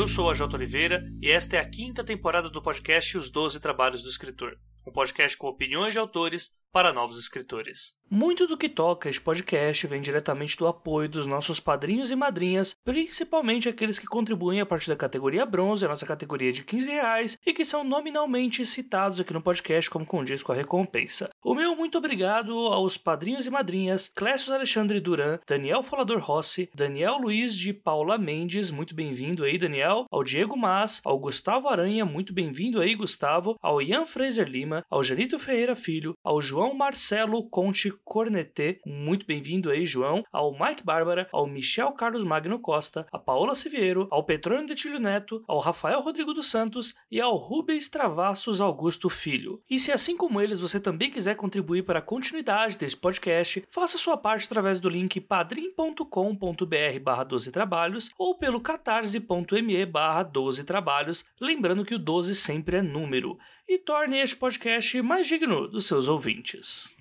Eu 0.00 0.08
sou 0.08 0.30
a 0.30 0.34
Jota 0.34 0.56
Oliveira 0.56 1.04
e 1.20 1.30
esta 1.30 1.56
é 1.56 1.60
a 1.60 1.68
quinta 1.68 2.02
temporada 2.02 2.48
do 2.48 2.62
podcast 2.62 3.18
Os 3.18 3.30
Doze 3.30 3.60
Trabalhos 3.60 4.02
do 4.02 4.08
Escritor, 4.08 4.56
um 4.88 4.90
podcast 4.90 5.36
com 5.36 5.46
opiniões 5.46 5.92
de 5.92 5.98
autores 5.98 6.52
para 6.72 6.90
novos 6.90 7.18
escritores. 7.18 7.94
Muito 8.12 8.44
do 8.44 8.56
que 8.56 8.68
toca 8.68 9.08
este 9.08 9.20
podcast 9.20 9.86
vem 9.86 10.00
diretamente 10.00 10.58
do 10.58 10.66
apoio 10.66 11.08
dos 11.08 11.28
nossos 11.28 11.60
padrinhos 11.60 12.10
e 12.10 12.16
madrinhas, 12.16 12.74
principalmente 12.84 13.68
aqueles 13.68 14.00
que 14.00 14.06
contribuem 14.06 14.60
a 14.60 14.66
partir 14.66 14.88
da 14.88 14.96
categoria 14.96 15.46
bronze, 15.46 15.84
a 15.84 15.88
nossa 15.88 16.04
categoria 16.04 16.52
de 16.52 16.64
15 16.64 16.90
reais, 16.90 17.38
e 17.46 17.52
que 17.52 17.64
são 17.64 17.84
nominalmente 17.84 18.66
citados 18.66 19.20
aqui 19.20 19.32
no 19.32 19.40
podcast 19.40 19.88
como 19.88 20.04
condiz 20.04 20.42
com 20.42 20.50
a 20.50 20.56
recompensa. 20.56 21.30
O 21.40 21.54
meu 21.54 21.76
muito 21.76 21.98
obrigado 21.98 22.50
aos 22.50 22.96
padrinhos 22.96 23.46
e 23.46 23.50
madrinhas 23.50 24.08
Clécio 24.08 24.52
Alexandre 24.52 24.98
Duran, 24.98 25.38
Daniel 25.46 25.80
Folador 25.80 26.18
Rossi, 26.18 26.68
Daniel 26.74 27.16
Luiz 27.16 27.54
de 27.54 27.72
Paula 27.72 28.18
Mendes, 28.18 28.72
muito 28.72 28.92
bem-vindo 28.92 29.44
aí, 29.44 29.56
Daniel, 29.56 30.06
ao 30.10 30.24
Diego 30.24 30.56
Mas, 30.56 31.00
ao 31.04 31.16
Gustavo 31.16 31.68
Aranha, 31.68 32.04
muito 32.04 32.32
bem-vindo 32.34 32.80
aí, 32.80 32.96
Gustavo, 32.96 33.54
ao 33.62 33.80
Ian 33.80 34.04
Fraser 34.04 34.48
Lima, 34.48 34.82
ao 34.90 35.04
Janito 35.04 35.38
Ferreira 35.38 35.76
Filho, 35.76 36.14
ao 36.24 36.42
João 36.42 36.74
Marcelo 36.74 37.48
Conte 37.48 37.99
Cornetê, 38.04 38.80
muito 38.84 39.26
bem-vindo 39.26 39.70
aí, 39.70 39.86
João, 39.86 40.24
ao 40.32 40.52
Mike 40.52 40.84
Bárbara, 40.84 41.28
ao 41.32 41.46
Michel 41.46 41.92
Carlos 41.92 42.24
Magno 42.24 42.58
Costa, 42.58 43.06
a 43.12 43.18
Paola 43.18 43.54
Siviero, 43.54 44.08
ao 44.10 44.24
Petrônio 44.24 44.66
Detilho 44.66 44.98
Neto, 44.98 45.42
ao 45.46 45.58
Rafael 45.58 46.00
Rodrigo 46.00 46.34
dos 46.34 46.50
Santos 46.50 46.94
e 47.10 47.20
ao 47.20 47.36
Rubens 47.36 47.88
Travassos 47.88 48.60
Augusto 48.60 49.08
Filho. 49.08 49.62
E 49.68 49.78
se 49.78 49.92
assim 49.92 50.16
como 50.16 50.40
eles 50.40 50.60
você 50.60 50.80
também 50.80 51.10
quiser 51.10 51.36
contribuir 51.36 51.82
para 51.82 51.98
a 52.00 52.02
continuidade 52.02 52.76
desse 52.76 52.96
podcast, 52.96 53.64
faça 53.70 53.98
sua 53.98 54.16
parte 54.16 54.46
através 54.46 54.80
do 54.80 54.88
link 54.88 55.20
padrim.com.br 55.20 57.00
barra 57.02 57.24
12 57.24 57.52
trabalhos 57.52 58.10
ou 58.18 58.36
pelo 58.36 58.60
catarse.me 58.60 59.86
barra 59.86 60.22
12 60.22 60.64
trabalhos, 60.64 61.24
lembrando 61.40 61.84
que 61.84 61.94
o 61.94 61.98
12 61.98 62.34
sempre 62.34 62.76
é 62.76 62.82
número, 62.82 63.38
e 63.68 63.78
torne 63.78 64.18
este 64.18 64.36
podcast 64.36 65.00
mais 65.02 65.26
digno 65.26 65.68
dos 65.68 65.86
seus 65.86 66.08
ouvintes. 66.08 66.99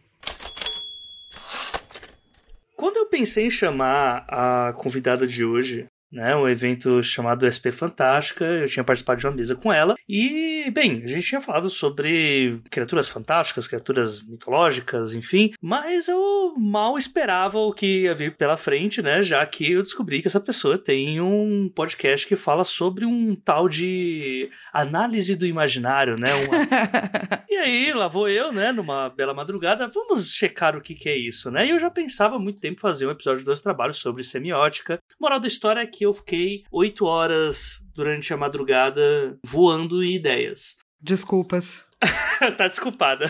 Quando 2.80 2.95
eu 2.95 3.08
pensei 3.08 3.45
em 3.47 3.52
chamar 3.52 4.23
a 4.30 4.72
convidada 4.72 5.27
de 5.27 5.44
hoje, 5.44 5.88
né, 6.12 6.36
um 6.36 6.48
evento 6.48 7.02
chamado 7.04 7.46
SP 7.46 7.72
Fantástica, 7.72 8.44
eu 8.44 8.68
tinha 8.68 8.84
participado 8.84 9.20
de 9.20 9.28
uma 9.28 9.36
mesa 9.36 9.56
com 9.56 9.72
ela, 9.72 9.96
e, 10.08 10.70
bem, 10.72 11.04
a 11.04 11.08
gente 11.08 11.28
tinha 11.28 11.42
falado 11.42 11.70
sobre 11.70 12.60
criaturas 12.70 13.08
fantásticas, 13.08 13.68
criaturas 13.68 14.24
mitológicas, 14.24 15.14
enfim, 15.14 15.52
mas 15.62 16.08
eu 16.08 16.54
mal 16.58 16.98
esperava 16.98 17.60
o 17.60 17.74
que 17.74 18.04
ia 18.04 18.16
vir 18.16 18.36
pela 18.36 18.58
frente, 18.58 19.02
né, 19.02 19.22
já 19.22 19.46
que 19.46 19.72
eu 19.72 19.84
descobri 19.84 20.22
que 20.22 20.28
essa 20.28 20.40
pessoa 20.40 20.78
tem 20.78 21.22
um 21.22 21.70
podcast 21.70 22.28
que 22.28 22.36
fala 22.36 22.64
sobre 22.64 23.06
um 23.06 23.36
tal 23.36 23.70
de 23.70 24.50
análise 24.74 25.36
do 25.36 25.46
imaginário, 25.46 26.16
né, 26.20 26.34
uma... 26.34 27.46
e 27.48 27.56
aí, 27.56 27.94
lá 27.94 28.08
vou 28.08 28.28
eu, 28.28 28.52
né, 28.52 28.72
numa 28.72 29.10
bela 29.10 29.34
madrugada, 29.34 29.88
vamos 29.88 30.32
checar 30.32 30.76
o 30.76 30.82
que 30.82 30.96
que 30.96 31.10
é 31.10 31.16
isso, 31.16 31.52
né, 31.52 31.68
e 31.68 31.70
eu 31.70 31.80
já 31.80 31.92
pensava 31.92 32.36
há 32.36 32.40
muito 32.40 32.60
tempo 32.60 32.82
fazer 32.82 33.06
um 33.06 33.12
episódio 33.12 33.40
de 33.40 33.46
dois 33.46 33.62
trabalhos 33.62 33.98
sobre 33.98 34.24
semiótica, 34.24 35.00
moral 35.20 35.40
da 35.40 35.48
história 35.48 35.82
é 35.82 35.86
que 35.86 35.98
que 36.00 36.05
eu 36.05 36.14
fiquei 36.14 36.64
oito 36.72 37.03
horas 37.03 37.86
durante 37.94 38.33
a 38.33 38.38
madrugada 38.38 39.38
voando 39.45 40.02
em 40.02 40.16
ideias. 40.16 40.78
Desculpas. 41.02 41.83
tá 42.58 42.67
desculpada. 42.67 43.30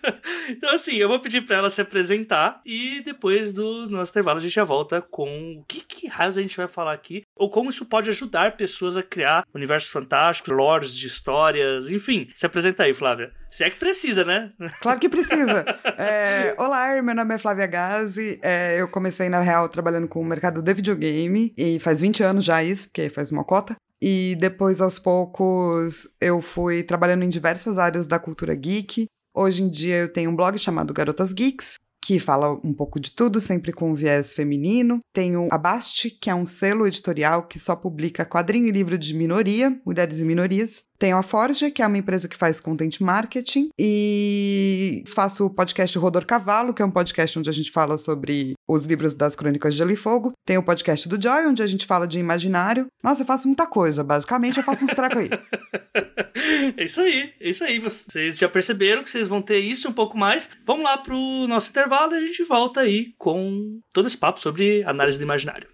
então, 0.48 0.72
assim, 0.72 0.96
eu 0.96 1.08
vou 1.08 1.20
pedir 1.20 1.42
pra 1.42 1.56
ela 1.56 1.70
se 1.70 1.80
apresentar 1.80 2.60
e 2.64 3.02
depois 3.02 3.52
do 3.52 3.88
nosso 3.88 4.12
intervalo 4.12 4.38
a 4.38 4.42
gente 4.42 4.54
já 4.54 4.64
volta 4.64 5.02
com 5.02 5.58
o 5.58 5.64
que, 5.64 5.82
que 5.82 6.08
raios 6.08 6.38
a 6.38 6.42
gente 6.42 6.56
vai 6.56 6.68
falar 6.68 6.92
aqui, 6.92 7.22
ou 7.36 7.50
como 7.50 7.70
isso 7.70 7.84
pode 7.84 8.10
ajudar 8.10 8.56
pessoas 8.56 8.96
a 8.96 9.02
criar 9.02 9.44
universos 9.54 9.90
fantásticos, 9.90 10.52
lores 10.54 10.94
de 10.94 11.06
histórias, 11.06 11.88
enfim. 11.90 12.28
Se 12.34 12.46
apresenta 12.46 12.84
aí, 12.84 12.94
Flávia. 12.94 13.32
Se 13.50 13.64
é 13.64 13.70
que 13.70 13.76
precisa, 13.76 14.24
né? 14.24 14.52
Claro 14.80 15.00
que 15.00 15.08
precisa. 15.08 15.64
É, 15.98 16.54
olá, 16.58 17.02
meu 17.02 17.14
nome 17.14 17.34
é 17.34 17.38
Flávia 17.38 17.66
Gazi. 17.66 18.38
É, 18.42 18.80
eu 18.80 18.88
comecei, 18.88 19.28
na 19.28 19.40
real, 19.40 19.68
trabalhando 19.68 20.08
com 20.08 20.20
o 20.20 20.24
mercado 20.24 20.62
de 20.62 20.74
videogame, 20.74 21.52
e 21.56 21.78
faz 21.78 22.00
20 22.00 22.22
anos 22.22 22.44
já 22.44 22.62
isso, 22.62 22.88
porque 22.88 23.08
faz 23.08 23.32
uma 23.32 23.44
cota. 23.44 23.76
E 24.00 24.36
depois, 24.38 24.80
aos 24.80 24.98
poucos, 24.98 26.08
eu 26.20 26.40
fui 26.40 26.82
trabalhando 26.82 27.24
em 27.24 27.28
diversas 27.28 27.78
áreas 27.78 28.06
da 28.06 28.18
cultura 28.18 28.54
geek. 28.54 29.06
Hoje 29.34 29.62
em 29.62 29.68
dia 29.68 29.96
eu 29.96 30.12
tenho 30.12 30.30
um 30.30 30.36
blog 30.36 30.58
chamado 30.58 30.94
Garotas 30.94 31.32
Geeks, 31.32 31.74
que 32.02 32.20
fala 32.20 32.52
um 32.64 32.72
pouco 32.72 33.00
de 33.00 33.12
tudo, 33.12 33.40
sempre 33.40 33.72
com 33.72 33.94
viés 33.94 34.32
feminino. 34.32 35.00
Tenho 35.12 35.48
a 35.50 35.58
Bast, 35.58 36.08
que 36.10 36.30
é 36.30 36.34
um 36.34 36.46
selo 36.46 36.86
editorial 36.86 37.42
que 37.42 37.58
só 37.58 37.74
publica 37.74 38.24
quadrinho 38.24 38.68
e 38.68 38.70
livro 38.70 38.96
de 38.96 39.12
minoria, 39.12 39.78
mulheres 39.84 40.20
e 40.20 40.24
minorias. 40.24 40.84
Tenho 40.98 41.16
a 41.16 41.22
Forge, 41.22 41.70
que 41.70 41.82
é 41.82 41.86
uma 41.86 41.98
empresa 41.98 42.28
que 42.28 42.36
faz 42.36 42.60
content 42.60 43.00
marketing, 43.00 43.68
e 43.78 45.02
faço 45.14 45.46
o 45.46 45.50
podcast 45.50 45.96
Rodor 45.98 46.24
Cavalo, 46.26 46.74
que 46.74 46.82
é 46.82 46.84
um 46.84 46.90
podcast 46.90 47.38
onde 47.38 47.50
a 47.50 47.52
gente 47.52 47.70
fala 47.70 47.98
sobre 47.98 48.54
os 48.68 48.84
livros 48.84 49.14
das 49.14 49.36
Crônicas 49.36 49.74
de 49.74 49.78
Gelo 49.78 49.90
e 49.90 49.96
Fogo. 49.96 50.32
Tem 50.44 50.58
o 50.58 50.62
podcast 50.62 51.08
do 51.08 51.20
Joy, 51.20 51.46
onde 51.46 51.62
a 51.62 51.66
gente 51.66 51.86
fala 51.86 52.06
de 52.06 52.18
imaginário. 52.18 52.86
Nossa, 53.02 53.22
eu 53.22 53.26
faço 53.26 53.46
muita 53.46 53.66
coisa, 53.66 54.02
basicamente 54.02 54.58
eu 54.58 54.64
faço 54.64 54.84
uns 54.84 54.90
tracos 54.90 55.18
aí. 55.18 55.30
é 56.76 56.84
isso 56.84 57.00
aí, 57.00 57.32
é 57.40 57.50
isso 57.50 57.64
aí. 57.64 57.78
Vocês 57.78 58.36
já 58.36 58.48
perceberam 58.48 59.02
que 59.02 59.10
vocês 59.10 59.28
vão 59.28 59.42
ter 59.42 59.60
isso 59.60 59.88
um 59.88 59.92
pouco 59.92 60.16
mais. 60.16 60.48
Vamos 60.64 60.84
lá 60.84 60.98
pro 60.98 61.46
nosso 61.48 61.70
intervalo 61.70 62.14
e 62.14 62.18
a 62.18 62.26
gente 62.26 62.44
volta 62.44 62.80
aí 62.80 63.14
com 63.18 63.80
todo 63.92 64.06
esse 64.06 64.16
papo 64.16 64.40
sobre 64.40 64.82
análise 64.84 65.18
do 65.18 65.24
imaginário. 65.24 65.68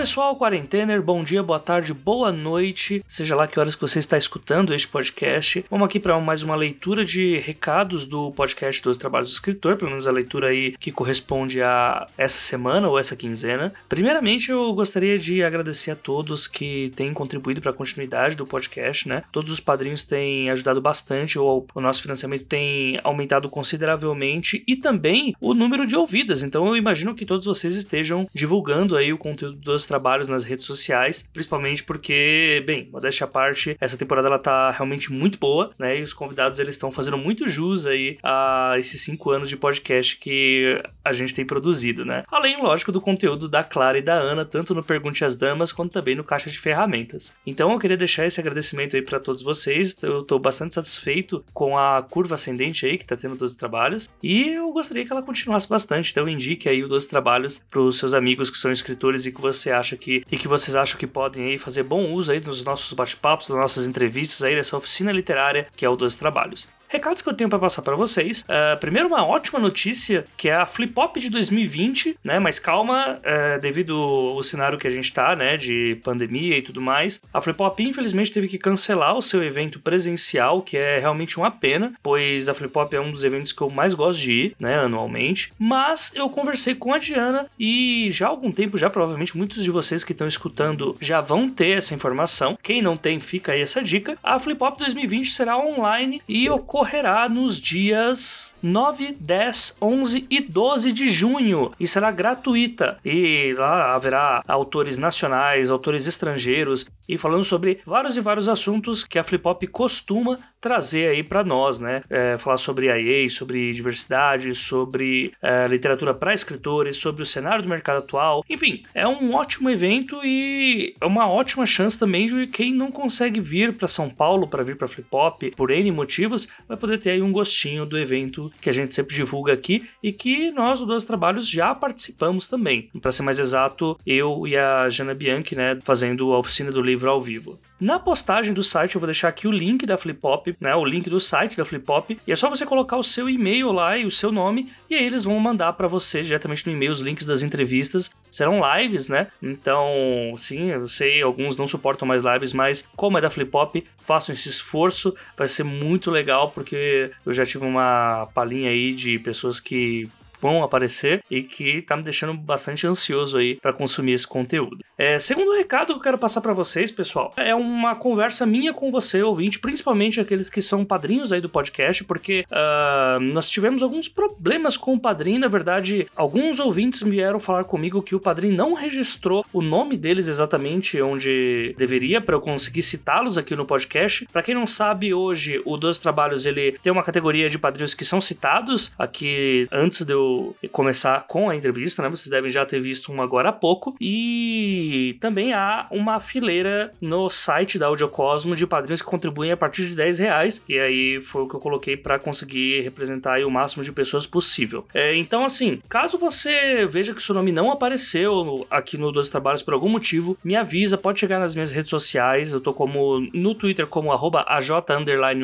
Pessoal, 0.00 0.34
quarentener, 0.34 1.02
bom 1.02 1.22
dia, 1.22 1.42
boa 1.42 1.58
tarde, 1.58 1.92
boa 1.92 2.32
noite, 2.32 3.04
seja 3.06 3.36
lá 3.36 3.46
que 3.46 3.60
horas 3.60 3.74
que 3.74 3.82
você 3.82 3.98
está 3.98 4.16
escutando 4.16 4.72
este 4.72 4.88
podcast. 4.88 5.62
Vamos 5.68 5.84
aqui 5.84 6.00
para 6.00 6.18
mais 6.18 6.42
uma 6.42 6.56
leitura 6.56 7.04
de 7.04 7.36
recados 7.36 8.06
do 8.06 8.32
podcast 8.32 8.82
dos 8.82 8.96
Trabalhos 8.96 9.28
do 9.28 9.34
Escritor, 9.34 9.76
pelo 9.76 9.90
menos 9.90 10.06
a 10.06 10.10
leitura 10.10 10.48
aí 10.48 10.74
que 10.80 10.90
corresponde 10.90 11.60
a 11.60 12.06
essa 12.16 12.38
semana 12.38 12.88
ou 12.88 12.98
essa 12.98 13.14
quinzena. 13.14 13.74
Primeiramente, 13.90 14.50
eu 14.50 14.72
gostaria 14.72 15.18
de 15.18 15.42
agradecer 15.42 15.90
a 15.90 15.96
todos 15.96 16.48
que 16.48 16.90
têm 16.96 17.12
contribuído 17.12 17.60
para 17.60 17.70
a 17.70 17.74
continuidade 17.74 18.36
do 18.36 18.46
podcast, 18.46 19.06
né? 19.06 19.22
Todos 19.30 19.52
os 19.52 19.60
padrinhos 19.60 20.02
têm 20.02 20.48
ajudado 20.48 20.80
bastante, 20.80 21.38
o, 21.38 21.66
o 21.74 21.80
nosso 21.80 22.00
financiamento 22.00 22.46
tem 22.46 22.98
aumentado 23.04 23.50
consideravelmente 23.50 24.64
e 24.66 24.76
também 24.76 25.36
o 25.38 25.52
número 25.52 25.86
de 25.86 25.94
ouvidas. 25.94 26.42
Então 26.42 26.66
eu 26.68 26.74
imagino 26.74 27.14
que 27.14 27.26
todos 27.26 27.44
vocês 27.44 27.74
estejam 27.74 28.26
divulgando 28.32 28.96
aí 28.96 29.12
o 29.12 29.18
conteúdo 29.18 29.56
dos 29.56 29.89
trabalhos 29.90 30.28
nas 30.28 30.44
redes 30.44 30.64
sociais, 30.64 31.28
principalmente 31.32 31.82
porque, 31.82 32.62
bem, 32.66 32.88
modéstia 32.92 33.24
à 33.24 33.28
parte, 33.28 33.76
essa 33.80 33.96
temporada 33.96 34.28
ela 34.28 34.38
tá 34.38 34.70
realmente 34.70 35.12
muito 35.12 35.38
boa, 35.38 35.72
né? 35.78 35.98
E 35.98 36.02
os 36.02 36.12
convidados 36.12 36.58
eles 36.58 36.74
estão 36.74 36.90
fazendo 36.90 37.16
muito 37.16 37.48
jus 37.48 37.86
aí 37.86 38.18
a 38.22 38.74
esses 38.78 39.00
cinco 39.02 39.30
anos 39.30 39.48
de 39.48 39.56
podcast 39.56 40.16
que 40.16 40.80
a 41.04 41.12
gente 41.12 41.34
tem 41.34 41.44
produzido, 41.44 42.04
né? 42.04 42.24
Além, 42.28 42.60
lógico, 42.62 42.92
do 42.92 43.00
conteúdo 43.00 43.48
da 43.48 43.62
Clara 43.64 43.98
e 43.98 44.02
da 44.02 44.14
Ana, 44.14 44.44
tanto 44.44 44.74
no 44.74 44.82
Pergunte 44.82 45.24
às 45.24 45.36
Damas 45.36 45.72
quanto 45.72 45.92
também 45.92 46.14
no 46.14 46.24
Caixa 46.24 46.50
de 46.50 46.58
Ferramentas. 46.58 47.32
Então 47.46 47.72
eu 47.72 47.78
queria 47.78 47.96
deixar 47.96 48.26
esse 48.26 48.40
agradecimento 48.40 48.96
aí 48.96 49.02
para 49.02 49.20
todos 49.20 49.42
vocês. 49.42 50.00
Eu 50.02 50.22
tô 50.22 50.38
bastante 50.38 50.74
satisfeito 50.74 51.44
com 51.52 51.76
a 51.76 52.02
curva 52.02 52.36
ascendente 52.36 52.86
aí 52.86 52.96
que 52.96 53.06
tá 53.06 53.16
tendo 53.16 53.36
12 53.36 53.58
trabalhos 53.58 54.08
e 54.22 54.50
eu 54.50 54.70
gostaria 54.72 55.04
que 55.04 55.12
ela 55.12 55.22
continuasse 55.22 55.68
bastante. 55.68 56.10
Então 56.10 56.28
indique 56.28 56.68
aí 56.68 56.84
o 56.84 56.88
12 56.88 57.08
trabalhos 57.08 57.60
para 57.70 57.80
os 57.80 57.98
seus 57.98 58.14
amigos 58.14 58.50
que 58.50 58.56
são 58.56 58.72
escritores 58.72 59.26
e 59.26 59.32
que 59.32 59.40
você 59.40 59.60
você 59.60 59.70
acha 59.80 59.96
que 59.96 60.24
e 60.30 60.36
que 60.36 60.46
vocês 60.46 60.74
acham 60.76 60.98
que 60.98 61.06
podem 61.06 61.46
aí 61.46 61.58
fazer 61.58 61.82
bom 61.82 62.12
uso 62.12 62.30
aí 62.30 62.40
dos 62.40 62.62
nossos 62.62 62.92
bate-papos, 62.92 63.48
das 63.48 63.56
nossas 63.56 63.86
entrevistas 63.86 64.42
aí 64.42 64.54
dessa 64.54 64.76
oficina 64.76 65.10
literária 65.10 65.66
que 65.76 65.84
é 65.84 65.88
o 65.88 65.96
12 65.96 66.18
Trabalhos. 66.18 66.68
Recados 66.90 67.22
que 67.22 67.28
eu 67.28 67.34
tenho 67.34 67.48
para 67.48 67.60
passar 67.60 67.82
para 67.82 67.94
vocês. 67.94 68.40
Uh, 68.42 68.76
primeiro, 68.80 69.06
uma 69.06 69.24
ótima 69.24 69.60
notícia, 69.60 70.24
que 70.36 70.48
é 70.48 70.56
a 70.56 70.66
Flip 70.66 70.92
Pop 70.92 71.20
de 71.20 71.30
2020, 71.30 72.18
né? 72.24 72.40
Mas 72.40 72.58
calma, 72.58 73.20
uh, 73.20 73.60
devido 73.60 73.94
ao 73.94 74.42
cenário 74.42 74.76
que 74.76 74.88
a 74.88 74.90
gente 74.90 75.12
tá, 75.12 75.36
né? 75.36 75.56
De 75.56 76.00
pandemia 76.02 76.58
e 76.58 76.62
tudo 76.62 76.80
mais. 76.80 77.22
A 77.32 77.40
Flip 77.40 77.56
Pop, 77.56 77.80
infelizmente, 77.80 78.32
teve 78.32 78.48
que 78.48 78.58
cancelar 78.58 79.16
o 79.16 79.22
seu 79.22 79.40
evento 79.40 79.78
presencial, 79.78 80.62
que 80.62 80.76
é 80.76 80.98
realmente 80.98 81.38
uma 81.38 81.48
pena, 81.48 81.92
pois 82.02 82.48
a 82.48 82.54
Flip 82.54 82.72
Pop 82.72 82.96
é 82.96 83.00
um 83.00 83.12
dos 83.12 83.22
eventos 83.22 83.52
que 83.52 83.62
eu 83.62 83.70
mais 83.70 83.94
gosto 83.94 84.20
de 84.20 84.32
ir, 84.32 84.56
né? 84.58 84.80
Anualmente. 84.80 85.52
Mas 85.56 86.10
eu 86.12 86.28
conversei 86.28 86.74
com 86.74 86.92
a 86.92 86.98
Diana 86.98 87.46
e 87.56 88.08
já 88.10 88.26
há 88.26 88.30
algum 88.30 88.50
tempo, 88.50 88.76
já 88.76 88.90
provavelmente 88.90 89.38
muitos 89.38 89.62
de 89.62 89.70
vocês 89.70 90.02
que 90.02 90.10
estão 90.10 90.26
escutando 90.26 90.96
já 91.00 91.20
vão 91.20 91.48
ter 91.48 91.78
essa 91.78 91.94
informação. 91.94 92.58
Quem 92.60 92.82
não 92.82 92.96
tem, 92.96 93.20
fica 93.20 93.52
aí 93.52 93.60
essa 93.60 93.80
dica. 93.80 94.18
A 94.24 94.40
Flip 94.40 94.58
Pop 94.58 94.76
2020 94.76 95.30
será 95.30 95.56
online 95.56 96.20
e 96.28 96.50
ocorre 96.50 96.79
ocorrerá 96.80 97.28
nos 97.28 97.60
dias 97.60 98.54
9, 98.62 99.14
10, 99.20 99.76
11 99.82 100.26
e 100.30 100.40
12 100.40 100.92
de 100.92 101.08
junho 101.08 101.72
e 101.78 101.86
será 101.86 102.10
gratuita. 102.10 102.98
E 103.04 103.54
lá 103.56 103.94
haverá 103.94 104.42
autores 104.48 104.98
nacionais, 104.98 105.70
autores 105.70 106.06
estrangeiros 106.06 106.86
e 107.06 107.18
falando 107.18 107.44
sobre 107.44 107.80
vários 107.84 108.16
e 108.16 108.20
vários 108.20 108.48
assuntos 108.48 109.04
que 109.04 109.18
a 109.18 109.24
Flip 109.24 109.46
Hop 109.46 109.62
costuma 109.70 110.38
trazer 110.60 111.08
aí 111.08 111.22
para 111.22 111.42
nós, 111.42 111.80
né? 111.80 112.02
É, 112.08 112.36
falar 112.38 112.58
sobre 112.58 112.86
IA, 112.86 113.28
sobre 113.30 113.72
diversidade, 113.72 114.54
sobre 114.54 115.32
é, 115.42 115.66
literatura 115.66 116.12
para 116.12 116.34
escritores, 116.34 116.98
sobre 116.98 117.22
o 117.22 117.26
cenário 117.26 117.62
do 117.62 117.68
mercado 117.68 117.98
atual. 117.98 118.44
Enfim, 118.48 118.82
é 118.94 119.08
um 119.08 119.34
ótimo 119.34 119.70
evento 119.70 120.20
e 120.22 120.94
é 121.00 121.06
uma 121.06 121.28
ótima 121.28 121.64
chance 121.64 121.98
também 121.98 122.28
de 122.28 122.46
quem 122.46 122.74
não 122.74 122.92
consegue 122.92 123.40
vir 123.40 123.72
para 123.72 123.88
São 123.88 124.10
Paulo 124.10 124.46
para 124.46 124.62
vir 124.62 124.76
para 124.76 124.86
Flip 124.86 125.08
Hop 125.10 125.42
por 125.56 125.70
N 125.70 125.90
motivos, 125.90 126.46
vai 126.70 126.76
poder 126.76 126.98
ter 126.98 127.10
aí 127.10 127.20
um 127.20 127.32
gostinho 127.32 127.84
do 127.84 127.98
evento 127.98 128.48
que 128.60 128.70
a 128.70 128.72
gente 128.72 128.94
sempre 128.94 129.16
divulga 129.16 129.52
aqui 129.52 129.88
e 130.00 130.12
que 130.12 130.52
nós, 130.52 130.78
do 130.78 130.86
Dois 130.86 131.04
Trabalhos, 131.04 131.48
já 131.48 131.74
participamos 131.74 132.46
também. 132.46 132.88
Para 133.02 133.10
ser 133.10 133.24
mais 133.24 133.40
exato, 133.40 133.98
eu 134.06 134.46
e 134.46 134.56
a 134.56 134.88
Jana 134.88 135.12
Bianchi, 135.12 135.56
né, 135.56 135.76
fazendo 135.82 136.32
a 136.32 136.38
oficina 136.38 136.70
do 136.70 136.80
livro 136.80 137.10
ao 137.10 137.20
vivo. 137.20 137.58
Na 137.80 137.98
postagem 137.98 138.52
do 138.52 138.62
site 138.62 138.94
eu 138.94 139.00
vou 139.00 139.06
deixar 139.06 139.28
aqui 139.28 139.48
o 139.48 139.50
link 139.50 139.86
da 139.86 139.96
Flipop, 139.96 140.54
né, 140.60 140.74
o 140.74 140.84
link 140.84 141.08
do 141.08 141.18
site 141.18 141.56
da 141.56 141.64
Flipop, 141.64 142.20
e 142.26 142.30
é 142.30 142.36
só 142.36 142.50
você 142.50 142.66
colocar 142.66 142.98
o 142.98 143.02
seu 143.02 143.26
e-mail 143.26 143.72
lá 143.72 143.96
e 143.96 144.04
o 144.04 144.10
seu 144.10 144.30
nome, 144.30 144.70
e 144.90 144.94
aí 144.94 145.06
eles 145.06 145.24
vão 145.24 145.38
mandar 145.38 145.72
para 145.72 145.88
você 145.88 146.22
diretamente 146.22 146.66
no 146.66 146.72
e-mail 146.72 146.92
os 146.92 147.00
links 147.00 147.26
das 147.26 147.42
entrevistas. 147.42 148.10
Serão 148.30 148.60
lives, 148.76 149.08
né? 149.08 149.28
Então, 149.42 149.88
sim, 150.36 150.70
eu 150.70 150.88
sei, 150.88 151.22
alguns 151.22 151.56
não 151.56 151.66
suportam 151.66 152.06
mais 152.06 152.22
lives, 152.22 152.52
mas 152.52 152.86
como 152.94 153.16
é 153.16 153.20
da 153.20 153.30
Flipop, 153.30 153.82
façam 153.98 154.34
esse 154.34 154.50
esforço, 154.50 155.14
vai 155.34 155.48
ser 155.48 155.64
muito 155.64 156.10
legal 156.10 156.50
porque 156.50 157.10
eu 157.24 157.32
já 157.32 157.46
tive 157.46 157.64
uma 157.64 158.28
palhinha 158.34 158.68
aí 158.68 158.92
de 158.92 159.18
pessoas 159.18 159.58
que 159.58 160.06
vão 160.40 160.62
aparecer 160.62 161.22
e 161.30 161.42
que 161.42 161.82
tá 161.82 161.96
me 161.96 162.02
deixando 162.02 162.34
bastante 162.34 162.86
ansioso 162.86 163.38
aí 163.38 163.56
para 163.56 163.72
consumir 163.72 164.12
esse 164.12 164.26
conteúdo. 164.26 164.84
É, 164.96 165.18
segundo 165.18 165.56
recado 165.56 165.86
que 165.88 165.92
eu 165.92 166.00
quero 166.00 166.18
passar 166.18 166.40
para 166.40 166.52
vocês, 166.52 166.90
pessoal, 166.90 167.32
é 167.36 167.54
uma 167.54 167.94
conversa 167.94 168.44
minha 168.44 168.72
com 168.72 168.90
você, 168.90 169.22
ouvinte, 169.22 169.58
principalmente 169.58 170.20
aqueles 170.20 170.50
que 170.50 170.60
são 170.60 170.84
padrinhos 170.84 171.32
aí 171.32 171.40
do 171.40 171.48
podcast, 171.48 172.04
porque 172.04 172.44
uh, 172.50 173.20
nós 173.20 173.48
tivemos 173.48 173.82
alguns 173.82 174.08
problemas 174.08 174.76
com 174.76 174.94
o 174.94 175.00
padrinho. 175.00 175.40
Na 175.40 175.48
verdade, 175.48 176.06
alguns 176.14 176.60
ouvintes 176.60 177.02
vieram 177.02 177.40
falar 177.40 177.64
comigo 177.64 178.02
que 178.02 178.14
o 178.14 178.20
padrinho 178.20 178.56
não 178.56 178.74
registrou 178.74 179.44
o 179.52 179.62
nome 179.62 179.96
deles 179.96 180.26
exatamente 180.26 181.00
onde 181.00 181.74
deveria 181.78 182.20
para 182.20 182.34
eu 182.34 182.40
conseguir 182.40 182.82
citá-los 182.82 183.38
aqui 183.38 183.56
no 183.56 183.64
podcast. 183.64 184.26
Para 184.32 184.42
quem 184.42 184.54
não 184.54 184.66
sabe, 184.66 185.14
hoje 185.14 185.60
o 185.64 185.76
Dois 185.76 185.98
Trabalhos 185.98 186.46
ele 186.46 186.72
tem 186.72 186.92
uma 186.92 187.02
categoria 187.02 187.48
de 187.48 187.58
padrinhos 187.58 187.94
que 187.94 188.04
são 188.04 188.20
citados 188.20 188.92
aqui 188.98 189.66
antes 189.72 190.04
de 190.04 190.12
eu 190.12 190.29
começar 190.70 191.24
com 191.26 191.48
a 191.48 191.56
entrevista, 191.56 192.02
né? 192.02 192.08
Vocês 192.08 192.28
devem 192.28 192.50
já 192.50 192.64
ter 192.64 192.80
visto 192.80 193.12
uma 193.12 193.24
agora 193.24 193.50
há 193.50 193.52
pouco. 193.52 193.94
E 194.00 195.16
também 195.20 195.52
há 195.52 195.86
uma 195.90 196.20
fileira 196.20 196.92
no 197.00 197.30
site 197.30 197.78
da 197.78 197.86
Audiocosmo 197.86 198.56
de 198.56 198.66
padrinhos 198.66 199.02
que 199.02 199.08
contribuem 199.08 199.52
a 199.52 199.56
partir 199.56 199.86
de 199.86 199.94
10 199.94 200.18
reais. 200.18 200.64
E 200.68 200.78
aí 200.78 201.20
foi 201.20 201.42
o 201.42 201.48
que 201.48 201.54
eu 201.54 201.60
coloquei 201.60 201.96
para 201.96 202.18
conseguir 202.18 202.80
representar 202.82 203.40
o 203.44 203.50
máximo 203.50 203.84
de 203.84 203.92
pessoas 203.92 204.26
possível. 204.26 204.84
É, 204.94 205.14
então, 205.16 205.44
assim, 205.44 205.80
caso 205.88 206.18
você 206.18 206.86
veja 206.86 207.14
que 207.14 207.22
seu 207.22 207.34
nome 207.34 207.52
não 207.52 207.70
apareceu 207.70 208.66
aqui 208.70 208.96
no 208.96 209.12
Dois 209.12 209.30
Trabalhos 209.30 209.62
por 209.62 209.74
algum 209.74 209.88
motivo, 209.88 210.36
me 210.44 210.56
avisa, 210.56 210.98
pode 210.98 211.20
chegar 211.20 211.38
nas 211.38 211.54
minhas 211.54 211.72
redes 211.72 211.90
sociais. 211.90 212.52
Eu 212.52 212.60
tô 212.60 212.72
como 212.72 213.20
no 213.32 213.54
Twitter 213.54 213.86
como 213.86 214.12
arroba 214.12 214.44
AJ 214.48 214.70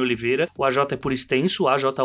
Oliveira. 0.00 0.48
O 0.56 0.64
AJ 0.64 0.78
é 0.92 0.96
por 0.96 1.12
extenso, 1.12 1.68
AJOTA. 1.68 2.02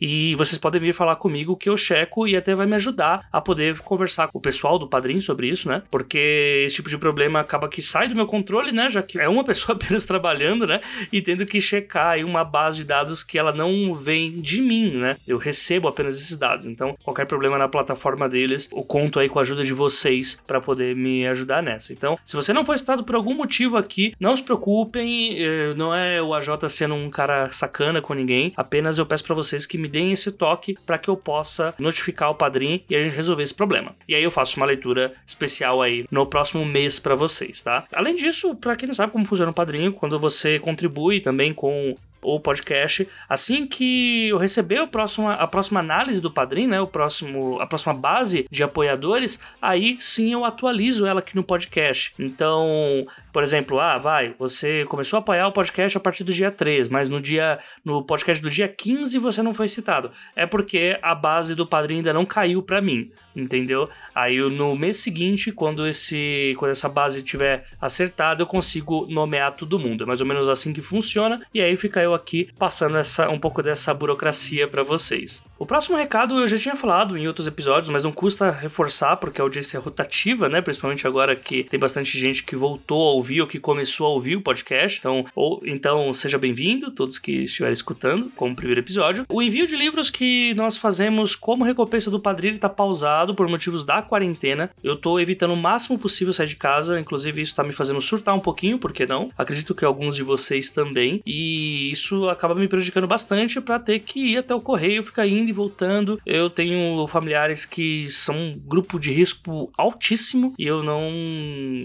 E 0.00 0.34
vocês 0.34 0.58
podem 0.58 0.80
vir 0.80 0.94
falar 0.94 1.16
comigo 1.16 1.56
que 1.56 1.68
eu 1.68 1.76
checo 1.76 2.07
e 2.26 2.36
até 2.36 2.54
vai 2.54 2.66
me 2.66 2.74
ajudar 2.74 3.26
a 3.32 3.40
poder 3.40 3.78
conversar 3.80 4.28
com 4.28 4.38
o 4.38 4.42
pessoal 4.42 4.78
do 4.78 4.88
padrinho 4.88 5.20
sobre 5.20 5.48
isso, 5.48 5.68
né? 5.68 5.82
Porque 5.90 6.64
esse 6.66 6.76
tipo 6.76 6.88
de 6.88 6.98
problema 6.98 7.40
acaba 7.40 7.68
que 7.68 7.82
sai 7.82 8.08
do 8.08 8.14
meu 8.14 8.26
controle, 8.26 8.72
né? 8.72 8.90
Já 8.90 9.02
que 9.02 9.18
é 9.18 9.28
uma 9.28 9.44
pessoa 9.44 9.76
apenas 9.76 10.06
trabalhando, 10.06 10.66
né? 10.66 10.80
E 11.12 11.20
tendo 11.22 11.46
que 11.46 11.60
checar 11.60 12.12
aí 12.12 12.24
uma 12.24 12.44
base 12.44 12.78
de 12.78 12.84
dados 12.84 13.22
que 13.22 13.38
ela 13.38 13.52
não 13.52 13.94
vem 13.94 14.40
de 14.40 14.60
mim, 14.60 14.90
né? 14.92 15.16
Eu 15.26 15.38
recebo 15.38 15.88
apenas 15.88 16.16
esses 16.16 16.36
dados. 16.36 16.66
Então, 16.66 16.96
qualquer 17.04 17.26
problema 17.26 17.58
na 17.58 17.68
plataforma 17.68 18.28
deles, 18.28 18.68
eu 18.72 18.82
conto 18.82 19.18
aí 19.18 19.28
com 19.28 19.38
a 19.38 19.42
ajuda 19.42 19.64
de 19.64 19.72
vocês 19.72 20.40
para 20.46 20.60
poder 20.60 20.94
me 20.96 21.26
ajudar 21.26 21.62
nessa. 21.62 21.92
Então, 21.92 22.18
se 22.24 22.36
você 22.36 22.52
não 22.52 22.64
foi 22.64 22.78
citado 22.78 23.04
por 23.04 23.14
algum 23.14 23.34
motivo 23.34 23.76
aqui, 23.76 24.14
não 24.18 24.34
se 24.36 24.42
preocupem, 24.42 25.36
eh, 25.42 25.74
não 25.76 25.94
é 25.94 26.20
o 26.22 26.34
AJ 26.34 26.48
sendo 26.68 26.94
um 26.94 27.10
cara 27.10 27.48
sacana 27.50 28.00
com 28.00 28.14
ninguém, 28.14 28.52
apenas 28.56 28.98
eu 28.98 29.06
peço 29.06 29.24
para 29.24 29.34
vocês 29.34 29.66
que 29.66 29.78
me 29.78 29.88
deem 29.88 30.12
esse 30.12 30.32
toque 30.32 30.76
para 30.86 30.98
que 30.98 31.08
eu 31.08 31.16
possa 31.16 31.74
notificar 31.78 31.97
notificar 31.98 32.30
o 32.30 32.34
padrinho 32.34 32.80
e 32.88 32.96
a 32.96 33.02
gente 33.02 33.14
resolver 33.14 33.42
esse 33.42 33.54
problema. 33.54 33.94
E 34.08 34.14
aí 34.14 34.22
eu 34.22 34.30
faço 34.30 34.56
uma 34.56 34.66
leitura 34.66 35.12
especial 35.26 35.82
aí 35.82 36.04
no 36.10 36.26
próximo 36.26 36.64
mês 36.64 36.98
para 36.98 37.14
vocês, 37.14 37.62
tá? 37.62 37.84
Além 37.92 38.14
disso, 38.14 38.54
para 38.54 38.76
quem 38.76 38.86
não 38.86 38.94
sabe 38.94 39.12
como 39.12 39.24
funciona 39.24 39.50
o 39.50 39.54
padrinho, 39.54 39.92
quando 39.92 40.18
você 40.18 40.58
contribui 40.58 41.20
também 41.20 41.52
com 41.52 41.96
o 42.20 42.40
podcast. 42.40 43.08
Assim 43.28 43.66
que 43.66 44.28
eu 44.28 44.38
receber 44.38 44.80
o 44.80 44.88
próximo, 44.88 45.30
a 45.30 45.46
próxima 45.46 45.80
análise 45.80 46.20
do 46.20 46.30
padrinho, 46.30 46.68
né, 46.68 46.80
o 46.80 46.86
próximo, 46.86 47.60
a 47.60 47.66
próxima 47.66 47.94
base 47.94 48.46
de 48.50 48.62
apoiadores, 48.62 49.40
aí 49.60 49.96
sim 50.00 50.32
eu 50.32 50.44
atualizo 50.44 51.06
ela 51.06 51.20
aqui 51.20 51.36
no 51.36 51.44
podcast. 51.44 52.12
Então, 52.18 53.06
por 53.32 53.42
exemplo, 53.42 53.78
ah, 53.80 53.98
vai, 53.98 54.34
você 54.38 54.84
começou 54.86 55.16
a 55.16 55.20
apoiar 55.20 55.48
o 55.48 55.52
podcast 55.52 55.96
a 55.96 56.00
partir 56.00 56.24
do 56.24 56.32
dia 56.32 56.50
3, 56.50 56.88
mas 56.88 57.08
no 57.08 57.20
dia 57.20 57.58
no 57.84 58.02
podcast 58.02 58.42
do 58.42 58.50
dia 58.50 58.68
15 58.68 59.18
você 59.18 59.42
não 59.42 59.54
foi 59.54 59.68
citado. 59.68 60.10
É 60.34 60.46
porque 60.46 60.98
a 61.02 61.14
base 61.14 61.54
do 61.54 61.66
padrinho 61.66 61.98
ainda 62.00 62.12
não 62.12 62.24
caiu 62.24 62.62
para 62.62 62.80
mim, 62.80 63.10
entendeu? 63.34 63.88
Aí 64.14 64.38
no 64.38 64.74
mês 64.76 64.98
seguinte, 64.98 65.52
quando 65.52 65.86
esse 65.86 66.54
quando 66.58 66.72
essa 66.72 66.88
base 66.88 67.22
tiver 67.22 67.66
acertada, 67.80 68.42
eu 68.42 68.46
consigo 68.46 69.06
nomear 69.08 69.52
todo 69.52 69.78
mundo. 69.78 70.04
É 70.04 70.06
mais 70.06 70.20
ou 70.20 70.26
menos 70.26 70.48
assim 70.48 70.72
que 70.72 70.80
funciona 70.80 71.40
e 71.52 71.60
aí 71.60 71.76
fica 71.76 72.02
eu 72.02 72.14
aqui 72.14 72.50
passando 72.58 72.96
essa, 72.96 73.28
um 73.30 73.38
pouco 73.38 73.62
dessa 73.62 73.94
burocracia 73.94 74.68
para 74.68 74.82
vocês. 74.82 75.44
O 75.58 75.66
próximo 75.66 75.96
recado 75.96 76.38
eu 76.38 76.46
já 76.46 76.56
tinha 76.56 76.76
falado 76.76 77.18
em 77.18 77.26
outros 77.26 77.48
episódios, 77.48 77.90
mas 77.90 78.04
não 78.04 78.12
custa 78.12 78.48
reforçar 78.48 79.16
porque 79.16 79.40
a 79.40 79.44
audiência 79.44 79.76
é 79.76 79.80
rotativa, 79.80 80.48
né? 80.48 80.60
Principalmente 80.60 81.04
agora 81.04 81.34
que 81.34 81.64
tem 81.64 81.80
bastante 81.80 82.16
gente 82.16 82.44
que 82.44 82.54
voltou 82.54 83.08
a 83.08 83.12
ouvir 83.14 83.40
ou 83.40 83.46
que 83.48 83.58
começou 83.58 84.06
a 84.06 84.10
ouvir 84.10 84.36
o 84.36 84.40
podcast. 84.40 85.00
Então, 85.00 85.24
ou, 85.34 85.60
então 85.64 86.14
seja 86.14 86.38
bem-vindo, 86.38 86.92
todos 86.92 87.18
que 87.18 87.42
estiverem 87.42 87.72
escutando, 87.72 88.30
como 88.36 88.54
primeiro 88.54 88.80
episódio. 88.80 89.26
O 89.28 89.42
envio 89.42 89.66
de 89.66 89.74
livros 89.74 90.10
que 90.10 90.54
nós 90.54 90.78
fazemos 90.78 91.34
como 91.34 91.64
recompensa 91.64 92.08
do 92.08 92.20
padrinho 92.20 92.54
está 92.54 92.68
pausado 92.68 93.34
por 93.34 93.48
motivos 93.48 93.84
da 93.84 94.00
quarentena. 94.00 94.70
Eu 94.80 94.94
tô 94.94 95.18
evitando 95.18 95.54
o 95.54 95.56
máximo 95.56 95.98
possível 95.98 96.32
sair 96.32 96.46
de 96.46 96.56
casa, 96.56 97.00
inclusive 97.00 97.42
isso 97.42 97.56
tá 97.56 97.64
me 97.64 97.72
fazendo 97.72 98.00
surtar 98.00 98.32
um 98.32 98.40
pouquinho, 98.40 98.78
por 98.78 98.92
que 98.92 99.06
não? 99.06 99.32
Acredito 99.36 99.74
que 99.74 99.84
alguns 99.84 100.14
de 100.14 100.22
vocês 100.22 100.70
também. 100.70 101.20
E 101.26 101.90
isso 101.90 102.28
acaba 102.28 102.54
me 102.54 102.68
prejudicando 102.68 103.08
bastante 103.08 103.60
para 103.60 103.80
ter 103.80 103.98
que 103.98 104.20
ir 104.20 104.36
até 104.36 104.54
o 104.54 104.60
correio, 104.60 105.02
ficar 105.02 105.26
indo 105.26 105.47
e 105.48 105.52
voltando. 105.52 106.20
Eu 106.24 106.50
tenho 106.50 107.06
familiares 107.06 107.64
que 107.64 108.08
são 108.08 108.36
um 108.36 108.58
grupo 108.58 108.98
de 108.98 109.10
risco 109.10 109.70
altíssimo 109.76 110.54
e 110.58 110.66
eu 110.66 110.82
não, 110.82 111.02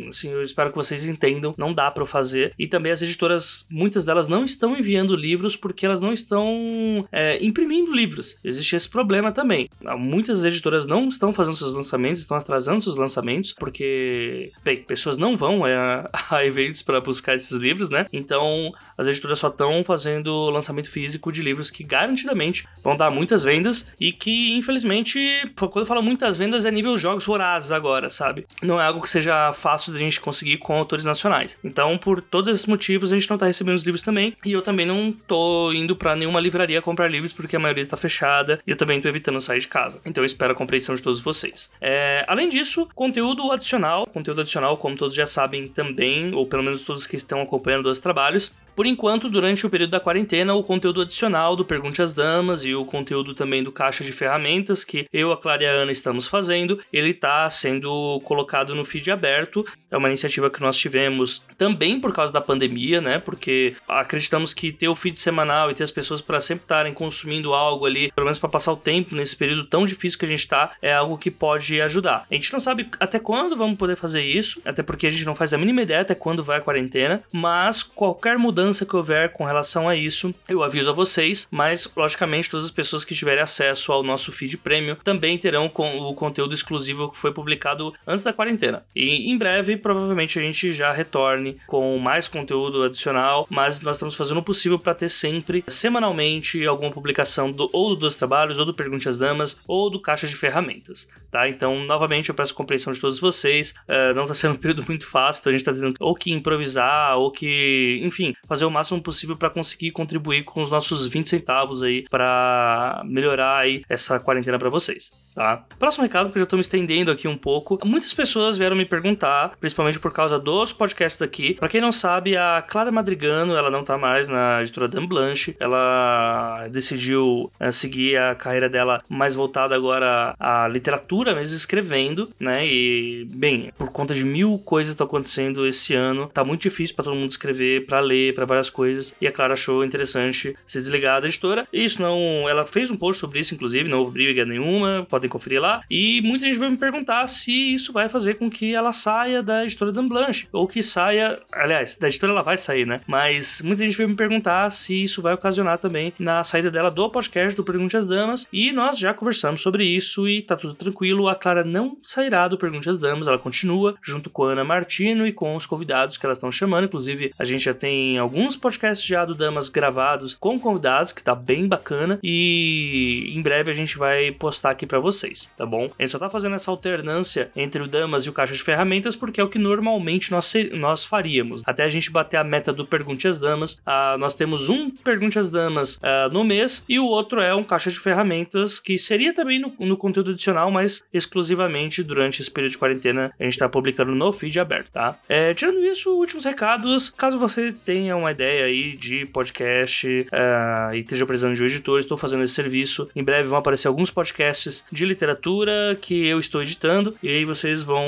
assim, 0.10 0.30
eu 0.32 0.44
espero 0.44 0.70
que 0.70 0.76
vocês 0.76 1.06
entendam, 1.06 1.54
não 1.58 1.74
dá 1.74 1.90
para 1.92 2.06
fazer. 2.06 2.54
E 2.58 2.68
também 2.68 2.92
as 2.92 3.02
editoras, 3.02 3.66
muitas 3.70 4.06
delas 4.06 4.28
não 4.28 4.44
estão 4.44 4.78
enviando 4.78 5.16
livros 5.16 5.56
porque 5.56 5.86
elas 5.86 6.02
não 6.02 6.14
estão 6.14 7.08
é, 7.12 7.44
imprimindo 7.44 7.94
livros. 7.94 8.38
Existe 8.44 8.76
esse 8.76 8.90
problema 8.90 9.32
também. 9.32 9.70
Muitas 9.98 10.44
editoras 10.44 10.88
não 10.88 11.08
estão 11.08 11.34
fazendo 11.34 11.56
seus 11.56 11.76
lançamentos, 11.76 12.22
estão 12.22 12.38
atrasando 12.38 12.82
seus 12.82 12.98
lançamentos 12.98 13.54
porque, 13.54 14.52
bem, 14.64 14.84
pessoas 14.84 15.18
não 15.18 15.38
vão 15.38 15.66
é, 15.66 15.76
a 16.30 16.46
eventos 16.46 16.82
para 16.82 17.02
buscar 17.02 17.36
esses 17.36 17.52
livros, 17.60 17.90
né? 17.90 18.06
Então 18.12 18.72
as 18.98 19.08
editoras 19.08 19.40
só 19.40 19.48
estão 19.48 19.84
fazendo 19.84 20.50
lançamento 20.50 20.90
físico 20.90 21.32
de 21.32 21.42
livros 21.42 21.70
que 21.70 21.84
garantidamente 21.84 22.68
vão 22.84 22.96
dar 22.96 23.12
muitas 23.12 23.44
vendas 23.54 23.88
e 24.00 24.12
que, 24.12 24.54
infelizmente, 24.54 25.20
quando 25.56 25.82
eu 25.82 25.86
falo 25.86 26.02
muitas 26.02 26.36
vendas, 26.36 26.66
é 26.66 26.72
nível 26.72 26.98
jogos 26.98 27.26
vorazes 27.26 27.72
agora, 27.72 28.10
sabe? 28.10 28.48
Não 28.62 28.82
é 28.82 28.86
algo 28.86 29.02
que 29.02 29.10
seja 29.10 29.54
fácil 29.54 29.94
de 29.94 30.00
a 30.00 30.02
gente 30.02 30.20
conseguir 30.20 30.58
com 30.58 30.74
autores 30.74 31.06
nacionais. 31.06 31.58
Então, 31.64 31.98
por 31.98 32.22
todos 32.22 32.50
esses 32.50 32.66
motivos, 32.66 33.12
a 33.12 33.16
gente 33.16 33.30
não 33.30 33.38
tá 33.38 33.46
recebendo 33.46 33.76
os 33.76 33.84
livros 33.84 34.02
também. 34.02 34.36
E 34.44 34.52
eu 34.52 34.62
também 34.62 34.86
não 34.86 35.12
tô 35.28 35.72
indo 35.72 35.96
para 35.96 36.16
nenhuma 36.16 36.40
livraria 36.40 36.82
comprar 36.82 37.08
livros 37.08 37.32
porque 37.32 37.56
a 37.56 37.60
maioria 37.60 37.84
está 37.84 37.96
fechada 37.96 38.60
e 38.66 38.72
eu 38.72 38.78
também 38.78 39.00
tô 39.00 39.08
evitando 39.08 39.40
sair 39.42 39.60
de 39.60 39.68
casa. 39.68 40.00
Então, 40.06 40.24
eu 40.24 40.26
espero 40.26 40.54
a 40.54 40.56
compreensão 40.56 40.96
de 40.96 41.04
todos 41.04 41.20
vocês. 41.20 41.72
É, 41.80 42.26
além 42.28 42.50
disso, 42.50 42.88
conteúdo 42.96 43.52
adicional. 43.52 44.08
Conteúdo 44.08 44.42
adicional, 44.42 44.78
como 44.78 44.96
todos 44.96 45.16
já 45.16 45.28
sabem 45.28 45.68
também, 45.68 46.34
ou 46.34 46.48
pelo 46.48 46.64
menos 46.64 46.84
todos 46.84 47.06
que 47.06 47.16
estão 47.16 47.42
acompanhando 47.42 47.86
os 47.86 48.00
trabalhos, 48.00 48.56
Por 48.76 48.86
enquanto, 48.86 49.30
durante 49.30 49.66
o 49.66 49.70
período 49.70 49.92
da 49.92 50.00
quarentena, 50.00 50.54
o 50.56 50.64
conteúdo 50.64 51.02
adicional 51.02 51.56
do 51.56 51.64
Pergunte 51.64 52.02
às 52.02 52.14
Damas 52.14 52.66
e 52.66 52.74
o 52.74 52.84
conteúdo 52.86 53.36
também 53.36 53.64
do 53.64 53.72
Caixa 53.72 54.04
de 54.04 54.12
Ferramentas 54.12 54.84
que 54.84 55.08
eu, 55.14 55.32
a 55.32 55.38
Clara 55.38 55.64
e 55.64 55.68
a 55.68 55.72
Ana 55.72 55.92
estamos 55.92 56.28
fazendo, 56.28 56.80
ele 56.92 57.12
está 57.12 57.48
sendo 57.50 58.20
colocado 58.24 58.74
no 58.74 58.84
feed 58.84 59.12
aberto. 59.12 59.66
É 59.92 59.98
uma 59.98 60.08
iniciativa 60.08 60.50
que 60.50 60.62
nós 60.62 60.78
tivemos 60.78 61.44
também 61.58 62.00
por 62.00 62.12
causa 62.12 62.34
da 62.34 62.42
pandemia, 62.42 63.00
né? 63.00 63.20
Porque 63.20 63.76
acreditamos 63.88 64.54
que 64.54 64.72
ter 64.72 64.88
o 64.88 64.96
feed 64.96 65.20
semanal 65.20 65.70
e 65.70 65.76
ter 65.76 65.84
as 65.84 65.92
pessoas 65.92 66.22
para 66.22 66.42
sempre 66.42 66.64
estarem 66.64 66.94
consumindo 66.94 67.54
algo 67.54 67.86
ali, 67.86 68.12
pelo 68.12 68.26
menos 68.26 68.40
para 68.40 68.50
passar 68.50 68.74
o 68.74 68.78
tempo 68.78 69.16
nesse 69.16 69.36
período 69.36 69.66
tão 69.66 69.86
difícil 69.86 70.18
que 70.18 70.26
a 70.26 70.30
gente 70.30 70.40
está, 70.40 70.72
é 70.82 70.94
algo 70.94 71.18
que 71.18 71.30
pode 71.30 71.80
ajudar. 71.80 72.26
A 72.30 72.34
gente 72.34 72.52
não 72.52 72.60
sabe 72.60 72.90
até 73.00 73.20
quando 73.20 73.56
vamos 73.56 73.78
poder 73.78 73.96
fazer 73.96 74.24
isso, 74.24 74.60
até 74.66 74.82
porque 74.82 75.06
a 75.06 75.12
gente 75.12 75.26
não 75.26 75.36
faz 75.36 75.54
a 75.54 75.58
mínima 75.58 75.84
ideia 75.84 76.02
até 76.02 76.16
quando 76.16 76.44
vai 76.44 76.58
a 76.58 76.62
quarentena, 76.62 77.24
mas 77.32 77.84
qualquer 77.84 78.38
mudança 78.38 78.63
que 78.72 78.96
houver 78.96 79.32
com 79.32 79.44
relação 79.44 79.90
a 79.90 79.96
isso, 79.96 80.34
eu 80.48 80.64
aviso 80.64 80.90
a 80.90 80.94
vocês, 80.94 81.48
mas 81.52 81.92
logicamente 81.96 82.50
todas 82.50 82.66
as 82.66 82.72
pessoas 82.72 83.04
que 83.04 83.16
tiverem 83.16 83.44
acesso 83.44 83.92
ao 83.92 84.04
nosso 84.04 84.32
feed 84.32 84.58
premium 84.58 84.96
também 84.96 85.38
terão 85.38 85.66
o 85.66 86.14
conteúdo 86.14 86.54
exclusivo 86.54 87.10
que 87.10 87.18
foi 87.18 87.34
publicado 87.34 87.94
antes 88.08 88.24
da 88.24 88.34
quarentena. 88.34 88.86
E 88.96 89.32
em 89.32 89.38
breve, 89.38 89.78
provavelmente 89.78 90.40
a 90.40 90.42
gente 90.42 90.72
já 90.74 90.92
retorne 90.92 91.58
com 91.68 91.98
mais 91.98 92.28
conteúdo 92.28 92.84
adicional, 92.84 93.48
mas 93.50 93.82
nós 93.82 93.98
estamos 93.98 94.16
fazendo 94.16 94.38
o 94.38 94.44
possível 94.44 94.80
para 94.80 94.94
ter 94.94 95.10
sempre, 95.10 95.64
semanalmente, 95.68 96.66
alguma 96.66 96.92
publicação 96.92 97.52
do, 97.52 97.70
ou 97.74 97.96
dos 97.96 98.16
trabalhos, 98.16 98.60
ou 98.60 98.66
do 98.66 98.74
Pergunte 98.74 99.10
às 99.10 99.18
Damas, 99.18 99.60
ou 99.68 99.90
do 99.90 100.00
Caixa 100.00 100.28
de 100.28 100.36
Ferramentas, 100.36 101.08
tá? 101.32 101.48
Então, 101.50 101.80
novamente, 101.86 102.30
eu 102.30 102.36
peço 102.36 102.54
compreensão 102.54 102.94
de 102.94 103.00
todos 103.00 103.20
vocês. 103.20 103.74
Uh, 103.88 104.14
não 104.16 104.24
está 104.24 104.34
sendo 104.34 104.54
um 104.54 104.58
período 104.58 104.84
muito 104.88 105.08
fácil, 105.08 105.42
então 105.42 105.50
a 105.50 105.54
gente 105.58 105.68
está 105.68 105.74
tendo 105.74 105.94
ou 106.00 106.16
que 106.16 106.32
improvisar, 106.32 107.18
ou 107.18 107.32
que, 107.32 108.00
enfim, 108.04 108.34
fazer 108.54 108.66
o 108.66 108.70
máximo 108.70 109.02
possível 109.02 109.36
para 109.36 109.50
conseguir 109.50 109.90
contribuir 109.90 110.44
com 110.44 110.62
os 110.62 110.70
nossos 110.70 111.08
20 111.08 111.28
centavos 111.28 111.82
aí 111.82 112.06
para 112.08 113.02
melhorar 113.04 113.58
aí 113.58 113.84
essa 113.90 114.20
quarentena 114.20 114.60
para 114.60 114.70
vocês 114.70 115.10
tá? 115.34 115.66
Próximo 115.80 116.04
recado, 116.04 116.30
que 116.30 116.38
eu 116.38 116.42
já 116.42 116.46
tô 116.46 116.56
me 116.56 116.62
estendendo 116.62 117.12
aqui 117.12 117.28
um 117.28 117.38
pouco. 117.38 117.80
Muitas 117.86 118.14
pessoas 118.14 118.58
vieram 118.58 118.76
me 118.76 118.86
perguntar, 118.86 119.54
principalmente 119.60 120.00
por 120.00 120.12
causa 120.12 120.40
dos 120.40 120.72
podcasts 120.72 121.20
daqui. 121.20 121.56
Pra 121.56 121.68
quem 121.68 121.82
não 121.82 121.92
sabe, 121.92 122.38
a 122.38 122.64
Clara 122.66 122.92
Madrigano, 122.92 123.56
ela 123.56 123.70
não 123.70 123.84
tá 123.84 123.98
mais 123.98 124.28
na 124.28 124.62
editora 124.62 124.88
Dan 124.88 125.06
Blanche. 125.06 125.56
Ela 125.60 126.68
decidiu 126.72 127.52
é, 127.60 127.72
seguir 127.72 128.18
a 128.18 128.36
carreira 128.36 128.70
dela 128.70 129.02
mais 129.10 129.36
voltada 129.36 129.76
agora 129.76 130.36
à 130.40 130.68
literatura, 130.68 131.36
mesmo 131.36 131.56
escrevendo, 131.56 132.30
né? 132.40 132.66
E, 132.66 133.26
bem, 133.32 133.72
por 133.78 133.92
conta 133.92 134.14
de 134.14 134.24
mil 134.24 134.60
coisas 134.60 134.92
que 134.92 134.96
estão 134.96 135.08
acontecendo 135.08 135.66
esse 135.66 135.94
ano, 135.94 136.30
tá 136.34 136.44
muito 136.44 136.62
difícil 136.62 136.96
para 136.96 137.06
todo 137.06 137.16
mundo 137.16 137.30
escrever, 137.30 137.86
para 137.86 138.00
ler, 138.00 138.34
várias 138.46 138.70
coisas. 138.70 139.16
E 139.20 139.28
a 139.28 139.32
Clara 139.32 139.54
achou 139.54 139.84
interessante 139.84 140.56
se 140.66 140.78
desligar 140.78 141.22
da 141.22 141.28
editora. 141.28 141.68
Isso 141.74 142.02
não. 142.02 142.48
Ela 142.48 142.66
fez 142.66 142.92
um 142.92 142.96
post 142.96 143.20
sobre 143.20 143.40
isso, 143.40 143.54
inclusive, 143.54 143.90
não 143.90 144.00
houve 144.00 144.14
briga 144.14 144.46
nenhuma. 144.46 145.08
Pode 145.10 145.24
podem 145.24 145.30
conferir 145.30 145.62
lá. 145.62 145.82
E 145.90 146.22
muita 146.22 146.46
gente 146.46 146.58
vai 146.58 146.70
me 146.70 146.78
perguntar 146.78 147.28
se 147.28 147.74
isso 147.74 147.94
vai 147.94 148.10
fazer 148.10 148.36
com 148.36 148.50
que 148.50 148.74
ela 148.74 148.92
saia 148.92 149.42
da 149.42 149.64
editora 149.64 149.92
Dan 149.92 150.08
Blanche, 150.08 150.48
ou 150.52 150.68
que 150.68 150.84
saia, 150.84 151.40
aliás, 151.52 151.96
da 151.96 152.08
editora 152.08 152.32
ela 152.32 152.42
vai 152.42 152.58
sair, 152.58 152.86
né? 152.86 153.02
Mas 153.08 153.62
muita 153.64 153.84
gente 153.84 153.98
vai 153.98 154.08
me 154.08 154.16
perguntar 154.16 154.70
se 154.72 155.04
isso 155.04 155.22
vai 155.22 155.34
ocasionar 155.34 155.78
também 155.78 156.14
na 156.20 156.44
saída 156.44 156.70
dela 156.70 156.92
do 156.92 157.10
podcast 157.10 157.56
do 157.56 157.64
Pergunte 157.64 157.98
às 157.98 158.08
Damas, 158.08 158.48
e 158.52 158.72
nós 158.72 159.00
já 159.00 159.14
conversamos 159.14 159.62
sobre 159.62 159.86
isso 159.86 160.28
e 160.28 160.42
tá 160.42 160.56
tudo 160.56 160.74
tranquilo. 160.74 161.28
A 161.28 161.36
Clara 161.36 161.64
não 161.64 161.98
sairá 162.04 162.48
do 162.48 162.58
Pergunte 162.58 162.90
às 162.90 163.00
Damas, 163.00 163.28
ela 163.28 163.38
continua 163.38 163.96
junto 164.02 164.30
com 164.30 164.44
a 164.44 164.52
Ana 164.52 164.64
Martino 164.64 165.26
e 165.26 165.32
com 165.32 165.56
os 165.56 165.66
convidados 165.66 166.18
que 166.18 166.26
elas 166.26 166.38
estão 166.38 166.52
chamando. 166.52 166.86
Inclusive, 166.86 167.34
a 167.38 167.46
gente 167.46 167.64
já 167.64 167.74
tem 167.74 168.18
alguns 168.18 168.33
podcasts 168.56 169.06
já 169.06 169.26
do 169.26 169.36
Damas 169.36 169.70
gravados 169.70 170.36
com 170.36 170.60
convidados, 170.60 171.12
que 171.12 171.24
tá 171.24 171.36
bem 171.36 171.68
bacana, 171.68 172.20
e 172.24 173.32
em 173.36 173.42
breve 173.42 173.72
a 173.72 173.74
gente 173.74 173.98
vai 173.98 174.32
postar 174.32 174.72
aqui 174.72 174.86
para 174.86 175.00
vocês 175.00 175.44
tá 175.56 175.66
bom? 175.66 175.90
A 175.98 176.04
gente 176.04 176.12
só 176.12 176.20
tá 176.20 176.30
fazendo 176.30 176.56
essa 176.56 176.72
alternância 176.72 177.52
entre 177.56 177.82
o 177.82 177.88
Damas 177.88 178.26
e 178.26 178.30
o 178.30 178.34
Caixa 178.34 178.54
de 178.54 178.64
Ferramentas 178.64 179.16
porque 179.16 179.40
é 179.40 179.44
o 179.44 179.50
que 179.50 179.60
normalmente 179.60 180.32
nós, 180.32 180.54
nós 180.74 181.04
faríamos. 181.04 181.64
Até 181.66 181.84
a 181.84 181.90
gente 181.90 182.12
bater 182.12 182.38
a 182.38 182.44
meta 182.44 182.74
do 182.74 182.86
Pergunte 182.86 183.28
às 183.28 183.40
Damas, 183.40 183.74
uh, 183.74 184.18
nós 184.18 184.36
temos 184.36 184.70
um 184.70 184.90
Pergunte 184.90 185.40
às 185.40 185.50
Damas 185.50 185.96
uh, 185.96 186.32
no 186.32 186.44
mês 186.44 186.84
e 186.88 187.00
o 187.00 187.06
outro 187.06 187.42
é 187.42 187.54
um 187.56 187.64
Caixa 187.64 187.92
de 187.92 188.00
Ferramentas 188.00 188.80
que 188.80 188.98
seria 188.98 189.34
também 189.34 189.60
no, 189.60 189.74
no 189.80 189.98
conteúdo 189.98 190.32
adicional, 190.32 190.70
mas 190.72 191.04
exclusivamente 191.14 192.04
durante 192.04 192.42
esse 192.42 192.52
período 192.52 192.72
de 192.72 192.78
quarentena 192.78 193.34
a 193.40 193.44
gente 193.44 193.58
tá 193.58 193.70
publicando 193.70 194.14
no 194.14 194.32
feed 194.32 194.60
aberto, 194.60 194.92
tá? 194.92 195.18
É, 195.28 195.54
tirando 195.54 195.84
isso, 195.84 196.12
últimos 196.12 196.46
recados. 196.46 197.10
Caso 197.12 197.38
você 197.38 197.72
tenha 197.72 198.16
uma 198.24 198.32
ideia 198.32 198.66
aí 198.66 198.96
de 198.98 199.26
podcast 199.26 200.08
uh, 200.08 200.94
e 200.94 201.00
esteja 201.00 201.26
precisando 201.26 201.56
de 201.56 201.64
um 201.64 201.66
editor, 201.66 202.00
estou 202.00 202.18
fazendo 202.18 202.44
esse 202.44 202.54
serviço. 202.54 203.10
Em 203.16 203.24
breve 203.24 203.48
vão 203.48 203.58
aparecer 203.58 203.88
alguns 203.88 204.10
podcasts 204.10 204.86
de 204.92 205.06
literatura 205.06 205.98
que 206.02 206.26
eu 206.26 206.40
estou 206.40 206.62
editando. 206.62 207.16
E 207.22 207.30
aí 207.30 207.46
vocês 207.46 207.82
vão 207.82 208.06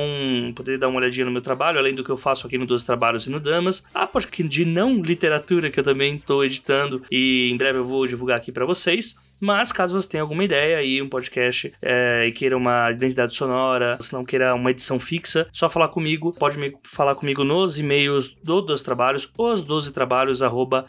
poder 0.56 0.78
dar 0.78 0.88
uma 0.88 1.00
olhadinha 1.00 1.26
no 1.26 1.32
meu 1.32 1.42
trabalho, 1.42 1.80
além 1.80 1.94
do 1.94 2.04
que 2.04 2.10
eu 2.10 2.18
faço 2.18 2.48
aqui 2.48 2.58
no 2.58 2.66
Dois 2.66 2.84
Trabalhos 2.84 3.28
e 3.28 3.30
no 3.30 3.40
Damas. 3.40 3.86
Ah, 3.94 4.08
podcast 4.08 4.36
de 4.44 4.66
não 4.66 5.02
literatura 5.02 5.70
que 5.70 5.80
eu 5.80 5.84
também 5.84 6.16
estou 6.16 6.44
editando 6.44 7.04
e 7.12 7.50
em 7.52 7.58
breve 7.58 7.80
eu 7.80 7.86
vou 7.86 8.08
divulgar 8.08 8.38
aqui 8.38 8.52
para 8.52 8.66
vocês. 8.66 9.16
Mas 9.40 9.72
caso 9.72 10.00
você 10.00 10.10
tenha 10.10 10.22
alguma 10.24 10.44
ideia 10.44 10.78
aí, 10.78 11.02
um 11.02 11.10
podcast 11.10 11.74
é, 11.82 12.28
e 12.28 12.32
queira 12.32 12.56
uma 12.56 12.92
identidade 12.92 13.34
sonora, 13.34 13.98
se 14.02 14.14
não 14.14 14.24
queira 14.24 14.54
uma 14.54 14.72
edição 14.72 15.00
fixa, 15.00 15.48
só 15.52 15.70
falar 15.70 15.88
comigo. 15.90 16.34
Pode 16.38 16.58
me 16.58 16.76
falar 16.84 17.16
comigo 17.16 17.44
nos 17.44 17.78
e-mails 17.78 18.36
do 18.44 18.62
Doze 18.62 18.84
Trabalhos, 18.84 19.30
os 19.38 19.64
12 19.64 19.92
trabalhos 19.92 20.40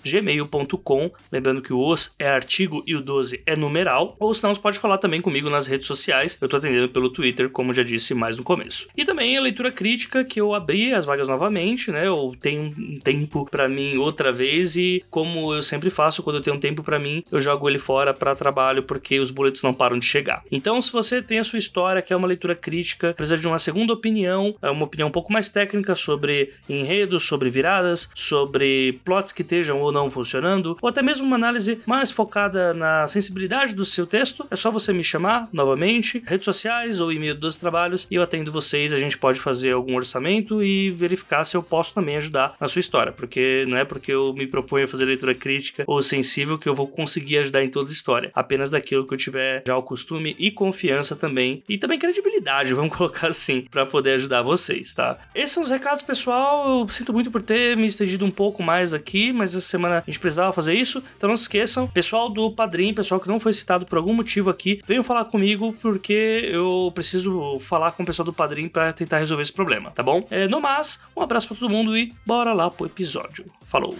gmail.com. 0.04 1.10
Lembrando 1.32 1.62
que 1.62 1.72
o 1.72 1.86
os 1.86 2.14
é 2.18 2.28
artigo 2.28 2.82
e 2.86 2.94
o 2.94 3.00
12 3.00 3.42
é 3.46 3.56
numeral. 3.56 4.16
Ou 4.18 4.34
senão 4.34 4.54
você 4.54 4.60
pode 4.60 4.78
falar 4.78 4.98
também 4.98 5.20
comigo 5.20 5.48
nas 5.48 5.66
redes 5.66 5.86
sociais. 5.86 6.36
Eu 6.40 6.48
tô 6.48 6.56
atendendo 6.56 6.88
pelo 6.88 7.10
Twitter, 7.10 7.48
como 7.50 7.72
já 7.72 7.82
disse 7.82 8.14
mais 8.14 8.38
no 8.38 8.44
começo. 8.44 8.88
E 8.96 9.04
também 9.04 9.36
a 9.36 9.40
leitura 9.40 9.70
crítica, 9.70 10.24
que 10.24 10.40
eu 10.40 10.54
abri 10.54 10.92
as 10.92 11.04
vagas 11.04 11.28
novamente, 11.28 11.90
né? 11.90 12.06
Eu 12.06 12.34
tenho 12.40 12.74
um 12.76 12.98
tempo 12.98 13.46
para 13.50 13.68
mim 13.68 13.96
outra 13.96 14.32
vez 14.32 14.76
e 14.76 15.04
como 15.10 15.54
eu 15.54 15.62
sempre 15.62 15.90
faço, 15.90 16.22
quando 16.22 16.36
eu 16.36 16.42
tenho 16.42 16.56
um 16.56 16.60
tempo 16.60 16.82
para 16.82 16.98
mim, 16.98 17.22
eu 17.30 17.40
jogo 17.40 17.68
ele 17.68 17.78
fora 17.78 18.12
para 18.12 18.34
trabalho 18.36 18.82
porque 18.82 19.18
os 19.18 19.30
boletos 19.30 19.62
não 19.62 19.74
param 19.74 19.98
de 19.98 20.04
chegar. 20.04 20.42
Então, 20.50 20.80
se 20.80 20.92
você 20.92 21.20
tem 21.20 21.38
a 21.38 21.44
sua 21.44 21.58
história, 21.58 22.02
que 22.02 22.12
é 22.12 22.16
uma 22.16 22.26
leitura 22.26 22.54
crítica, 22.54 23.14
precisa 23.14 23.38
de 23.38 23.46
uma 23.46 23.58
segunda 23.58 23.92
opinião, 23.92 24.54
é 24.62 24.70
uma 24.70 24.84
opinião 24.84 25.08
um 25.08 25.12
pouco 25.12 25.32
mais 25.32 25.48
técnica 25.48 25.94
sobre 25.94 26.52
enredos, 26.68 27.24
sobre 27.24 27.50
viradas, 27.50 28.08
sobre 28.14 29.00
plots 29.04 29.32
que 29.32 29.42
estejam 29.42 29.80
ou 29.80 29.92
não 29.92 30.10
funcionando, 30.10 30.76
ou 30.80 30.88
até 30.88 31.02
mesmo 31.02 31.26
uma 31.26 31.36
análise 31.36 31.80
mais 31.86 32.10
focada 32.10 32.72
na 32.74 33.08
sensibilidade 33.08 33.74
do 33.74 33.84
seu 33.84 34.06
texto, 34.06 34.46
é 34.50 34.56
só 34.56 34.70
você 34.70 34.92
me 34.92 35.04
chamar 35.04 35.48
novamente, 35.52 36.22
redes 36.26 36.44
sociais 36.44 37.00
ou 37.00 37.12
e-mail 37.12 37.34
dos 37.34 37.56
trabalhos, 37.56 38.06
e 38.10 38.14
eu 38.14 38.22
atendo 38.22 38.52
vocês. 38.52 38.92
A 38.92 38.98
gente 38.98 39.18
pode 39.18 39.40
fazer 39.40 39.72
algum 39.72 39.96
orçamento 39.96 40.62
e 40.62 40.90
verificar 40.90 41.44
se 41.44 41.56
eu 41.56 41.62
posso 41.62 41.94
também 41.94 42.16
ajudar 42.16 42.54
na 42.60 42.68
sua 42.68 42.80
história, 42.80 43.12
porque 43.12 43.64
não 43.68 43.76
é 43.76 43.84
porque 43.84 44.12
eu 44.12 44.32
me 44.32 44.46
proponho 44.46 44.84
a 44.84 44.88
fazer 44.88 45.04
leitura 45.04 45.34
crítica 45.34 45.84
ou 45.86 46.02
sensível 46.02 46.58
que 46.58 46.68
eu 46.68 46.74
vou 46.74 46.86
conseguir 46.86 47.38
ajudar 47.38 47.64
em 47.64 47.68
toda 47.68 47.90
a 47.90 47.92
história 47.92 48.25
história, 48.26 48.30
apenas 48.34 48.70
daquilo 48.70 49.06
que 49.06 49.14
eu 49.14 49.18
tiver 49.18 49.62
já 49.66 49.76
o 49.76 49.82
costume 49.82 50.34
e 50.38 50.50
confiança 50.50 51.14
também, 51.14 51.62
e 51.68 51.78
também 51.78 51.98
credibilidade, 51.98 52.74
vamos 52.74 52.96
colocar 52.96 53.28
assim, 53.28 53.62
para 53.70 53.86
poder 53.86 54.12
ajudar 54.12 54.42
vocês, 54.42 54.92
tá? 54.92 55.18
Esses 55.34 55.52
são 55.52 55.62
os 55.62 55.70
recados, 55.70 56.02
pessoal. 56.02 56.80
Eu 56.80 56.88
sinto 56.88 57.12
muito 57.12 57.30
por 57.30 57.42
ter 57.42 57.76
me 57.76 57.86
estendido 57.86 58.24
um 58.24 58.30
pouco 58.30 58.62
mais 58.62 58.92
aqui, 58.92 59.32
mas 59.32 59.54
essa 59.54 59.66
semana 59.66 59.98
a 59.98 60.10
gente 60.10 60.20
precisava 60.20 60.52
fazer 60.52 60.74
isso, 60.74 61.02
então 61.16 61.28
não 61.28 61.36
se 61.36 61.44
esqueçam, 61.44 61.86
pessoal 61.86 62.28
do 62.28 62.50
Padrim, 62.50 62.94
pessoal 62.94 63.20
que 63.20 63.28
não 63.28 63.40
foi 63.40 63.52
citado 63.52 63.86
por 63.86 63.98
algum 63.98 64.12
motivo 64.12 64.50
aqui, 64.50 64.80
venham 64.86 65.04
falar 65.04 65.26
comigo 65.26 65.74
porque 65.80 66.48
eu 66.50 66.90
preciso 66.94 67.58
falar 67.60 67.92
com 67.92 68.02
o 68.02 68.06
pessoal 68.06 68.26
do 68.26 68.32
Padrim 68.32 68.68
para 68.68 68.92
tentar 68.92 69.18
resolver 69.18 69.42
esse 69.42 69.52
problema, 69.52 69.90
tá 69.90 70.02
bom? 70.02 70.26
É, 70.30 70.48
no 70.48 70.60
mais, 70.60 71.00
um 71.16 71.22
abraço 71.22 71.48
para 71.48 71.56
todo 71.56 71.70
mundo 71.70 71.96
e 71.96 72.12
bora 72.24 72.52
lá 72.52 72.70
pro 72.70 72.86
episódio. 72.86 73.46
Falou! 73.66 73.94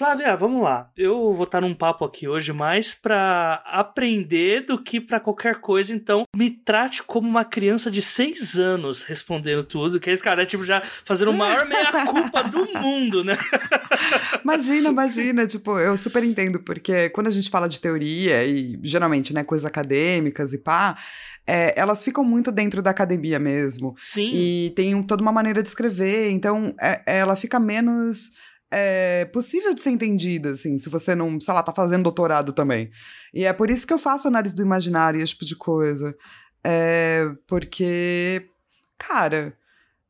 Flávia, 0.00 0.34
vamos 0.34 0.62
lá. 0.62 0.90
Eu 0.96 1.34
vou 1.34 1.44
estar 1.44 1.60
num 1.60 1.74
papo 1.74 2.06
aqui 2.06 2.26
hoje 2.26 2.54
mais 2.54 2.94
para 2.94 3.62
aprender 3.66 4.62
do 4.62 4.82
que 4.82 4.98
para 4.98 5.20
qualquer 5.20 5.60
coisa, 5.60 5.92
então 5.92 6.24
me 6.34 6.50
trate 6.50 7.02
como 7.02 7.28
uma 7.28 7.44
criança 7.44 7.90
de 7.90 8.00
seis 8.00 8.58
anos 8.58 9.02
respondendo 9.02 9.62
tudo, 9.62 10.00
que 10.00 10.08
esse 10.08 10.22
cara 10.22 10.42
é 10.42 10.46
tipo 10.46 10.64
já 10.64 10.80
fazendo 11.04 11.32
o 11.32 11.36
maior 11.36 11.68
meia-culpa 11.68 12.44
do 12.44 12.66
mundo, 12.80 13.22
né? 13.22 13.36
imagina, 14.42 14.88
imagina, 14.88 15.46
tipo, 15.46 15.78
eu 15.78 15.98
super 15.98 16.24
entendo, 16.24 16.60
porque 16.60 17.10
quando 17.10 17.26
a 17.26 17.30
gente 17.30 17.50
fala 17.50 17.68
de 17.68 17.78
teoria 17.78 18.42
e 18.46 18.80
geralmente, 18.82 19.34
né, 19.34 19.44
coisas 19.44 19.66
acadêmicas 19.66 20.54
e 20.54 20.58
pá, 20.62 20.96
é, 21.46 21.78
elas 21.78 22.02
ficam 22.02 22.24
muito 22.24 22.50
dentro 22.50 22.80
da 22.80 22.88
academia 22.88 23.38
mesmo. 23.38 23.94
Sim. 23.98 24.30
E 24.32 24.72
tem 24.74 24.94
um, 24.94 25.02
toda 25.02 25.20
uma 25.20 25.30
maneira 25.30 25.62
de 25.62 25.68
escrever, 25.68 26.30
então 26.30 26.74
é, 26.80 27.02
ela 27.18 27.36
fica 27.36 27.60
menos 27.60 28.30
é 28.70 29.24
possível 29.26 29.74
de 29.74 29.80
ser 29.80 29.90
entendida, 29.90 30.50
assim, 30.50 30.78
se 30.78 30.88
você 30.88 31.14
não, 31.14 31.40
sei 31.40 31.52
lá, 31.52 31.62
tá 31.62 31.72
fazendo 31.72 32.04
doutorado 32.04 32.52
também. 32.52 32.90
E 33.34 33.44
é 33.44 33.52
por 33.52 33.70
isso 33.70 33.86
que 33.86 33.92
eu 33.92 33.98
faço 33.98 34.28
análise 34.28 34.54
do 34.54 34.62
imaginário 34.62 35.20
e 35.20 35.22
esse 35.22 35.32
tipo 35.32 35.44
de 35.44 35.56
coisa. 35.56 36.16
É 36.64 37.30
porque 37.46 38.50
Cara, 39.00 39.54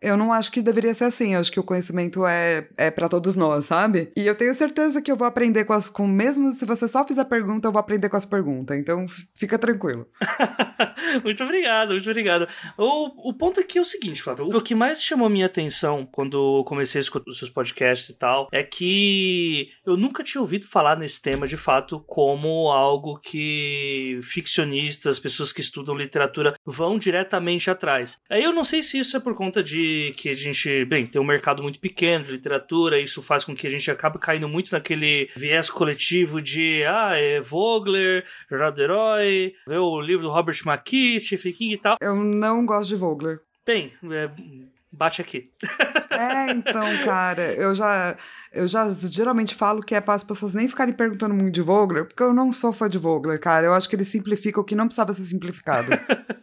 eu 0.00 0.16
não 0.16 0.32
acho 0.32 0.50
que 0.50 0.62
deveria 0.62 0.94
ser 0.94 1.04
assim. 1.04 1.34
Eu 1.34 1.40
acho 1.40 1.52
que 1.52 1.60
o 1.60 1.64
conhecimento 1.64 2.26
é, 2.26 2.68
é 2.76 2.90
para 2.90 3.08
todos 3.08 3.36
nós, 3.36 3.66
sabe? 3.66 4.10
E 4.16 4.26
eu 4.26 4.34
tenho 4.34 4.54
certeza 4.54 5.02
que 5.02 5.10
eu 5.10 5.16
vou 5.16 5.26
aprender 5.26 5.64
com 5.64 5.72
as. 5.72 5.90
Com, 5.90 6.06
mesmo 6.06 6.52
se 6.52 6.64
você 6.64 6.88
só 6.88 7.06
fizer 7.06 7.24
pergunta, 7.24 7.68
eu 7.68 7.72
vou 7.72 7.80
aprender 7.80 8.08
com 8.08 8.16
as 8.16 8.24
perguntas. 8.24 8.78
Então 8.78 9.04
fica 9.34 9.58
tranquilo. 9.58 10.06
muito 11.22 11.42
obrigado, 11.44 11.90
muito 11.90 12.08
obrigado. 12.08 12.48
O, 12.78 13.30
o 13.30 13.34
ponto 13.34 13.60
aqui 13.60 13.78
é 13.78 13.80
o 13.80 13.84
seguinte, 13.84 14.22
Flávio. 14.22 14.46
O 14.46 14.62
que 14.62 14.74
mais 14.74 15.02
chamou 15.02 15.28
minha 15.28 15.46
atenção 15.46 16.08
quando 16.10 16.64
comecei 16.64 16.98
a 16.98 17.02
escutar 17.02 17.30
os 17.30 17.38
seus 17.38 17.50
podcasts 17.50 18.08
e 18.08 18.18
tal 18.18 18.48
é 18.52 18.62
que 18.62 19.68
eu 19.84 19.96
nunca 19.96 20.24
tinha 20.24 20.40
ouvido 20.40 20.66
falar 20.66 20.96
nesse 20.96 21.20
tema 21.20 21.46
de 21.46 21.56
fato 21.56 22.00
como 22.06 22.70
algo 22.70 23.18
que 23.18 24.18
ficcionistas, 24.22 25.18
pessoas 25.18 25.52
que 25.52 25.60
estudam 25.60 25.94
literatura 25.94 26.54
vão 26.64 26.98
diretamente 26.98 27.70
atrás. 27.70 28.18
Aí 28.30 28.42
eu 28.42 28.52
não 28.52 28.64
sei 28.64 28.82
se 28.82 28.98
isso 28.98 29.16
é 29.16 29.20
por 29.20 29.34
conta 29.34 29.62
de 29.62 29.89
que 30.16 30.28
a 30.28 30.34
gente, 30.34 30.84
bem, 30.84 31.06
tem 31.06 31.20
um 31.20 31.24
mercado 31.24 31.62
muito 31.62 31.80
pequeno 31.80 32.24
de 32.24 32.32
literatura, 32.32 32.98
isso 32.98 33.22
faz 33.22 33.44
com 33.44 33.54
que 33.54 33.66
a 33.66 33.70
gente 33.70 33.90
acabe 33.90 34.18
caindo 34.18 34.48
muito 34.48 34.72
naquele 34.72 35.28
viés 35.36 35.70
coletivo 35.70 36.40
de, 36.40 36.82
ah, 36.84 37.12
é 37.14 37.40
Vogler, 37.40 38.24
Jornal 38.48 38.72
do 38.72 38.82
Herói, 38.82 39.54
ver 39.66 39.78
o 39.78 40.00
livro 40.00 40.22
do 40.22 40.32
Robert 40.32 40.56
McKee, 40.64 41.20
Stephen 41.20 41.52
King 41.52 41.74
e 41.74 41.78
tal. 41.78 41.96
Eu 42.00 42.14
não 42.16 42.64
gosto 42.64 42.90
de 42.90 42.96
Vogler. 42.96 43.40
Bem, 43.64 43.92
é, 44.10 44.30
bate 44.90 45.20
aqui. 45.20 45.50
É, 46.10 46.50
então, 46.50 46.84
cara, 47.04 47.54
eu 47.54 47.74
já 47.74 48.16
eu 48.52 48.66
já 48.66 48.88
geralmente 48.88 49.54
falo 49.54 49.82
que 49.82 49.94
é 49.94 50.00
para 50.00 50.14
as 50.14 50.24
pessoas 50.24 50.54
nem 50.54 50.68
ficarem 50.68 50.92
perguntando 50.92 51.34
muito 51.34 51.54
de 51.54 51.62
Vogler, 51.62 52.06
porque 52.06 52.22
eu 52.22 52.34
não 52.34 52.50
sou 52.50 52.72
fã 52.72 52.88
de 52.88 52.98
Vogler, 52.98 53.38
cara. 53.38 53.66
Eu 53.66 53.72
acho 53.72 53.88
que 53.88 53.94
ele 53.94 54.04
simplifica 54.04 54.60
o 54.60 54.64
que 54.64 54.74
não 54.74 54.86
precisava 54.86 55.12
ser 55.12 55.22
simplificado. 55.22 55.90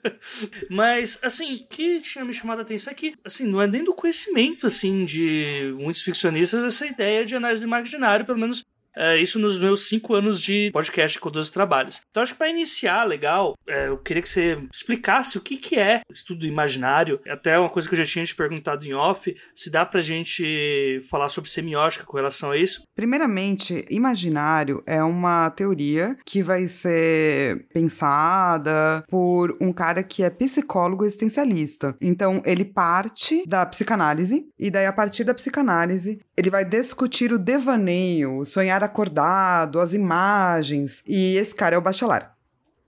Mas, 0.69 1.19
assim, 1.21 1.55
o 1.55 1.67
que 1.67 1.99
tinha 2.01 2.23
me 2.23 2.33
chamado 2.33 2.59
a 2.59 2.61
atenção 2.61 2.91
é 2.91 2.95
que, 2.95 3.15
assim, 3.25 3.45
não 3.45 3.61
é 3.61 3.67
nem 3.67 3.83
do 3.83 3.93
conhecimento, 3.93 4.67
assim, 4.67 5.03
de 5.03 5.75
muitos 5.77 6.01
ficcionistas 6.01 6.63
essa 6.63 6.85
ideia 6.85 7.25
de 7.25 7.35
análise 7.35 7.61
do 7.61 7.67
imaginário, 7.67 8.25
pelo 8.25 8.39
menos 8.39 8.63
é, 8.97 9.17
isso 9.17 9.39
nos 9.39 9.57
meus 9.59 9.87
cinco 9.87 10.15
anos 10.15 10.41
de 10.41 10.71
podcast 10.73 11.19
com 11.19 11.29
12 11.29 11.51
trabalhos. 11.51 12.01
Então 12.09 12.23
acho 12.23 12.33
que 12.33 12.37
para 12.37 12.49
iniciar, 12.49 13.03
legal, 13.03 13.53
é, 13.67 13.87
eu 13.87 13.97
queria 13.97 14.23
que 14.23 14.29
você 14.29 14.57
explicasse 14.73 15.37
o 15.37 15.41
que, 15.41 15.57
que 15.57 15.79
é 15.79 16.01
estudo 16.11 16.45
imaginário. 16.45 17.19
Até 17.27 17.57
uma 17.59 17.69
coisa 17.69 17.87
que 17.87 17.93
eu 17.93 17.99
já 17.99 18.05
tinha 18.05 18.25
te 18.25 18.35
perguntado 18.35 18.83
em 18.83 18.93
off, 18.93 19.35
se 19.53 19.69
dá 19.69 19.85
pra 19.85 20.01
gente 20.01 21.01
falar 21.09 21.29
sobre 21.29 21.49
semiótica 21.49 22.05
com 22.05 22.17
relação 22.17 22.51
a 22.51 22.57
isso. 22.57 22.81
Primeiramente, 22.95 23.85
imaginário 23.89 24.83
é 24.87 25.03
uma 25.03 25.49
teoria 25.51 26.17
que 26.25 26.41
vai 26.41 26.67
ser 26.67 27.67
pensada 27.73 29.03
por 29.07 29.55
um 29.61 29.71
cara 29.71 30.01
que 30.01 30.23
é 30.23 30.29
psicólogo 30.29 31.05
existencialista. 31.05 31.95
Então, 32.01 32.41
ele 32.45 32.65
parte 32.65 33.43
da 33.47 33.65
psicanálise, 33.65 34.47
e 34.57 34.71
daí, 34.71 34.85
a 34.85 34.93
partir 34.93 35.23
da 35.23 35.33
psicanálise, 35.33 36.19
ele 36.38 36.51
vai 36.51 36.63
discutir 36.63 37.34
o 37.34 37.39
devaneio, 37.39 38.38
o 38.38 38.46
sonhar 38.46 38.84
acordado, 38.84 39.79
as 39.79 39.94
imagens. 39.96 41.01
E 41.08 41.36
esse 41.36 41.56
cara 41.56 41.75
é 41.75 41.77
o 41.79 41.82
Bachelard. 41.82 42.37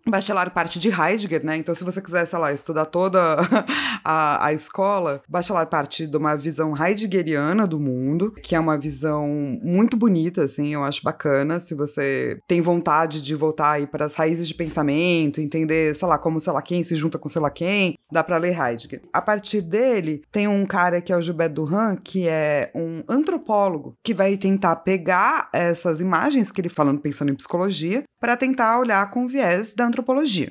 Bachelor 0.07 0.49
parte 0.51 0.79
de 0.79 0.89
Heidegger, 0.89 1.45
né? 1.45 1.57
Então, 1.57 1.73
se 1.75 1.83
você 1.83 2.01
quiser, 2.01 2.25
sei 2.25 2.39
lá, 2.39 2.51
estudar 2.53 2.85
toda 2.85 3.37
a, 4.03 4.45
a 4.45 4.53
escola, 4.53 5.21
Bachelor 5.27 5.65
parte 5.67 6.07
de 6.07 6.17
uma 6.17 6.35
visão 6.35 6.73
heideggeriana 6.75 7.67
do 7.67 7.79
mundo, 7.79 8.31
que 8.31 8.55
é 8.55 8.59
uma 8.59 8.77
visão 8.77 9.27
muito 9.61 9.95
bonita, 9.97 10.43
assim, 10.43 10.73
eu 10.73 10.83
acho 10.83 11.03
bacana. 11.03 11.59
Se 11.59 11.75
você 11.75 12.39
tem 12.47 12.61
vontade 12.61 13.21
de 13.21 13.35
voltar 13.35 13.71
aí 13.71 13.87
para 13.87 14.05
as 14.05 14.15
raízes 14.15 14.47
de 14.47 14.53
pensamento, 14.53 15.41
entender, 15.41 15.95
sei 15.95 16.07
lá, 16.07 16.17
como 16.17 16.39
sei 16.39 16.53
lá 16.53 16.61
quem 16.61 16.83
se 16.83 16.95
junta 16.95 17.17
com 17.17 17.29
sei 17.29 17.41
lá 17.41 17.49
quem, 17.49 17.97
dá 18.11 18.23
para 18.23 18.37
ler 18.37 18.57
Heidegger. 18.57 19.01
A 19.13 19.21
partir 19.21 19.61
dele, 19.61 20.23
tem 20.31 20.47
um 20.47 20.65
cara 20.65 21.01
que 21.01 21.13
é 21.13 21.17
o 21.17 21.21
Gilbert 21.21 21.53
Durand, 21.53 21.97
que 22.03 22.27
é 22.27 22.71
um 22.75 23.03
antropólogo, 23.07 23.95
que 24.03 24.13
vai 24.13 24.37
tentar 24.37 24.77
pegar 24.77 25.49
essas 25.53 26.01
imagens 26.01 26.51
que 26.51 26.61
ele 26.61 26.69
falando 26.69 26.99
pensando 26.99 27.31
em 27.31 27.35
psicologia, 27.35 28.03
para 28.19 28.35
tentar 28.35 28.79
olhar 28.79 29.09
com 29.11 29.27
viés 29.27 29.73
da 29.73 29.85
antropologia. 29.85 29.98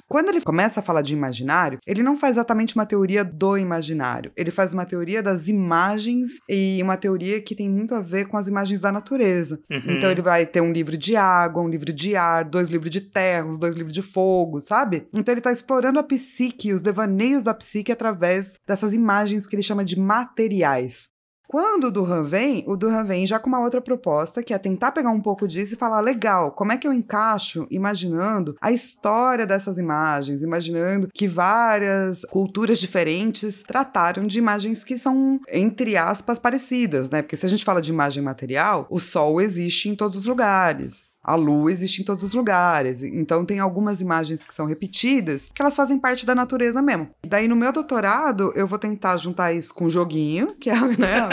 Quando 0.09 0.29
ele 0.29 0.41
começa 0.41 0.81
a 0.81 0.83
falar 0.83 1.03
de 1.03 1.13
imaginário, 1.13 1.79
ele 1.87 2.03
não 2.03 2.17
faz 2.17 2.37
exatamente 2.37 2.75
uma 2.75 2.87
teoria 2.87 3.25
do 3.25 3.57
imaginário, 3.57 4.33
ele 4.37 4.51
faz 4.51 4.73
uma 4.73 4.85
teoria 4.85 5.23
das 5.23 5.49
imagens 5.49 6.41
e 6.49 6.81
uma 6.83 6.97
teoria 6.97 7.41
que 7.41 7.55
tem 7.55 7.69
muito 7.69 7.95
a 7.95 8.01
ver 8.01 8.27
com 8.27 8.37
as 8.37 8.47
imagens 8.47 8.81
da 8.81 8.93
natureza. 8.93 9.61
Uhum. 9.71 9.97
Então 9.97 10.11
ele 10.11 10.23
vai 10.23 10.47
ter 10.47 10.61
um 10.61 10.73
livro 10.73 10.97
de 10.97 11.17
água, 11.17 11.63
um 11.63 11.69
livro 11.69 11.93
de 11.93 12.17
ar, 12.17 12.45
dois 12.45 12.69
livros 12.69 12.91
de 12.91 13.01
terra, 13.01 13.47
os 13.47 13.59
dois 13.59 13.75
livros 13.75 13.95
de 13.95 14.03
fogo, 14.03 14.61
sabe? 14.61 15.07
Então 15.13 15.33
ele 15.33 15.41
está 15.41 15.53
explorando 15.53 15.99
a 15.99 16.03
psique, 16.03 16.73
os 16.73 16.81
devaneios 16.81 17.45
da 17.45 17.55
psique 17.55 17.93
através 17.93 18.55
dessas 18.67 18.95
imagens 18.95 19.47
que 19.47 19.55
ele 19.55 19.63
chama 19.63 19.85
de 19.85 19.99
materiais. 19.99 21.09
Quando 21.49 21.85
o 21.85 21.91
Durham 21.91 22.25
vem, 22.25 22.63
o 22.67 22.77
Durham 22.77 23.03
vem 23.03 23.27
já 23.27 23.39
com 23.39 23.49
uma 23.49 23.61
outra 23.61 23.81
proposta, 23.81 24.43
que 24.43 24.53
é 24.53 24.59
tentar 24.59 24.93
pegar 24.93 25.09
um 25.09 25.21
pouco 25.21 25.49
disso 25.49 25.73
e 25.73 25.79
falar: 25.79 26.01
legal, 26.01 26.53
como 26.53 26.73
é 26.73 26.77
que 26.77 26.87
eu 26.87 26.93
encaixo 26.93 27.67
imaginando 27.71 28.55
a 28.61 28.71
história 28.71 29.47
dessas 29.47 29.79
imagens, 29.79 30.43
imaginando 30.43 31.09
que 31.13 31.27
várias 31.27 32.23
culturas 32.27 32.79
diferentes 32.79 33.63
trataram 33.63 34.27
de 34.27 34.39
imagens 34.39 34.85
que 34.85 34.99
são, 34.99 35.41
entre 35.51 35.97
aspas, 35.97 36.39
parecidas, 36.39 37.09
né? 37.09 37.23
Porque 37.23 37.37
se 37.37 37.47
a 37.47 37.49
gente 37.49 37.65
fala 37.65 37.81
de 37.81 37.91
imagem 37.91 38.23
material, 38.23 38.87
o 38.91 39.01
sol 39.01 39.41
existe 39.41 39.89
em 39.89 39.97
todos 39.97 40.19
os 40.19 40.27
lugares. 40.27 41.09
A 41.29 41.35
lua 41.35 41.71
existe 41.71 42.01
em 42.01 42.05
todos 42.07 42.23
os 42.23 42.33
lugares. 42.33 43.03
Então 43.03 43.45
tem 43.45 43.59
algumas 43.59 44.01
imagens 44.01 44.43
que 44.43 44.55
são 44.55 44.65
repetidas, 44.65 45.51
que 45.55 45.61
elas 45.61 45.77
fazem 45.77 45.99
parte 45.99 46.25
da 46.25 46.35
natureza 46.35 46.81
mesmo. 46.81 47.11
Daí 47.27 47.47
no 47.47 47.55
meu 47.55 47.71
doutorado, 47.71 48.51
eu 48.55 48.67
vou 48.67 48.79
tentar 48.79 49.19
juntar 49.19 49.53
isso 49.53 49.75
com 49.75 49.91
joguinho, 49.91 50.57
que 50.59 50.71
é, 50.71 50.81
né? 50.81 51.29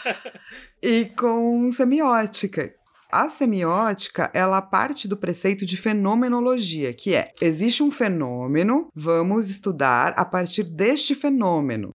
e 0.82 1.04
com 1.14 1.70
semiótica. 1.72 2.72
A 3.12 3.28
semiótica, 3.28 4.30
ela 4.32 4.62
parte 4.62 5.06
do 5.06 5.16
preceito 5.16 5.66
de 5.66 5.76
fenomenologia, 5.76 6.94
que 6.94 7.14
é: 7.14 7.30
existe 7.38 7.82
um 7.82 7.90
fenômeno, 7.90 8.88
vamos 8.94 9.50
estudar 9.50 10.14
a 10.16 10.24
partir 10.24 10.62
deste 10.64 11.14
fenômeno. 11.14 11.90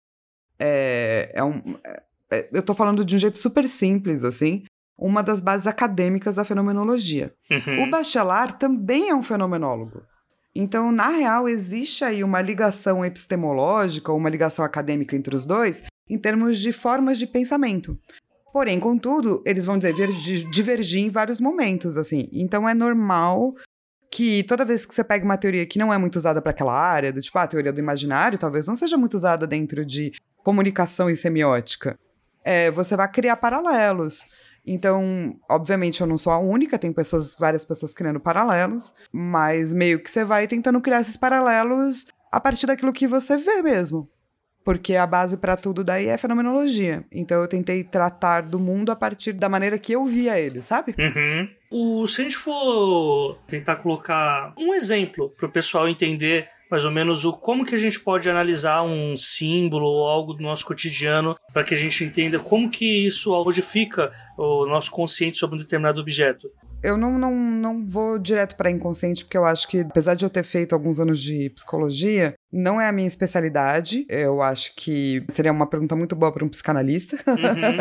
É, 0.58 1.32
é 1.36 1.44
um, 1.44 1.62
é, 2.32 2.50
eu 2.52 2.64
tô 2.64 2.74
falando 2.74 3.06
de 3.06 3.16
um 3.16 3.20
jeito 3.20 3.38
super 3.38 3.70
simples, 3.70 4.24
assim, 4.24 4.64
uma 4.98 5.22
das 5.22 5.42
bases 5.42 5.68
acadêmicas 5.68 6.36
da 6.36 6.46
fenomenologia. 6.46 7.34
Uhum. 7.50 7.84
O 7.84 7.90
Bachelard 7.90 8.58
também 8.58 9.10
é 9.10 9.16
um 9.16 9.24
fenomenólogo. 9.24 10.02
Então, 10.56 10.92
na 10.92 11.10
real, 11.10 11.50
existe 11.50 12.06
aí 12.06 12.24
uma 12.24 12.42
ligação 12.42 13.04
epistemológica 13.04 14.12
ou 14.12 14.18
uma 14.18 14.30
ligação 14.30 14.64
acadêmica 14.64 15.16
entre 15.16 15.36
os 15.36 15.46
dois 15.46 15.84
em 16.10 16.18
termos 16.18 16.60
de 16.60 16.72
formas 16.72 17.20
de 17.20 17.28
pensamento. 17.28 18.00
Porém, 18.54 18.80
contudo, 18.80 19.44
eles 19.46 19.66
vão 19.66 19.78
divergir, 19.78 20.50
divergir 20.50 21.02
em 21.02 21.10
vários 21.10 21.42
momentos, 21.42 21.98
assim. 21.98 22.30
Então, 22.32 22.70
é 22.70 22.74
normal 22.74 23.54
que 24.10 24.44
toda 24.44 24.64
vez 24.64 24.86
que 24.86 24.96
você 24.96 25.04
pega 25.04 25.26
uma 25.26 25.36
teoria 25.36 25.66
que 25.66 25.78
não 25.78 25.94
é 25.94 25.98
muito 25.98 26.16
usada 26.16 26.42
para 26.42 26.52
aquela 26.52 26.72
área, 26.72 27.12
do 27.12 27.22
tipo, 27.22 27.38
ah, 27.38 27.42
a 27.44 27.48
teoria 27.48 27.74
do 27.74 27.82
imaginário, 27.82 28.38
talvez 28.38 28.66
não 28.66 28.76
seja 28.76 28.96
muito 28.96 29.16
usada 29.16 29.46
dentro 29.46 29.86
de 29.86 30.14
comunicação 30.38 31.10
e 31.10 31.18
semiótica, 31.18 32.00
é, 32.46 32.72
você 32.72 32.96
vai 32.96 33.12
criar 33.12 33.36
paralelos. 33.36 34.24
Então, 34.66 35.36
obviamente, 35.50 36.02
eu 36.02 36.08
não 36.08 36.18
sou 36.18 36.34
a 36.34 36.40
única, 36.40 36.80
tem 36.80 36.92
pessoas, 36.92 37.36
várias 37.40 37.64
pessoas 37.64 37.94
criando 37.94 38.20
paralelos, 38.20 38.94
mas 39.12 39.74
meio 39.74 40.00
que 40.00 40.10
você 40.10 40.24
vai 40.24 40.48
tentando 40.48 40.82
criar 40.82 41.02
esses 41.02 41.16
paralelos 41.16 42.08
a 42.32 42.40
partir 42.40 42.66
daquilo 42.66 42.94
que 42.94 43.08
você 43.08 43.38
vê 43.38 43.62
mesmo. 43.62 44.10
Porque 44.64 44.96
a 44.96 45.06
base 45.06 45.38
para 45.38 45.56
tudo 45.56 45.84
daí 45.84 46.08
é 46.08 46.18
fenomenologia. 46.18 47.06
Então 47.12 47.40
eu 47.40 47.48
tentei 47.48 47.84
tratar 47.84 48.42
do 48.42 48.60
mundo 48.60 48.92
a 48.92 48.96
partir 48.96 49.34
da 49.34 49.48
maneira 49.48 49.78
que 49.78 49.94
eu 49.94 50.04
via 50.06 50.40
ele, 50.40 50.64
sabe? 50.64 50.96
Uhum. 50.98 51.48
O, 51.70 52.08
se 52.08 52.22
a 52.22 52.24
gente 52.24 52.36
for 52.36 53.38
tentar 53.46 53.76
colocar 53.76 54.56
um 54.58 54.74
exemplo 54.74 55.30
para 55.30 55.46
o 55.46 55.52
pessoal 55.52 55.88
entender 55.88 56.50
mais 56.76 56.84
ou 56.84 56.92
menos 56.92 57.24
o 57.24 57.32
como 57.32 57.66
que 57.66 57.74
a 57.74 57.78
gente 57.78 57.98
pode 57.98 58.30
analisar 58.30 58.84
um 58.84 59.16
símbolo 59.16 59.86
ou 59.86 60.10
algo 60.10 60.34
do 60.34 60.44
nosso 60.44 60.66
cotidiano 60.66 61.34
para 61.54 61.64
que 61.64 61.74
a 61.74 61.78
gente 61.78 62.04
entenda 62.04 62.38
como 62.38 62.70
que 62.70 63.08
isso 63.08 63.32
modifica 63.32 64.12
o 64.38 64.66
nosso 64.66 64.92
consciente 64.92 65.38
sobre 65.38 65.56
um 65.56 65.60
determinado 65.60 66.02
objeto. 66.02 66.52
Eu 66.84 66.98
não, 66.98 67.18
não, 67.18 67.34
não 67.34 67.88
vou 67.88 68.20
direto 68.20 68.58
para 68.58 68.70
inconsciente, 68.70 69.24
porque 69.24 69.38
eu 69.38 69.46
acho 69.46 69.70
que, 69.70 69.80
apesar 69.80 70.16
de 70.16 70.26
eu 70.26 70.30
ter 70.30 70.44
feito 70.44 70.76
alguns 70.76 71.00
anos 71.00 71.22
de 71.22 71.50
psicologia, 71.52 72.36
não 72.56 72.80
é 72.80 72.88
a 72.88 72.92
minha 72.92 73.08
especialidade. 73.08 74.06
Eu 74.08 74.42
acho 74.42 74.74
que 74.76 75.24
seria 75.28 75.52
uma 75.52 75.68
pergunta 75.68 75.96
muito 75.96 76.16
boa 76.16 76.32
para 76.32 76.46
um 76.46 76.50
psicanalista. 76.50 77.18
Uhum. 77.28 77.78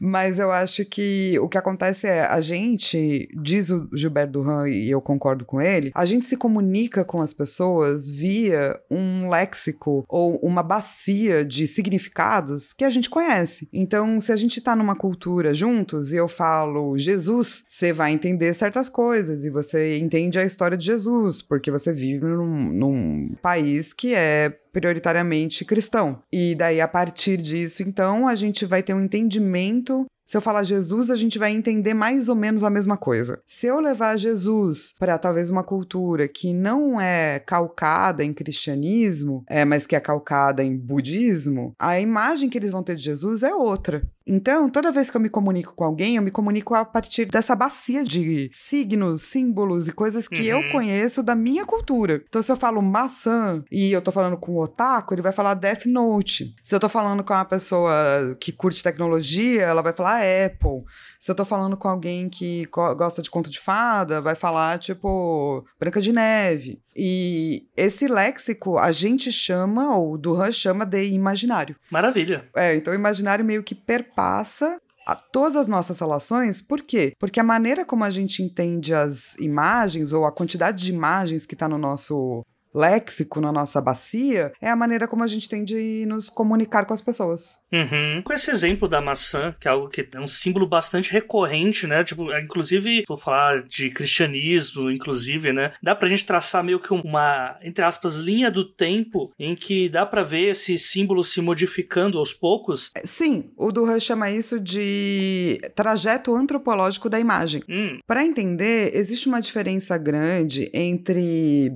Mas 0.00 0.38
eu 0.38 0.50
acho 0.50 0.84
que 0.84 1.38
o 1.40 1.48
que 1.48 1.58
acontece 1.58 2.06
é 2.06 2.24
a 2.24 2.40
gente, 2.40 3.28
diz 3.34 3.70
o 3.70 3.88
Gilberto 3.92 4.32
Duran 4.32 4.68
e 4.68 4.90
eu 4.90 5.00
concordo 5.00 5.44
com 5.44 5.60
ele, 5.60 5.90
a 5.94 6.04
gente 6.04 6.26
se 6.26 6.36
comunica 6.36 7.04
com 7.04 7.20
as 7.20 7.34
pessoas 7.34 8.08
via 8.08 8.78
um 8.90 9.28
léxico 9.28 10.04
ou 10.08 10.36
uma 10.36 10.62
bacia 10.62 11.44
de 11.44 11.66
significados 11.66 12.72
que 12.72 12.84
a 12.84 12.90
gente 12.90 13.10
conhece. 13.10 13.68
Então, 13.72 14.20
se 14.20 14.32
a 14.32 14.36
gente 14.36 14.58
está 14.58 14.74
numa 14.76 14.94
cultura 14.94 15.52
juntos 15.52 16.12
e 16.12 16.16
eu 16.16 16.28
falo 16.28 16.96
Jesus, 16.96 17.64
você 17.68 17.92
vai 17.92 18.12
entender 18.12 18.54
certas 18.54 18.88
coisas 18.88 19.44
e 19.44 19.50
você 19.50 19.98
entende 19.98 20.38
a 20.38 20.44
história 20.44 20.76
de 20.76 20.86
Jesus, 20.86 21.42
porque 21.42 21.70
você 21.70 21.92
vive 21.92 22.24
num, 22.24 22.72
num 22.72 23.28
país 23.42 23.81
país 23.82 23.92
que 23.92 24.14
é 24.14 24.50
prioritariamente 24.72 25.64
cristão. 25.64 26.22
E 26.32 26.54
daí, 26.54 26.80
a 26.80 26.88
partir 26.88 27.36
disso, 27.36 27.82
então, 27.82 28.28
a 28.28 28.34
gente 28.34 28.64
vai 28.64 28.82
ter 28.82 28.94
um 28.94 29.02
entendimento 29.02 30.06
se 30.24 30.36
eu 30.38 30.40
falar 30.40 30.62
Jesus, 30.62 31.10
a 31.10 31.14
gente 31.14 31.38
vai 31.38 31.52
entender 31.52 31.92
mais 31.92 32.30
ou 32.30 32.34
menos 32.34 32.64
a 32.64 32.70
mesma 32.70 32.96
coisa. 32.96 33.42
Se 33.46 33.66
eu 33.66 33.78
levar 33.80 34.16
Jesus 34.16 34.94
para 34.98 35.18
talvez 35.18 35.50
uma 35.50 35.62
cultura 35.62 36.26
que 36.26 36.54
não 36.54 36.98
é 36.98 37.38
calcada 37.40 38.24
em 38.24 38.32
cristianismo, 38.32 39.44
é, 39.46 39.62
mas 39.66 39.86
que 39.86 39.94
é 39.94 40.00
calcada 40.00 40.64
em 40.64 40.74
budismo, 40.74 41.74
a 41.78 42.00
imagem 42.00 42.48
que 42.48 42.56
eles 42.56 42.70
vão 42.70 42.82
ter 42.82 42.96
de 42.96 43.02
Jesus 43.02 43.42
é 43.42 43.54
outra. 43.54 44.02
Então, 44.26 44.68
toda 44.68 44.92
vez 44.92 45.10
que 45.10 45.16
eu 45.16 45.20
me 45.20 45.28
comunico 45.28 45.74
com 45.74 45.84
alguém, 45.84 46.16
eu 46.16 46.22
me 46.22 46.30
comunico 46.30 46.74
a 46.74 46.84
partir 46.84 47.26
dessa 47.26 47.54
bacia 47.54 48.04
de 48.04 48.50
signos, 48.52 49.22
símbolos 49.22 49.88
e 49.88 49.92
coisas 49.92 50.28
que 50.28 50.52
uhum. 50.52 50.62
eu 50.62 50.72
conheço 50.72 51.22
da 51.22 51.34
minha 51.34 51.64
cultura. 51.64 52.22
Então, 52.28 52.42
se 52.42 52.50
eu 52.50 52.56
falo 52.56 52.80
maçã 52.82 53.62
e 53.70 53.92
eu 53.92 54.00
tô 54.00 54.12
falando 54.12 54.36
com 54.36 54.52
o 54.52 54.62
otaku, 54.62 55.14
ele 55.14 55.22
vai 55.22 55.32
falar 55.32 55.54
Death 55.54 55.86
Note. 55.86 56.54
Se 56.62 56.74
eu 56.74 56.80
tô 56.80 56.88
falando 56.88 57.24
com 57.24 57.32
uma 57.32 57.44
pessoa 57.44 57.94
que 58.40 58.52
curte 58.52 58.82
tecnologia, 58.82 59.62
ela 59.62 59.82
vai 59.82 59.92
falar 59.92 60.20
Apple. 60.20 60.84
Se 61.22 61.30
eu 61.30 61.36
tô 61.36 61.44
falando 61.44 61.76
com 61.76 61.86
alguém 61.86 62.28
que 62.28 62.66
gosta 62.66 63.22
de 63.22 63.30
conto 63.30 63.48
de 63.48 63.60
fada, 63.60 64.20
vai 64.20 64.34
falar, 64.34 64.76
tipo, 64.80 65.64
Branca 65.78 66.00
de 66.00 66.12
Neve. 66.12 66.82
E 66.96 67.68
esse 67.76 68.08
léxico 68.08 68.76
a 68.76 68.90
gente 68.90 69.30
chama, 69.30 69.96
ou 69.96 70.14
o 70.14 70.18
Duran 70.18 70.50
chama 70.50 70.84
de 70.84 71.04
imaginário. 71.04 71.76
Maravilha. 71.92 72.50
É, 72.56 72.74
então 72.74 72.92
o 72.92 72.96
imaginário 72.96 73.44
meio 73.44 73.62
que 73.62 73.72
perpassa 73.72 74.80
a 75.06 75.14
todas 75.14 75.54
as 75.54 75.68
nossas 75.68 76.00
relações, 76.00 76.60
por 76.60 76.80
quê? 76.80 77.12
Porque 77.16 77.38
a 77.38 77.44
maneira 77.44 77.84
como 77.84 78.02
a 78.02 78.10
gente 78.10 78.42
entende 78.42 78.92
as 78.92 79.36
imagens 79.36 80.12
ou 80.12 80.24
a 80.24 80.32
quantidade 80.32 80.84
de 80.84 80.92
imagens 80.92 81.46
que 81.46 81.54
está 81.54 81.68
no 81.68 81.78
nosso 81.78 82.44
léxico 82.74 83.40
na 83.40 83.52
nossa 83.52 83.80
bacia 83.80 84.52
é 84.60 84.70
a 84.70 84.76
maneira 84.76 85.06
como 85.06 85.22
a 85.22 85.26
gente 85.26 85.48
tem 85.48 85.64
de 85.64 86.04
nos 86.06 86.30
comunicar 86.30 86.84
com 86.84 86.94
as 86.94 87.00
pessoas. 87.00 87.62
Uhum. 87.72 88.22
Com 88.22 88.32
esse 88.32 88.50
exemplo 88.50 88.86
da 88.86 89.00
maçã, 89.00 89.54
que 89.58 89.66
é 89.66 89.70
algo 89.70 89.88
que 89.88 90.06
é 90.12 90.20
um 90.20 90.28
símbolo 90.28 90.66
bastante 90.66 91.10
recorrente, 91.10 91.86
né? 91.86 92.04
Tipo, 92.04 92.30
é, 92.30 92.40
inclusive, 92.40 93.02
vou 93.08 93.16
falar 93.16 93.62
de 93.62 93.90
cristianismo, 93.90 94.90
inclusive, 94.90 95.52
né? 95.52 95.72
Dá 95.82 95.94
pra 95.94 96.08
gente 96.08 96.26
traçar 96.26 96.62
meio 96.62 96.80
que 96.80 96.92
uma, 96.92 97.56
entre 97.62 97.84
aspas, 97.84 98.16
linha 98.16 98.50
do 98.50 98.64
tempo 98.64 99.32
em 99.38 99.54
que 99.54 99.88
dá 99.88 100.04
para 100.04 100.22
ver 100.22 100.50
esse 100.50 100.78
símbolo 100.78 101.24
se 101.24 101.40
modificando 101.40 102.18
aos 102.18 102.34
poucos. 102.34 102.90
É, 102.94 103.06
sim, 103.06 103.50
o 103.56 103.72
Duran 103.72 103.98
chama 103.98 104.30
isso 104.30 104.60
de 104.60 105.60
trajeto 105.74 106.34
antropológico 106.34 107.08
da 107.08 107.18
imagem. 107.18 107.62
Hum. 107.68 107.98
Para 108.06 108.24
entender, 108.24 108.94
existe 108.94 109.28
uma 109.28 109.40
diferença 109.40 109.96
grande 109.96 110.70
entre 110.74 111.70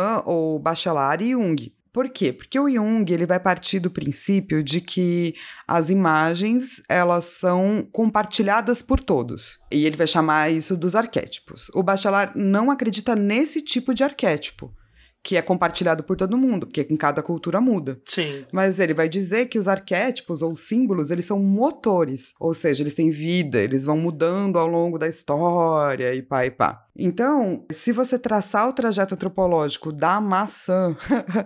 Duran 0.00 0.22
ou 0.24 0.58
Bachelard 0.58 1.24
e 1.24 1.32
Jung. 1.32 1.72
Por 1.92 2.08
quê? 2.08 2.32
Porque 2.32 2.58
o 2.58 2.70
Jung 2.70 3.04
ele 3.12 3.26
vai 3.26 3.40
partir 3.40 3.80
do 3.80 3.90
princípio 3.90 4.62
de 4.62 4.80
que 4.80 5.34
as 5.66 5.90
imagens 5.90 6.82
elas 6.88 7.24
são 7.24 7.86
compartilhadas 7.90 8.80
por 8.80 9.00
todos. 9.00 9.58
E 9.72 9.84
ele 9.84 9.96
vai 9.96 10.06
chamar 10.06 10.50
isso 10.50 10.76
dos 10.76 10.94
arquétipos. 10.94 11.68
O 11.74 11.82
Bachelard 11.82 12.32
não 12.36 12.70
acredita 12.70 13.16
nesse 13.16 13.60
tipo 13.60 13.92
de 13.92 14.04
arquétipo 14.04 14.72
que 15.22 15.36
é 15.36 15.42
compartilhado 15.42 16.02
por 16.02 16.16
todo 16.16 16.36
mundo, 16.36 16.66
porque 16.66 16.86
em 16.88 16.96
cada 16.96 17.22
cultura 17.22 17.60
muda. 17.60 18.00
Sim. 18.06 18.44
Mas 18.52 18.78
ele 18.78 18.94
vai 18.94 19.08
dizer 19.08 19.46
que 19.46 19.58
os 19.58 19.68
arquétipos 19.68 20.42
ou 20.42 20.54
símbolos, 20.54 21.10
eles 21.10 21.26
são 21.26 21.38
motores, 21.38 22.32
ou 22.40 22.54
seja, 22.54 22.82
eles 22.82 22.94
têm 22.94 23.10
vida, 23.10 23.58
eles 23.58 23.84
vão 23.84 23.96
mudando 23.96 24.58
ao 24.58 24.66
longo 24.66 24.98
da 24.98 25.06
história 25.06 26.14
e 26.14 26.22
pá 26.22 26.46
e 26.46 26.50
pá. 26.50 26.86
Então, 26.96 27.64
se 27.70 27.92
você 27.92 28.18
traçar 28.18 28.68
o 28.68 28.72
trajeto 28.72 29.14
antropológico 29.14 29.92
da 29.92 30.20
maçã 30.20 30.96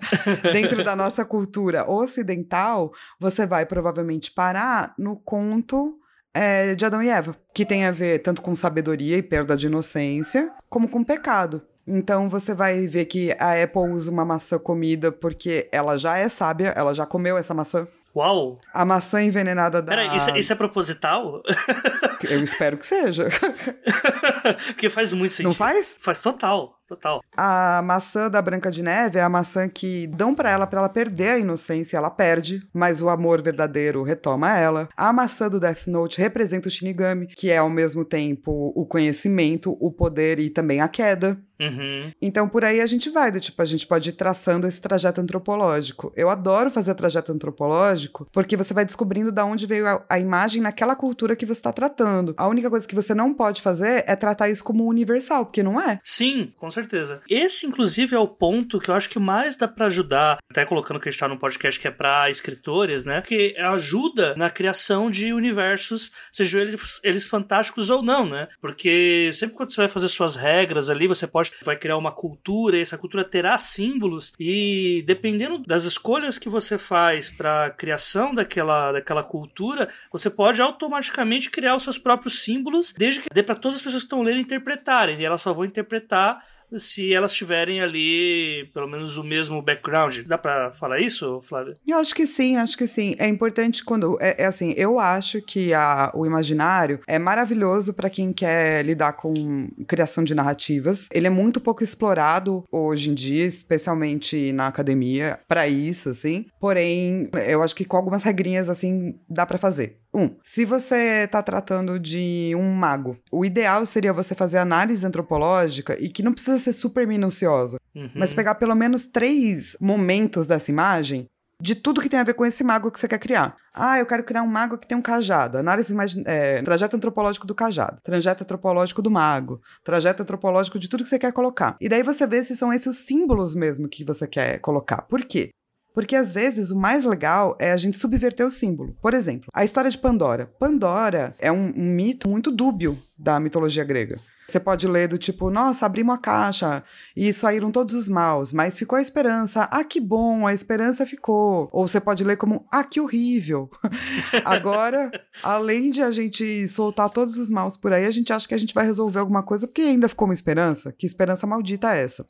dentro 0.52 0.84
da 0.84 0.96
nossa 0.96 1.24
cultura 1.24 1.88
ocidental, 1.88 2.92
você 3.20 3.46
vai 3.46 3.66
provavelmente 3.66 4.32
parar 4.32 4.94
no 4.98 5.16
conto 5.16 5.98
é, 6.32 6.74
de 6.74 6.84
Adão 6.84 7.02
e 7.02 7.08
Eva, 7.08 7.37
que 7.54 7.64
tem 7.64 7.87
a 7.87 7.92
ver 7.92 8.18
tanto 8.18 8.42
com 8.42 8.56
sabedoria 8.56 9.16
e 9.16 9.22
perda 9.22 9.56
de 9.56 9.66
inocência, 9.66 10.50
como 10.68 10.88
com 10.88 11.04
pecado. 11.04 11.62
Então 11.86 12.28
você 12.28 12.54
vai 12.54 12.86
ver 12.86 13.04
que 13.04 13.32
a 13.38 13.62
Apple 13.62 13.90
usa 13.90 14.10
uma 14.10 14.24
maçã 14.24 14.58
comida 14.58 15.12
porque 15.12 15.68
ela 15.70 15.98
já 15.98 16.16
é 16.16 16.28
sábia, 16.28 16.72
ela 16.76 16.94
já 16.94 17.04
comeu 17.04 17.36
essa 17.36 17.52
maçã. 17.52 17.86
Uau! 18.16 18.60
A 18.72 18.84
maçã 18.84 19.20
envenenada 19.22 19.82
da. 19.82 19.90
Peraí, 19.90 20.16
isso, 20.16 20.30
é, 20.30 20.38
isso 20.38 20.52
é 20.52 20.56
proposital? 20.56 21.42
Eu 22.22 22.42
espero 22.42 22.78
que 22.78 22.86
seja. 22.86 23.28
Porque 24.68 24.88
faz 24.88 25.12
muito 25.12 25.32
sentido. 25.32 25.48
Não 25.48 25.54
faz? 25.54 25.98
Faz 26.00 26.20
total, 26.20 26.78
total. 26.86 27.22
A 27.36 27.82
maçã 27.82 28.30
da 28.30 28.40
Branca 28.40 28.70
de 28.70 28.82
Neve 28.82 29.18
é 29.18 29.22
a 29.22 29.28
maçã 29.28 29.68
que 29.68 30.06
dão 30.08 30.34
para 30.34 30.50
ela 30.50 30.66
para 30.66 30.80
ela 30.80 30.88
perder 30.88 31.30
a 31.30 31.38
inocência, 31.38 31.96
ela 31.96 32.10
perde, 32.10 32.66
mas 32.72 33.00
o 33.00 33.08
amor 33.08 33.42
verdadeiro 33.42 34.02
retoma 34.02 34.56
ela. 34.56 34.88
A 34.96 35.12
maçã 35.12 35.48
do 35.48 35.60
Death 35.60 35.86
Note 35.86 36.18
representa 36.18 36.68
o 36.68 36.70
Shinigami, 36.70 37.28
que 37.28 37.50
é 37.50 37.58
ao 37.58 37.70
mesmo 37.70 38.04
tempo 38.04 38.72
o 38.74 38.86
conhecimento, 38.86 39.76
o 39.80 39.90
poder 39.90 40.38
e 40.38 40.50
também 40.50 40.80
a 40.80 40.88
queda. 40.88 41.38
Uhum. 41.60 42.12
Então, 42.20 42.48
por 42.48 42.64
aí 42.64 42.80
a 42.80 42.86
gente 42.86 43.08
vai, 43.10 43.30
do 43.30 43.40
tipo, 43.40 43.60
a 43.62 43.64
gente 43.64 43.86
pode 43.86 44.10
ir 44.10 44.12
traçando 44.14 44.66
esse 44.66 44.80
trajeto 44.80 45.20
antropológico. 45.20 46.12
Eu 46.16 46.28
adoro 46.28 46.70
fazer 46.70 46.94
trajeto 46.94 47.32
antropológico, 47.32 48.26
porque 48.32 48.56
você 48.56 48.74
vai 48.74 48.84
descobrindo 48.84 49.30
da 49.30 49.44
onde 49.44 49.66
veio 49.66 49.86
a, 49.86 50.04
a 50.08 50.18
imagem 50.18 50.60
naquela 50.60 50.96
cultura 50.96 51.36
que 51.36 51.46
você 51.46 51.60
está 51.60 51.72
tratando. 51.72 52.34
A 52.36 52.48
única 52.48 52.68
coisa 52.68 52.86
que 52.86 52.94
você 52.94 53.14
não 53.14 53.32
pode 53.32 53.62
fazer 53.62 54.04
é 54.06 54.16
tratar 54.16 54.48
isso 54.48 54.64
como 54.64 54.86
universal, 54.86 55.46
porque 55.46 55.62
não 55.62 55.80
é. 55.80 56.00
Sim, 56.02 56.52
com 56.56 56.70
certeza. 56.74 57.22
Esse, 57.28 57.66
inclusive, 57.66 58.14
é 58.14 58.18
o 58.18 58.28
ponto 58.28 58.78
que 58.78 58.90
eu 58.90 58.94
acho 58.94 59.08
que 59.08 59.18
mais 59.18 59.56
dá 59.56 59.66
para 59.66 59.87
ajudar, 59.87 60.38
até 60.50 60.64
colocando 60.64 61.00
que 61.00 61.08
a 61.08 61.12
gente 61.12 61.20
tá 61.20 61.28
num 61.28 61.38
podcast 61.38 61.80
que 61.80 61.88
é 61.88 61.90
para 61.90 62.28
escritores, 62.30 63.04
né? 63.04 63.22
Que 63.22 63.56
ajuda 63.58 64.34
na 64.37 64.50
criação 64.50 65.10
de 65.10 65.32
universos, 65.32 66.10
sejam 66.30 66.60
eles, 66.60 67.00
eles 67.02 67.26
fantásticos 67.26 67.90
ou 67.90 68.02
não, 68.02 68.26
né? 68.26 68.48
Porque 68.60 69.30
sempre 69.32 69.56
quando 69.56 69.70
você 69.70 69.80
vai 69.80 69.88
fazer 69.88 70.08
suas 70.08 70.37
regras 70.37 70.90
ali, 70.90 71.06
você 71.06 71.26
pode 71.26 71.52
vai 71.62 71.76
criar 71.76 71.96
uma 71.96 72.12
cultura, 72.12 72.76
e 72.76 72.80
essa 72.80 72.98
cultura 72.98 73.24
terá 73.24 73.56
símbolos 73.58 74.32
e 74.38 75.02
dependendo 75.06 75.58
das 75.58 75.84
escolhas 75.84 76.38
que 76.38 76.48
você 76.48 76.76
faz 76.76 77.30
para 77.30 77.70
criação 77.70 78.34
daquela, 78.34 78.92
daquela 78.92 79.22
cultura, 79.22 79.88
você 80.12 80.28
pode 80.28 80.60
automaticamente 80.60 81.50
criar 81.50 81.76
os 81.76 81.82
seus 81.82 81.98
próprios 81.98 82.42
símbolos, 82.42 82.92
desde 82.96 83.20
que 83.20 83.28
dê 83.32 83.42
para 83.42 83.54
todas 83.54 83.78
as 83.78 83.82
pessoas 83.82 84.02
que 84.02 84.06
estão 84.06 84.22
lendo 84.22 84.40
interpretarem, 84.40 85.20
e 85.20 85.24
elas 85.24 85.40
só 85.40 85.52
vão 85.52 85.64
interpretar 85.64 86.42
se 86.78 87.12
elas 87.12 87.32
tiverem 87.32 87.80
ali 87.80 88.68
pelo 88.72 88.88
menos 88.88 89.16
o 89.16 89.24
mesmo 89.24 89.62
background. 89.62 90.20
Dá 90.26 90.38
para 90.38 90.72
falar 90.72 91.00
isso, 91.00 91.40
Flávio? 91.48 91.76
Eu 91.87 91.98
acho 91.98 92.14
que 92.14 92.26
sim, 92.26 92.56
acho 92.56 92.76
que 92.76 92.87
sim. 92.87 93.14
É 93.18 93.28
importante 93.28 93.84
quando 93.84 94.18
é, 94.20 94.42
é 94.42 94.46
assim, 94.46 94.74
eu 94.76 94.98
acho 94.98 95.40
que 95.42 95.72
a, 95.72 96.10
o 96.14 96.26
imaginário 96.26 97.00
é 97.06 97.18
maravilhoso 97.18 97.94
para 97.94 98.10
quem 98.10 98.32
quer 98.32 98.84
lidar 98.84 99.12
com 99.14 99.68
criação 99.87 100.24
de 100.24 100.34
narrativas. 100.34 101.08
Ele 101.12 101.26
é 101.26 101.30
muito 101.30 101.60
pouco 101.60 101.82
explorado 101.82 102.64
hoje 102.70 103.10
em 103.10 103.14
dia, 103.14 103.44
especialmente 103.44 104.52
na 104.52 104.66
academia, 104.66 105.40
para 105.48 105.68
isso, 105.68 106.08
assim. 106.08 106.46
Porém, 106.60 107.28
eu 107.46 107.62
acho 107.62 107.74
que 107.74 107.84
com 107.84 107.96
algumas 107.96 108.22
regrinhas 108.22 108.68
assim 108.68 109.18
dá 109.28 109.46
para 109.46 109.58
fazer. 109.58 110.03
Um, 110.14 110.37
se 110.42 110.64
você 110.64 111.24
está 111.24 111.42
tratando 111.42 111.98
de 111.98 112.55
um 112.57 112.72
mago, 112.72 113.16
o 113.33 113.44
ideal 113.44 113.85
seria 113.85 114.12
você 114.12 114.35
fazer 114.35 114.59
análise 114.59 115.05
antropológica 115.05 116.00
e 116.00 116.09
que 116.09 116.22
não 116.22 116.33
precisa 116.33 116.59
ser 116.59 116.72
super 116.72 117.05
minuciosa, 117.05 117.79
uhum. 117.94 118.11
mas 118.14 118.33
pegar 118.33 118.55
pelo 118.55 118.77
menos 118.77 119.07
três 119.07 119.77
momentos 119.81 120.46
dessa 120.46 120.70
imagem 120.70 121.27
de 121.61 121.74
tudo 121.74 122.00
que 122.00 122.09
tem 122.09 122.20
a 122.20 122.24
ver 122.24 122.35
com 122.35 122.44
esse 122.44 122.62
mago 122.62 122.90
que 122.90 123.00
você 123.00 123.09
quer 123.09 123.18
criar. 123.18 123.57
Ah, 123.72 123.98
eu 123.98 124.07
quero 124.07 124.22
criar 124.22 124.42
um 124.42 124.46
mago 124.46 124.77
que 124.77 124.87
tem 124.87 124.96
um 124.96 125.03
cajado. 125.03 125.57
Análise 125.57 125.94
é, 126.27 126.62
trajeto 126.62 126.96
antropológico 126.96 127.46
do 127.46 127.55
cajado, 127.55 127.98
trajeto 128.03 128.44
antropológico 128.44 129.00
do 129.00 129.11
mago, 129.11 129.61
trajeto 129.83 130.22
antropológico 130.22 130.79
de 130.79 130.88
tudo 130.88 131.05
que 131.05 131.09
você 131.09 131.18
quer 131.18 131.33
colocar. 131.33 131.77
E 131.81 131.88
daí 131.88 132.03
você 132.03 132.27
vê 132.27 132.42
se 132.42 132.57
são 132.57 132.72
esses 132.72 132.87
os 132.87 132.96
símbolos 132.98 133.55
mesmo 133.55 133.88
que 133.88 134.05
você 134.05 134.27
quer 134.27 134.59
colocar. 134.59 135.03
Por 135.03 135.24
quê? 135.24 135.50
Porque 135.94 136.16
às 136.16 136.33
vezes 136.33 136.70
o 136.70 136.76
mais 136.76 137.04
legal 137.04 137.57
é 137.61 137.70
a 137.70 137.76
gente 137.76 137.96
subverter 137.96 138.44
o 138.44 138.50
símbolo. 138.50 138.96
Por 139.00 139.14
exemplo, 139.14 139.48
a 139.54 139.64
história 139.64 139.88
de 139.88 139.96
Pandora. 139.96 140.50
Pandora 140.59 141.33
é 141.38 141.52
um, 141.52 141.72
um 141.76 141.94
mito 141.94 142.28
muito 142.28 142.50
dúbio 142.50 142.98
da 143.16 143.38
mitologia 143.38 143.85
grega. 143.85 144.18
Você 144.46 144.61
pode 144.61 144.87
ler 144.87 145.09
do 145.09 145.18
tipo, 145.18 145.50
nossa, 145.50 145.87
abrimos 145.87 146.14
a 146.14 146.18
caixa 146.18 146.85
e 147.16 147.33
saíram 147.33 147.70
todos 147.70 147.94
os 147.94 148.09
maus, 148.09 148.52
mas 148.52 148.78
ficou 148.78 148.98
a 148.98 149.02
esperança. 149.02 149.64
Ah, 149.70 149.83
que 149.83 150.00
bom, 150.00 150.46
a 150.46 150.52
esperança 150.52 151.07
ficou. 151.07 151.68
Ou 151.72 151.88
você 151.88 152.00
pode 152.00 152.22
ler 152.22 152.37
como, 152.37 152.66
ah, 152.70 152.85
que 152.85 153.00
horrível. 153.00 153.70
Agora, 154.44 155.11
além 155.42 155.90
de 155.90 156.02
a 156.02 156.11
gente 156.11 156.68
soltar 156.68 157.11
todos 157.11 157.38
os 157.38 157.48
maus 157.48 157.76
por 157.76 157.92
aí, 157.92 158.07
a 158.07 158.11
gente 158.11 158.33
acha 158.33 158.46
que 158.46 158.54
a 158.54 158.59
gente 158.59 158.74
vai 158.74 158.85
resolver 158.85 159.18
alguma 159.18 159.42
coisa 159.42 159.66
porque 159.66 159.83
ainda 159.83 160.09
ficou 160.09 160.28
uma 160.28 160.35
esperança. 160.35 160.92
Que 160.92 161.07
esperança 161.07 161.46
maldita 161.46 161.94
é 161.94 162.02
essa? 162.02 162.26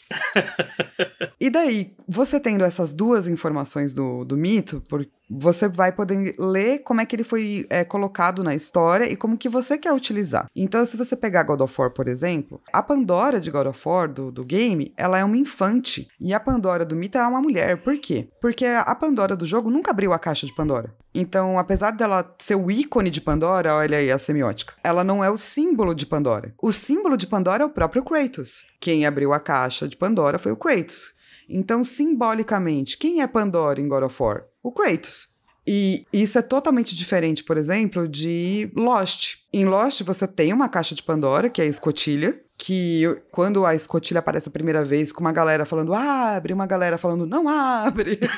e 1.40 1.50
daí, 1.50 1.96
você 2.08 2.38
tendo 2.38 2.64
essas 2.64 2.92
duas 2.92 3.26
informações 3.26 3.92
do, 3.92 4.24
do 4.24 4.36
mito, 4.36 4.82
por, 4.88 5.06
você 5.28 5.68
vai 5.68 5.90
poder 5.90 6.34
ler 6.38 6.80
como 6.80 7.00
é 7.00 7.06
que 7.06 7.16
ele 7.16 7.24
foi 7.24 7.66
é, 7.70 7.84
colocado 7.84 8.44
na 8.44 8.54
história 8.54 9.10
e 9.10 9.16
como 9.16 9.38
que 9.38 9.48
você 9.48 9.78
quer 9.78 9.92
utilizar. 9.92 10.46
Então, 10.54 10.84
se 10.84 10.96
você 10.96 11.16
pegar 11.16 11.42
God 11.44 11.60
of 11.60 11.74
War, 11.80 11.90
por 11.90 12.03
por 12.04 12.10
exemplo, 12.10 12.60
a 12.70 12.82
Pandora 12.82 13.40
de 13.40 13.50
God 13.50 13.68
of 13.68 13.80
War, 13.88 14.12
do, 14.12 14.30
do 14.30 14.44
game, 14.44 14.92
ela 14.94 15.18
é 15.18 15.24
uma 15.24 15.38
infante. 15.38 16.06
E 16.20 16.34
a 16.34 16.38
Pandora 16.38 16.84
do 16.84 16.94
mito 16.94 17.16
é 17.16 17.26
uma 17.26 17.40
mulher. 17.40 17.82
Por 17.82 17.96
quê? 17.96 18.28
Porque 18.42 18.66
a 18.66 18.94
Pandora 18.94 19.34
do 19.34 19.46
jogo 19.46 19.70
nunca 19.70 19.90
abriu 19.90 20.12
a 20.12 20.18
caixa 20.18 20.46
de 20.46 20.54
Pandora. 20.54 20.94
Então, 21.14 21.58
apesar 21.58 21.92
dela 21.92 22.36
ser 22.38 22.56
o 22.56 22.70
ícone 22.70 23.08
de 23.08 23.22
Pandora, 23.22 23.74
olha 23.74 23.96
aí 23.96 24.12
a 24.12 24.18
semiótica, 24.18 24.74
ela 24.84 25.02
não 25.02 25.24
é 25.24 25.30
o 25.30 25.38
símbolo 25.38 25.94
de 25.94 26.04
Pandora. 26.04 26.52
O 26.60 26.72
símbolo 26.72 27.16
de 27.16 27.26
Pandora 27.26 27.62
é 27.62 27.66
o 27.66 27.70
próprio 27.70 28.04
Kratos. 28.04 28.66
Quem 28.78 29.06
abriu 29.06 29.32
a 29.32 29.40
caixa 29.40 29.88
de 29.88 29.96
Pandora 29.96 30.38
foi 30.38 30.52
o 30.52 30.58
Kratos. 30.58 31.14
Então, 31.48 31.82
simbolicamente, 31.82 32.98
quem 32.98 33.22
é 33.22 33.26
Pandora 33.26 33.80
em 33.80 33.88
God 33.88 34.02
of 34.02 34.22
War? 34.22 34.44
O 34.62 34.70
Kratos. 34.72 35.33
E 35.66 36.06
isso 36.12 36.38
é 36.38 36.42
totalmente 36.42 36.94
diferente, 36.94 37.42
por 37.42 37.56
exemplo, 37.56 38.06
de 38.06 38.70
Lost. 38.76 39.36
Em 39.52 39.64
Lost, 39.64 40.02
você 40.02 40.26
tem 40.26 40.52
uma 40.52 40.68
caixa 40.68 40.94
de 40.94 41.02
Pandora, 41.02 41.48
que 41.48 41.62
é 41.62 41.64
a 41.64 41.68
escotilha, 41.68 42.38
que 42.58 43.02
quando 43.30 43.64
a 43.64 43.74
escotilha 43.74 44.18
aparece 44.18 44.48
a 44.48 44.52
primeira 44.52 44.84
vez, 44.84 45.10
com 45.10 45.20
uma 45.20 45.32
galera 45.32 45.64
falando 45.64 45.94
abre, 45.94 46.52
uma 46.52 46.66
galera 46.66 46.98
falando 46.98 47.26
não 47.26 47.48
abre. 47.48 48.18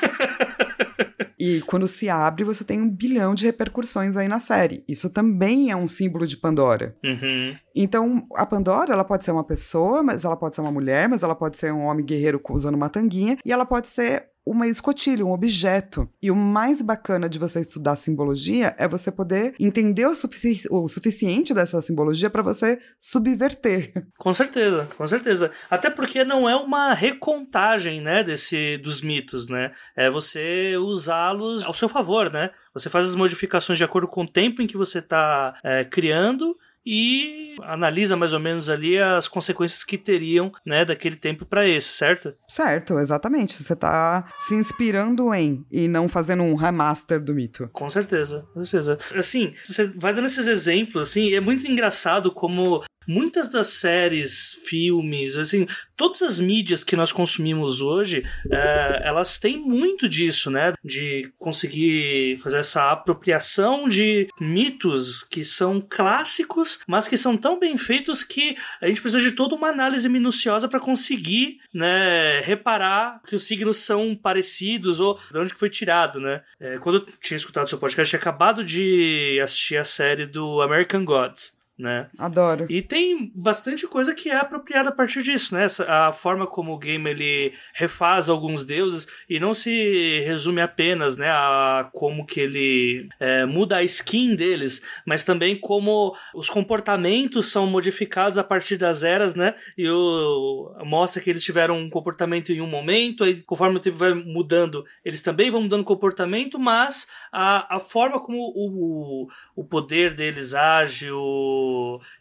E 1.39 1.61
quando 1.61 1.87
se 1.87 2.09
abre, 2.09 2.43
você 2.43 2.63
tem 2.63 2.81
um 2.81 2.89
bilhão 2.89 3.35
de 3.35 3.45
repercussões 3.45 4.17
aí 4.17 4.27
na 4.27 4.39
série. 4.39 4.83
Isso 4.87 5.07
também 5.09 5.69
é 5.69 5.75
um 5.75 5.87
símbolo 5.87 6.25
de 6.25 6.35
Pandora. 6.35 6.95
Uhum. 7.03 7.55
Então, 7.75 8.27
a 8.35 8.45
Pandora, 8.45 8.91
ela 8.91 9.03
pode 9.03 9.23
ser 9.23 9.31
uma 9.31 9.43
pessoa, 9.43 10.01
mas 10.01 10.25
ela 10.25 10.35
pode 10.35 10.55
ser 10.55 10.61
uma 10.61 10.71
mulher, 10.71 11.07
mas 11.07 11.21
ela 11.21 11.35
pode 11.35 11.57
ser 11.57 11.71
um 11.71 11.85
homem 11.85 12.03
guerreiro 12.03 12.41
usando 12.49 12.73
uma 12.73 12.89
tanguinha, 12.89 13.37
e 13.45 13.51
ela 13.51 13.65
pode 13.65 13.87
ser 13.87 14.29
uma 14.49 14.67
escotilha, 14.67 15.25
um 15.25 15.31
objeto. 15.31 16.09
E 16.21 16.31
o 16.31 16.35
mais 16.35 16.81
bacana 16.81 17.27
de 17.27 17.37
você 17.37 17.59
estudar 17.59 17.95
simbologia 17.95 18.75
é 18.77 18.87
você 18.87 19.11
poder 19.11 19.55
entender 19.59 20.05
o, 20.05 20.15
sufici 20.15 20.67
o 20.69 20.87
suficiente 20.87 21.53
dessa 21.53 21.81
simbologia 21.81 22.29
para 22.29 22.41
você 22.41 22.79
subverter. 22.99 23.91
Com 24.17 24.33
certeza, 24.33 24.87
com 24.97 25.07
certeza. 25.07 25.51
Até 25.69 25.89
porque 25.89 26.23
não 26.23 26.49
é 26.49 26.55
uma 26.55 26.93
recontagem, 26.93 28.01
né, 28.01 28.23
desse 28.23 28.77
dos 28.77 29.01
mitos, 29.01 29.47
né? 29.47 29.71
É 29.95 30.09
você 30.09 30.75
usá-los 30.77 31.65
ao 31.65 31.73
seu 31.73 31.87
favor, 31.87 32.31
né? 32.31 32.51
Você 32.73 32.89
faz 32.89 33.07
as 33.07 33.15
modificações 33.15 33.77
de 33.77 33.83
acordo 33.83 34.07
com 34.07 34.23
o 34.23 34.27
tempo 34.27 34.61
em 34.61 34.67
que 34.67 34.77
você 34.77 34.99
está 34.99 35.57
é, 35.63 35.83
criando 35.83 36.55
e 36.89 37.57
analisa 37.63 38.15
mais 38.15 38.31
ou 38.31 38.39
menos 38.39 38.69
ali 38.69 38.97
as 38.97 39.27
consequências 39.27 39.83
que 39.83 39.97
teriam, 39.97 40.53
né, 40.65 40.85
daquele 40.85 41.17
tempo 41.17 41.45
para 41.45 41.67
esse, 41.67 41.89
certo? 41.89 42.33
Certo, 42.47 42.97
exatamente. 42.97 43.61
Você 43.61 43.75
tá 43.75 44.31
se 44.39 44.55
inspirando 44.55 45.33
em 45.33 45.65
e 45.69 45.85
não 45.87 46.07
fazendo 46.07 46.43
um 46.43 46.55
remaster 46.55 47.19
do 47.21 47.33
mito. 47.33 47.69
Com 47.73 47.89
certeza, 47.89 48.47
com 48.53 48.63
certeza. 48.63 48.97
Assim, 49.15 49.53
você 49.61 49.85
vai 49.87 50.13
dando 50.13 50.27
esses 50.27 50.47
exemplos, 50.47 51.09
assim, 51.09 51.33
é 51.33 51.41
muito 51.41 51.67
engraçado 51.67 52.31
como 52.31 52.81
muitas 53.07 53.49
das 53.49 53.67
séries, 53.67 54.59
filmes, 54.65 55.37
assim, 55.37 55.65
todas 55.95 56.21
as 56.21 56.39
mídias 56.39 56.83
que 56.83 56.95
nós 56.95 57.11
consumimos 57.11 57.81
hoje, 57.81 58.23
é, 58.51 59.01
elas 59.03 59.39
têm 59.39 59.57
muito 59.57 60.07
disso, 60.07 60.51
né? 60.51 60.73
De 60.83 61.31
conseguir 61.37 62.37
fazer 62.37 62.57
essa 62.57 62.91
apropriação 62.91 63.87
de 63.87 64.27
mitos 64.39 65.23
que 65.23 65.43
são 65.43 65.81
clássicos, 65.81 66.79
mas 66.87 67.07
que 67.07 67.17
são 67.17 67.37
tão 67.37 67.59
bem 67.59 67.77
feitos 67.77 68.23
que 68.23 68.55
a 68.81 68.87
gente 68.87 69.01
precisa 69.01 69.23
de 69.23 69.31
toda 69.31 69.55
uma 69.55 69.69
análise 69.69 70.07
minuciosa 70.09 70.67
para 70.67 70.79
conseguir, 70.79 71.59
né, 71.73 72.41
reparar 72.41 73.21
que 73.25 73.35
os 73.35 73.43
signos 73.43 73.77
são 73.77 74.15
parecidos 74.15 74.99
ou 74.99 75.19
de 75.31 75.37
onde 75.37 75.53
que 75.53 75.59
foi 75.59 75.69
tirado, 75.69 76.19
né? 76.19 76.41
É, 76.59 76.77
quando 76.77 76.99
eu 76.99 77.05
tinha 77.21 77.37
escutado 77.37 77.69
seu 77.69 77.77
podcast, 77.77 78.13
eu 78.13 78.19
tinha 78.19 78.31
acabado 78.31 78.63
de 78.63 79.39
assistir 79.43 79.77
a 79.77 79.85
série 79.85 80.25
do 80.25 80.61
American 80.61 81.05
Gods 81.05 81.56
né? 81.77 82.07
Adoro. 82.17 82.65
E 82.69 82.81
tem 82.81 83.31
bastante 83.35 83.85
coisa 83.87 84.15
que 84.15 84.29
é 84.29 84.35
apropriada 84.35 84.89
a 84.89 84.91
partir 84.91 85.21
disso, 85.21 85.53
né? 85.53 85.67
A 85.87 86.11
forma 86.11 86.47
como 86.47 86.73
o 86.73 86.77
game 86.77 87.07
ele 87.09 87.53
refaz 87.73 88.29
alguns 88.29 88.65
deuses 88.65 89.07
e 89.29 89.39
não 89.39 89.53
se 89.53 90.21
resume 90.25 90.59
apenas, 90.61 91.17
né, 91.17 91.29
a 91.29 91.89
como 91.93 92.25
que 92.25 92.39
ele 92.39 93.07
é, 93.19 93.45
muda 93.45 93.77
a 93.77 93.83
skin 93.83 94.35
deles, 94.35 94.81
mas 95.05 95.23
também 95.23 95.55
como 95.55 96.15
os 96.33 96.49
comportamentos 96.49 97.51
são 97.51 97.67
modificados 97.67 98.39
a 98.39 98.43
partir 98.43 98.77
das 98.77 99.03
eras, 99.03 99.35
né? 99.35 99.53
E 99.77 99.87
o, 99.87 100.75
mostra 100.83 101.21
que 101.21 101.29
eles 101.29 101.43
tiveram 101.43 101.77
um 101.77 101.89
comportamento 101.89 102.51
em 102.51 102.61
um 102.61 102.67
momento, 102.67 103.23
aí 103.23 103.41
conforme 103.43 103.77
o 103.77 103.79
tempo 103.79 103.97
vai 103.97 104.13
mudando, 104.13 104.83
eles 105.05 105.21
também 105.21 105.51
vão 105.51 105.61
mudando 105.61 105.83
comportamento, 105.83 106.57
mas 106.57 107.07
a, 107.31 107.75
a 107.75 107.79
forma 107.79 108.19
como 108.19 108.37
o, 108.55 109.27
o 109.55 109.63
poder 109.63 110.15
deles 110.15 110.55
age, 110.55 111.11
o 111.11 111.66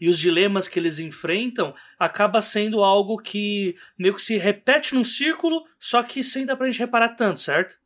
e 0.01 0.09
os 0.09 0.19
dilemas 0.19 0.69
que 0.69 0.79
eles 0.79 0.99
enfrentam 0.99 1.75
acaba 1.99 2.41
sendo 2.41 2.83
algo 2.83 3.19
que 3.19 3.75
meio 3.99 4.15
que 4.15 4.23
se 4.23 4.37
repete 4.37 4.95
num 4.95 5.05
círculo, 5.05 5.63
só 5.79 6.03
que 6.03 6.23
sem 6.23 6.45
dar 6.47 6.57
pra 6.57 6.67
gente 6.67 6.79
reparar 6.79 7.11
tanto, 7.11 7.41
certo? 7.41 7.77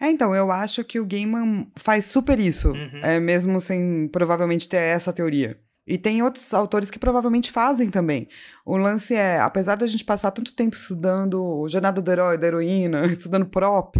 É, 0.00 0.08
então, 0.08 0.34
eu 0.34 0.50
acho 0.50 0.82
que 0.82 0.98
o 0.98 1.04
Gaiman 1.06 1.70
faz 1.76 2.06
super 2.06 2.38
isso, 2.40 2.70
Uhum. 2.70 3.00
é, 3.02 3.20
mesmo 3.20 3.60
sem 3.60 4.08
provavelmente 4.08 4.66
ter 4.68 4.78
essa 4.78 5.12
teoria. 5.12 5.60
E 5.86 5.98
tem 5.98 6.22
outros 6.22 6.54
autores 6.54 6.88
que 6.88 6.98
provavelmente 7.00 7.50
fazem 7.50 7.90
também. 7.90 8.28
O 8.64 8.76
lance 8.76 9.12
é, 9.14 9.40
apesar 9.40 9.74
da 9.74 9.86
gente 9.88 10.04
passar 10.04 10.30
tanto 10.30 10.54
tempo 10.54 10.76
estudando 10.76 11.66
Jornada 11.68 12.00
do 12.00 12.10
Herói, 12.10 12.38
da 12.38 12.46
Heroína, 12.46 13.06
estudando 13.10 13.46
prop, 13.46 13.96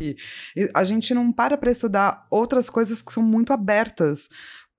a 0.73 0.85
gente 0.85 1.13
não 1.13 1.33
para 1.33 1.57
pra 1.59 1.71
estudar 1.71 2.27
outras 2.31 2.71
coisas 2.71 3.03
que 3.03 3.13
são 3.13 3.23
muito 3.23 3.53
abertas. 3.53 4.29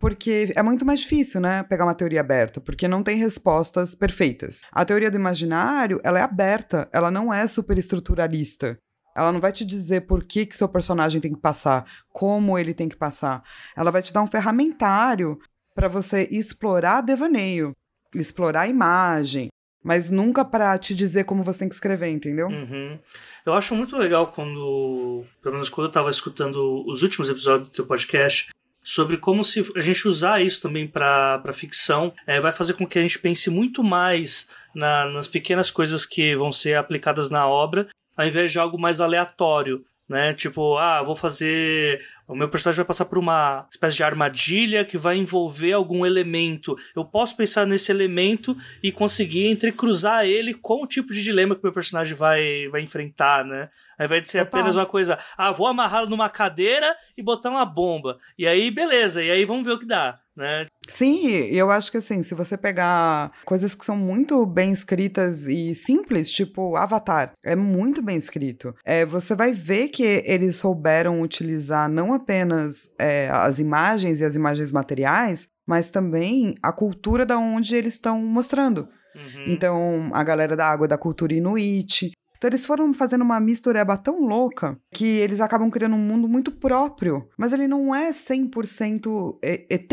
Porque 0.02 0.52
é 0.56 0.64
muito 0.64 0.84
mais 0.84 1.02
difícil, 1.02 1.40
né, 1.40 1.62
pegar 1.62 1.86
uma 1.86 1.94
teoria 1.94 2.20
aberta, 2.22 2.60
porque 2.60 2.88
não 2.88 3.04
tem 3.04 3.18
respostas 3.18 3.94
perfeitas. 3.94 4.62
A 4.72 4.84
teoria 4.84 5.12
do 5.12 5.16
imaginário, 5.16 6.02
ela 6.04 6.18
é 6.18 6.24
aberta, 6.24 6.90
ela 6.92 7.12
não 7.12 7.32
é 7.32 7.46
superestruturalista. 7.46 8.80
Ela 9.16 9.32
não 9.32 9.40
vai 9.40 9.52
te 9.52 9.64
dizer 9.64 10.02
por 10.02 10.24
que, 10.24 10.46
que 10.46 10.58
seu 10.58 10.68
personagem 10.68 11.22
tem 11.22 11.34
que 11.34 11.40
passar, 11.40 11.86
como 12.10 12.58
ele 12.58 12.74
tem 12.74 12.90
que 12.90 12.96
passar. 12.96 13.44
Ela 13.78 13.92
vai 13.92 14.02
te 14.02 14.12
dar 14.12 14.24
um 14.24 14.28
ferramentário 14.28 15.38
para 15.76 15.88
você 15.88 16.28
explorar 16.32 17.02
devaneio, 17.02 17.74
explorar 18.16 18.62
a 18.62 18.68
imagem, 18.68 19.50
mas 19.84 20.10
nunca 20.10 20.46
para 20.46 20.78
te 20.78 20.96
dizer 20.96 21.26
como 21.26 21.44
você 21.44 21.60
tem 21.60 21.70
que 21.70 21.76
escrever, 21.76 22.10
entendeu? 22.10 22.48
Uhum. 22.48 22.98
Eu 23.46 23.54
acho 23.54 23.76
muito 23.76 23.98
legal 23.98 24.28
quando, 24.28 25.26
pelo 25.42 25.56
menos 25.56 25.70
quando 25.70 25.86
eu 25.86 25.92
estava 25.92 26.10
escutando 26.10 26.84
os 26.88 27.04
últimos 27.04 27.30
episódios 27.30 27.70
do 27.70 27.76
teu 27.76 27.86
podcast, 27.86 28.52
sobre 28.84 29.18
como 29.18 29.44
se 29.44 29.66
a 29.76 29.82
gente 29.82 30.08
usar 30.08 30.42
isso 30.42 30.62
também 30.62 30.88
para 30.88 31.54
ficção 31.54 32.14
é, 32.26 32.40
vai 32.40 32.52
fazer 32.52 32.74
com 32.74 32.88
que 32.88 32.98
a 32.98 33.02
gente 33.02 33.20
pense 33.20 33.50
muito 33.50 33.84
mais 33.84 34.50
na, 34.74 35.06
nas 35.06 35.28
pequenas 35.28 35.70
coisas 35.70 36.06
que 36.06 36.36
vão 36.36 36.52
ser 36.52 36.76
aplicadas 36.76 37.30
na 37.30 37.48
obra, 37.48 37.88
ao 38.18 38.26
invés 38.26 38.52
de 38.52 38.60
algo 38.60 38.80
mais 38.80 39.00
aleatório. 39.00 39.86
Né? 40.10 40.34
Tipo, 40.34 40.78
ah, 40.78 41.02
vou 41.02 41.16
fazer. 41.16 42.06
O 42.28 42.36
meu 42.36 42.50
personagem 42.50 42.78
vai 42.78 42.86
passar 42.86 43.06
por 43.06 43.18
uma 43.18 43.68
espécie 43.70 43.98
de 43.98 44.04
armadilha 44.04 44.86
que 44.86 44.98
vai 44.98 45.18
envolver 45.18 45.74
algum 45.74 46.06
elemento. 46.06 46.76
Eu 46.96 47.04
posso 47.04 47.36
pensar 47.36 47.66
nesse 47.66 47.92
elemento 47.92 48.56
e 48.82 48.92
conseguir 48.92 49.48
entrecruzar 49.48 50.26
ele 50.26 50.54
com 50.54 50.84
o 50.84 50.88
tipo 50.88 51.14
de 51.14 51.22
dilema 51.22 51.56
que 51.56 51.62
o 51.62 51.66
meu 51.66 51.74
personagem 51.74 52.16
vai, 52.16 52.68
vai 52.70 52.82
enfrentar, 52.82 53.44
né? 53.46 53.70
Ao 53.98 54.06
invés 54.06 54.24
de 54.24 54.30
ser 54.30 54.46
Total. 54.46 54.60
apenas 54.60 54.76
uma 54.76 54.86
coisa, 54.86 55.20
ah, 55.38 55.52
vou 55.52 55.68
amarrá-lo 55.68 56.10
numa 56.10 56.30
cadeira 56.30 56.96
e 57.16 57.22
botar 57.22 57.50
uma 57.50 57.66
bomba. 57.66 58.18
E 58.38 58.48
aí, 58.48 58.72
beleza, 58.72 59.24
e 59.24 59.30
aí 59.30 59.46
vamos 59.46 59.64
ver 59.64 59.74
o 59.74 59.80
que 59.80 59.86
dá, 59.86 60.20
né? 60.36 60.66
Sim, 60.90 61.28
eu 61.28 61.70
acho 61.70 61.92
que 61.92 61.98
assim, 61.98 62.24
se 62.24 62.34
você 62.34 62.58
pegar 62.58 63.32
coisas 63.46 63.76
que 63.76 63.86
são 63.86 63.96
muito 63.96 64.44
bem 64.46 64.74
escritas 64.74 65.46
e 65.46 65.76
simples, 65.76 66.32
tipo 66.32 66.76
Avatar, 66.76 67.34
é 67.46 67.56
muito 67.56 68.02
bem 68.02 68.18
escrito. 68.18 68.74
É, 68.84 69.06
você 69.06 69.36
vai 69.36 69.52
ver 69.52 69.90
que 69.90 70.24
eles 70.26 70.56
souberam 70.56 71.22
utilizar 71.22 71.88
não 71.88 72.11
apenas 72.14 72.94
é, 73.00 73.30
as 73.30 73.60
imagens 73.60 74.22
e 74.22 74.26
as 74.26 74.36
imagens 74.36 74.72
materiais, 74.72 75.48
mas 75.68 75.92
também 75.92 76.56
a 76.62 76.72
cultura 76.72 77.26
da 77.26 77.38
onde 77.38 77.76
eles 77.76 77.94
estão 77.94 78.20
mostrando. 78.22 78.88
Uhum. 79.16 79.46
Então, 79.48 80.10
a 80.14 80.24
galera 80.24 80.56
da 80.56 80.66
água 80.68 80.86
é 80.86 80.88
da 80.88 80.98
cultura 80.98 81.34
inuit. 81.34 82.12
Então, 82.38 82.50
eles 82.50 82.66
foram 82.66 82.92
fazendo 82.94 83.22
uma 83.22 83.40
mistureba 83.40 83.98
tão 83.98 84.22
louca 84.26 84.78
que 84.94 85.06
eles 85.06 85.40
acabam 85.40 85.70
criando 85.70 85.96
um 85.96 86.00
mundo 86.00 86.28
muito 86.28 86.52
próprio. 86.52 87.28
Mas 87.38 87.54
ele 87.54 87.68
não 87.68 87.94
é 87.94 88.12
100% 88.12 89.38
E- 89.44 89.68
ET, 89.70 89.92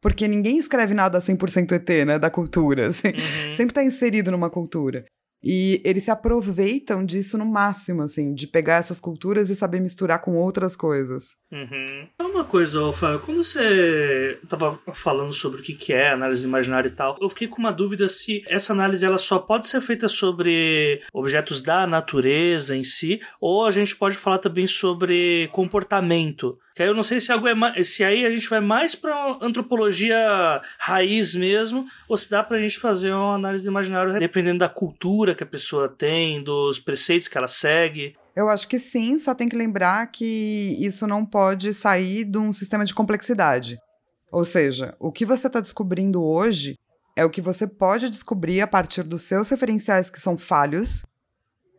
porque 0.00 0.26
ninguém 0.26 0.56
escreve 0.56 0.94
nada 0.94 1.20
100% 1.20 1.72
ET, 1.72 2.04
né, 2.06 2.18
da 2.18 2.30
cultura. 2.30 2.88
assim. 2.88 3.08
Uhum. 3.08 3.52
Sempre 3.52 3.74
tá 3.74 3.84
inserido 3.84 4.30
numa 4.30 4.48
cultura. 4.48 5.04
E 5.42 5.80
eles 5.84 6.04
se 6.04 6.10
aproveitam 6.10 7.04
disso 7.04 7.38
no 7.38 7.46
máximo, 7.46 8.02
assim, 8.02 8.34
de 8.34 8.46
pegar 8.46 8.76
essas 8.76 9.00
culturas 9.00 9.50
e 9.50 9.56
saber 9.56 9.80
misturar 9.80 10.20
com 10.20 10.36
outras 10.36 10.76
coisas. 10.76 11.36
Uhum. 11.50 12.08
Uma 12.20 12.44
coisa, 12.44 12.92
Fábio, 12.92 13.20
quando 13.20 13.42
você 13.42 14.38
tava 14.48 14.78
falando 14.92 15.32
sobre 15.32 15.60
o 15.60 15.64
que 15.64 15.92
é 15.92 16.12
análise 16.12 16.42
do 16.42 16.48
imaginário 16.48 16.88
e 16.88 16.94
tal, 16.94 17.16
eu 17.20 17.28
fiquei 17.28 17.48
com 17.48 17.58
uma 17.58 17.72
dúvida 17.72 18.08
se 18.08 18.42
essa 18.46 18.72
análise 18.72 19.04
ela 19.04 19.18
só 19.18 19.38
pode 19.38 19.66
ser 19.66 19.80
feita 19.80 20.08
sobre 20.08 21.00
objetos 21.12 21.62
da 21.62 21.86
natureza 21.86 22.76
em 22.76 22.84
si, 22.84 23.20
ou 23.40 23.66
a 23.66 23.70
gente 23.70 23.96
pode 23.96 24.16
falar 24.16 24.38
também 24.38 24.66
sobre 24.66 25.48
comportamento. 25.52 26.58
Que 26.80 26.84
aí 26.84 26.88
eu 26.88 26.94
não 26.94 27.02
sei 27.02 27.20
se, 27.20 27.30
algo 27.30 27.46
é 27.46 27.54
mais, 27.54 27.88
se 27.88 28.02
aí 28.02 28.24
a 28.24 28.30
gente 28.30 28.48
vai 28.48 28.58
mais 28.58 28.94
pra 28.94 29.36
antropologia 29.42 30.62
raiz 30.78 31.34
mesmo, 31.34 31.84
ou 32.08 32.16
se 32.16 32.30
dá 32.30 32.42
pra 32.42 32.58
gente 32.58 32.78
fazer 32.78 33.12
uma 33.12 33.34
análise 33.34 33.64
do 33.64 33.70
imaginário 33.70 34.18
dependendo 34.18 34.60
da 34.60 34.68
cultura 34.70 35.34
que 35.34 35.42
a 35.42 35.46
pessoa 35.46 35.90
tem, 35.90 36.42
dos 36.42 36.78
preceitos 36.78 37.28
que 37.28 37.36
ela 37.36 37.48
segue. 37.48 38.16
Eu 38.34 38.48
acho 38.48 38.66
que 38.66 38.78
sim, 38.78 39.18
só 39.18 39.34
tem 39.34 39.46
que 39.46 39.56
lembrar 39.56 40.06
que 40.06 40.74
isso 40.80 41.06
não 41.06 41.22
pode 41.22 41.74
sair 41.74 42.24
de 42.24 42.38
um 42.38 42.50
sistema 42.50 42.86
de 42.86 42.94
complexidade. 42.94 43.76
Ou 44.32 44.42
seja, 44.42 44.96
o 44.98 45.12
que 45.12 45.26
você 45.26 45.48
está 45.48 45.60
descobrindo 45.60 46.24
hoje 46.24 46.78
é 47.14 47.26
o 47.26 47.30
que 47.30 47.42
você 47.42 47.66
pode 47.66 48.08
descobrir 48.08 48.62
a 48.62 48.66
partir 48.66 49.02
dos 49.02 49.20
seus 49.20 49.50
referenciais 49.50 50.08
que 50.08 50.18
são 50.18 50.38
falhos 50.38 51.04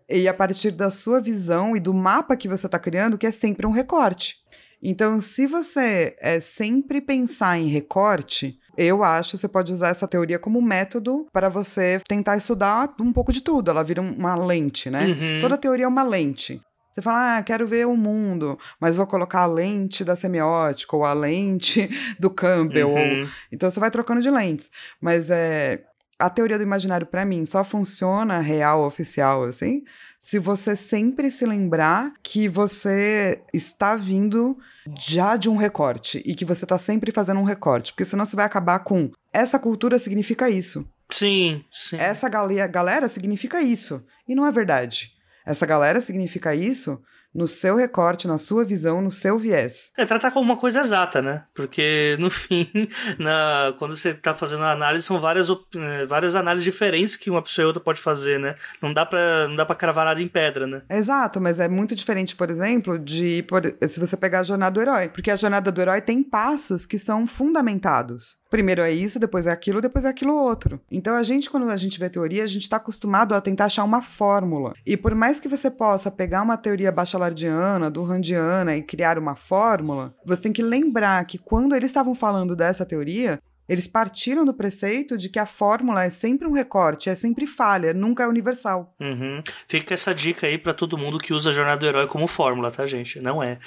e 0.07 0.27
a 0.27 0.33
partir 0.33 0.69
da 0.69 0.91
sua 0.91 1.19
visão 1.19 1.75
e 1.75 1.79
do 1.79 1.91
mapa 1.91 2.37
que 2.37 2.47
você 2.47 2.67
está 2.67 2.77
criando, 2.77 3.17
que 3.17 3.25
é 3.25 3.31
sempre 3.31 3.65
um 3.65 3.71
recorte. 3.71 4.41
Então, 4.81 5.19
se 5.19 5.45
você 5.45 6.15
é 6.19 6.39
sempre 6.39 6.99
pensar 6.99 7.57
em 7.57 7.67
recorte, 7.67 8.59
eu 8.77 9.03
acho 9.03 9.31
que 9.31 9.37
você 9.37 9.47
pode 9.47 9.71
usar 9.71 9.89
essa 9.89 10.07
teoria 10.07 10.39
como 10.39 10.61
método 10.61 11.27
para 11.31 11.49
você 11.49 12.01
tentar 12.07 12.37
estudar 12.37 12.93
um 12.99 13.13
pouco 13.13 13.31
de 13.31 13.41
tudo. 13.41 13.69
Ela 13.69 13.83
vira 13.83 14.01
uma 14.01 14.35
lente, 14.35 14.89
né? 14.89 15.05
Uhum. 15.05 15.39
Toda 15.39 15.57
teoria 15.57 15.85
é 15.85 15.87
uma 15.87 16.03
lente. 16.03 16.61
Você 16.91 17.01
fala, 17.01 17.37
ah, 17.37 17.43
quero 17.43 17.65
ver 17.65 17.87
o 17.87 17.95
mundo, 17.95 18.59
mas 18.79 18.97
vou 18.97 19.07
colocar 19.07 19.41
a 19.41 19.45
lente 19.45 20.03
da 20.03 20.15
semiótica 20.15 20.95
ou 20.95 21.05
a 21.05 21.13
lente 21.13 21.89
do 22.19 22.29
Campbell. 22.29 22.89
Uhum. 22.89 23.21
Ou... 23.21 23.27
Então 23.51 23.71
você 23.71 23.79
vai 23.79 23.89
trocando 23.89 24.21
de 24.21 24.29
lentes. 24.29 24.69
Mas 24.99 25.29
é, 25.29 25.83
a 26.21 26.29
teoria 26.29 26.57
do 26.57 26.63
imaginário, 26.63 27.07
para 27.07 27.25
mim, 27.25 27.45
só 27.45 27.63
funciona 27.63 28.39
real, 28.39 28.85
oficial, 28.85 29.43
assim, 29.43 29.83
se 30.19 30.37
você 30.37 30.75
sempre 30.75 31.31
se 31.31 31.45
lembrar 31.45 32.13
que 32.21 32.47
você 32.47 33.41
está 33.53 33.95
vindo 33.95 34.57
já 34.99 35.35
de 35.35 35.49
um 35.49 35.57
recorte 35.57 36.21
e 36.25 36.35
que 36.35 36.45
você 36.45 36.63
está 36.65 36.77
sempre 36.77 37.11
fazendo 37.11 37.39
um 37.39 37.45
recorte, 37.45 37.91
porque 37.91 38.05
senão 38.05 38.23
você 38.23 38.35
vai 38.35 38.45
acabar 38.45 38.79
com 38.79 39.11
essa 39.33 39.57
cultura 39.57 39.97
significa 39.97 40.49
isso. 40.49 40.87
Sim, 41.09 41.65
sim. 41.71 41.97
Essa 41.97 42.29
galera, 42.29 42.67
galera 42.67 43.07
significa 43.07 43.61
isso. 43.61 44.05
E 44.27 44.35
não 44.35 44.45
é 44.45 44.51
verdade. 44.51 45.11
Essa 45.45 45.65
galera 45.65 45.99
significa 45.99 46.53
isso 46.55 47.01
no 47.33 47.47
seu 47.47 47.75
recorte, 47.75 48.27
na 48.27 48.37
sua 48.37 48.63
visão, 48.65 49.01
no 49.01 49.11
seu 49.11 49.39
viés. 49.39 49.91
É 49.97 50.05
tratar 50.05 50.31
como 50.31 50.45
uma 50.45 50.57
coisa 50.57 50.81
exata, 50.81 51.21
né? 51.21 51.43
Porque 51.53 52.17
no 52.19 52.29
fim, 52.29 52.69
na, 53.17 53.73
quando 53.79 53.95
você 53.95 54.09
está 54.09 54.33
fazendo 54.33 54.63
a 54.63 54.71
análise, 54.71 55.05
são 55.05 55.19
várias, 55.19 55.49
eh, 55.49 56.05
várias 56.05 56.35
análises 56.35 56.65
diferentes 56.65 57.15
que 57.15 57.29
uma 57.29 57.41
pessoa 57.41 57.63
e 57.63 57.67
outra 57.67 57.81
pode 57.81 58.01
fazer, 58.01 58.39
né? 58.39 58.55
Não 58.81 58.93
dá 58.93 59.05
pra, 59.05 59.47
não 59.47 59.55
dá 59.55 59.65
pra 59.65 59.75
cravar 59.75 60.05
nada 60.05 60.21
em 60.21 60.27
pedra, 60.27 60.67
né? 60.67 60.81
Exato, 60.89 61.39
mas 61.39 61.59
é 61.59 61.67
muito 61.67 61.95
diferente, 61.95 62.35
por 62.35 62.49
exemplo, 62.49 62.99
de 62.99 63.43
por, 63.43 63.61
se 63.87 63.99
você 63.99 64.17
pegar 64.17 64.41
a 64.41 64.43
jornada 64.43 64.73
do 64.73 64.81
herói. 64.81 65.09
Porque 65.09 65.31
a 65.31 65.35
jornada 65.35 65.71
do 65.71 65.81
herói 65.81 66.01
tem 66.01 66.21
passos 66.23 66.85
que 66.85 66.99
são 66.99 67.25
fundamentados. 67.25 68.40
Primeiro 68.51 68.81
é 68.81 68.91
isso, 68.91 69.17
depois 69.17 69.47
é 69.47 69.51
aquilo, 69.51 69.81
depois 69.81 70.03
é 70.03 70.09
aquilo 70.09 70.35
outro. 70.35 70.81
Então 70.91 71.15
a 71.15 71.23
gente, 71.23 71.49
quando 71.49 71.69
a 71.69 71.77
gente 71.77 71.97
vê 71.97 72.09
teoria, 72.09 72.43
a 72.43 72.47
gente 72.47 72.63
está 72.63 72.75
acostumado 72.75 73.33
a 73.33 73.39
tentar 73.39 73.65
achar 73.65 73.85
uma 73.85 74.01
fórmula. 74.01 74.73
E 74.85 74.97
por 74.97 75.15
mais 75.15 75.39
que 75.39 75.47
você 75.47 75.71
possa 75.71 76.11
pegar 76.11 76.41
uma 76.41 76.57
teoria 76.57 76.91
bachelardiana, 76.91 77.89
do 77.89 78.03
Randiana 78.03 78.75
e 78.75 78.83
criar 78.83 79.17
uma 79.17 79.35
fórmula, 79.35 80.13
você 80.25 80.41
tem 80.41 80.51
que 80.51 80.61
lembrar 80.61 81.23
que 81.23 81.37
quando 81.37 81.73
eles 81.73 81.89
estavam 81.89 82.13
falando 82.13 82.53
dessa 82.53 82.85
teoria, 82.85 83.39
eles 83.69 83.87
partiram 83.87 84.43
do 84.43 84.53
preceito 84.53 85.17
de 85.17 85.29
que 85.29 85.39
a 85.39 85.45
fórmula 85.45 86.03
é 86.03 86.09
sempre 86.09 86.45
um 86.45 86.51
recorte, 86.51 87.09
é 87.09 87.15
sempre 87.15 87.47
falha, 87.47 87.93
nunca 87.93 88.23
é 88.23 88.27
universal. 88.27 88.93
Uhum. 88.99 89.41
Fica 89.65 89.93
essa 89.93 90.13
dica 90.13 90.45
aí 90.45 90.57
para 90.57 90.73
todo 90.73 90.97
mundo 90.97 91.19
que 91.19 91.33
usa 91.33 91.51
a 91.51 91.53
jornada 91.53 91.79
do 91.79 91.87
herói 91.87 92.05
como 92.05 92.27
fórmula, 92.27 92.69
tá, 92.69 92.85
gente? 92.85 93.21
Não 93.21 93.41
é. 93.41 93.59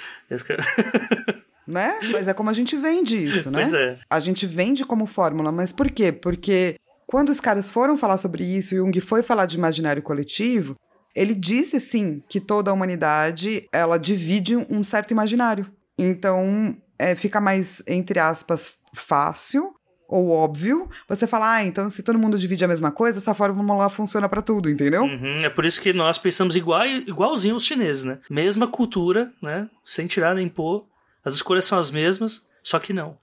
Né? 1.67 1.99
Mas 2.11 2.27
é 2.27 2.33
como 2.33 2.49
a 2.49 2.53
gente 2.53 2.75
vende 2.75 3.17
isso, 3.17 3.49
né? 3.49 3.61
Pois 3.61 3.73
é. 3.73 3.99
A 4.09 4.19
gente 4.19 4.45
vende 4.45 4.85
como 4.85 5.05
fórmula, 5.05 5.51
mas 5.51 5.71
por 5.71 5.89
quê? 5.89 6.11
Porque 6.11 6.75
quando 7.07 7.29
os 7.29 7.39
caras 7.39 7.69
foram 7.69 7.97
falar 7.97 8.17
sobre 8.17 8.43
isso 8.43 8.73
e 8.73 8.77
Jung 8.77 8.99
foi 8.99 9.21
falar 9.23 9.45
de 9.45 9.57
imaginário 9.57 10.01
coletivo, 10.01 10.75
ele 11.15 11.33
disse 11.33 11.79
sim 11.79 12.21
que 12.27 12.39
toda 12.39 12.71
a 12.71 12.73
humanidade 12.73 13.67
ela 13.71 13.97
divide 13.97 14.55
um 14.55 14.83
certo 14.83 15.11
imaginário. 15.11 15.65
Então 15.97 16.75
é, 16.99 17.15
fica 17.15 17.39
mais 17.39 17.81
entre 17.87 18.19
aspas 18.19 18.73
fácil 18.93 19.73
ou 20.07 20.29
óbvio 20.29 20.89
você 21.07 21.25
falar, 21.25 21.55
ah, 21.55 21.65
então 21.65 21.89
se 21.89 22.03
todo 22.03 22.19
mundo 22.19 22.37
divide 22.37 22.63
a 22.63 22.67
mesma 22.67 22.91
coisa, 22.91 23.17
essa 23.17 23.33
fórmula 23.33 23.89
funciona 23.89 24.29
para 24.29 24.41
tudo, 24.41 24.69
entendeu? 24.69 25.03
Uhum, 25.03 25.39
é 25.39 25.49
por 25.49 25.65
isso 25.65 25.81
que 25.81 25.93
nós 25.93 26.17
pensamos 26.17 26.55
igual, 26.55 26.85
igualzinho 26.85 27.55
os 27.55 27.65
chineses, 27.65 28.03
né? 28.03 28.19
Mesma 28.29 28.67
cultura, 28.67 29.31
né? 29.41 29.67
Sem 29.83 30.05
tirar 30.05 30.35
nem 30.35 30.47
pôr. 30.47 30.85
As 31.25 31.33
escolhas 31.33 31.65
são 31.65 31.79
as 31.79 31.89
mesmas, 31.89 32.43
só 32.63 32.77
que 32.79 32.93
não. 32.93 33.17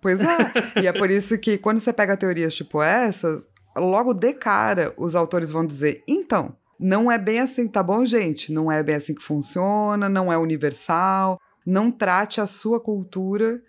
Pois 0.00 0.20
é. 0.20 0.80
e 0.82 0.86
é 0.88 0.92
por 0.92 1.08
isso 1.08 1.38
que 1.38 1.56
quando 1.56 1.78
você 1.78 1.92
pega 1.92 2.16
teorias 2.16 2.54
tipo 2.54 2.82
essas, 2.82 3.48
logo 3.76 4.12
de 4.12 4.32
cara 4.34 4.92
os 4.96 5.14
autores 5.14 5.50
vão 5.50 5.64
dizer: 5.64 6.02
então, 6.06 6.56
não 6.78 7.10
é 7.10 7.16
bem 7.16 7.38
assim, 7.38 7.68
tá 7.68 7.80
bom, 7.82 8.04
gente? 8.04 8.52
Não 8.52 8.70
é 8.70 8.82
bem 8.82 8.96
assim 8.96 9.14
que 9.14 9.22
funciona, 9.22 10.08
não 10.08 10.32
é 10.32 10.36
universal. 10.36 11.40
Não 11.64 11.92
trate 11.92 12.40
a 12.40 12.46
sua 12.46 12.80
cultura 12.80 13.62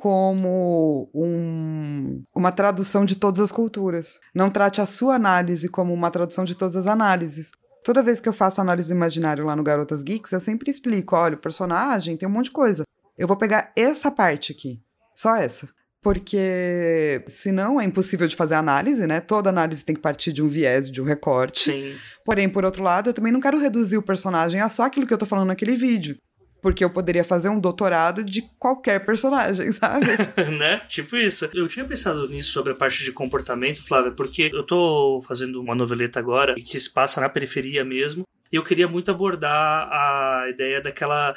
como 0.00 1.10
um, 1.12 2.22
uma 2.32 2.52
tradução 2.52 3.04
de 3.04 3.16
todas 3.16 3.40
as 3.40 3.50
culturas. 3.50 4.20
Não 4.32 4.48
trate 4.48 4.80
a 4.80 4.86
sua 4.86 5.16
análise 5.16 5.68
como 5.68 5.92
uma 5.92 6.10
tradução 6.12 6.44
de 6.44 6.54
todas 6.54 6.76
as 6.76 6.86
análises. 6.86 7.50
Toda 7.82 8.02
vez 8.02 8.20
que 8.20 8.28
eu 8.28 8.32
faço 8.32 8.60
análise 8.60 8.92
imaginário 8.92 9.44
lá 9.44 9.56
no 9.56 9.64
Garotas 9.64 10.02
Geeks, 10.02 10.30
eu 10.32 10.40
sempre 10.40 10.70
explico: 10.70 11.16
olha, 11.16 11.34
o 11.34 11.40
personagem 11.40 12.16
tem 12.16 12.28
um 12.28 12.32
monte 12.32 12.46
de 12.46 12.52
coisa. 12.52 12.84
Eu 13.20 13.28
vou 13.28 13.36
pegar 13.36 13.70
essa 13.76 14.10
parte 14.10 14.50
aqui, 14.50 14.80
só 15.14 15.36
essa. 15.36 15.68
Porque 16.02 17.22
senão 17.26 17.78
é 17.78 17.84
impossível 17.84 18.26
de 18.26 18.34
fazer 18.34 18.54
análise, 18.54 19.06
né? 19.06 19.20
Toda 19.20 19.50
análise 19.50 19.84
tem 19.84 19.94
que 19.94 20.00
partir 20.00 20.32
de 20.32 20.42
um 20.42 20.48
viés, 20.48 20.90
de 20.90 21.02
um 21.02 21.04
recorte. 21.04 21.70
Sim. 21.70 21.94
Porém, 22.24 22.48
por 22.48 22.64
outro 22.64 22.82
lado, 22.82 23.10
eu 23.10 23.12
também 23.12 23.30
não 23.30 23.38
quero 23.38 23.60
reduzir 23.60 23.98
o 23.98 24.02
personagem 24.02 24.62
a 24.62 24.70
só 24.70 24.84
aquilo 24.84 25.06
que 25.06 25.12
eu 25.12 25.18
tô 25.18 25.26
falando 25.26 25.48
naquele 25.48 25.76
vídeo. 25.76 26.16
Porque 26.62 26.82
eu 26.82 26.88
poderia 26.88 27.22
fazer 27.22 27.50
um 27.50 27.60
doutorado 27.60 28.24
de 28.24 28.40
qualquer 28.58 29.04
personagem, 29.04 29.70
sabe? 29.72 30.06
né? 30.58 30.80
Tipo 30.88 31.18
isso. 31.18 31.46
Eu 31.52 31.68
tinha 31.68 31.84
pensado 31.84 32.26
nisso 32.26 32.52
sobre 32.52 32.72
a 32.72 32.76
parte 32.76 33.04
de 33.04 33.12
comportamento, 33.12 33.84
Flávia, 33.84 34.12
porque 34.12 34.50
eu 34.50 34.62
tô 34.62 35.22
fazendo 35.28 35.60
uma 35.60 35.74
noveleta 35.74 36.18
agora 36.18 36.54
que 36.54 36.80
se 36.80 36.90
passa 36.90 37.20
na 37.20 37.28
periferia 37.28 37.84
mesmo. 37.84 38.22
E 38.50 38.56
eu 38.56 38.64
queria 38.64 38.88
muito 38.88 39.10
abordar 39.10 39.86
a 39.92 40.48
ideia 40.48 40.80
daquela 40.80 41.34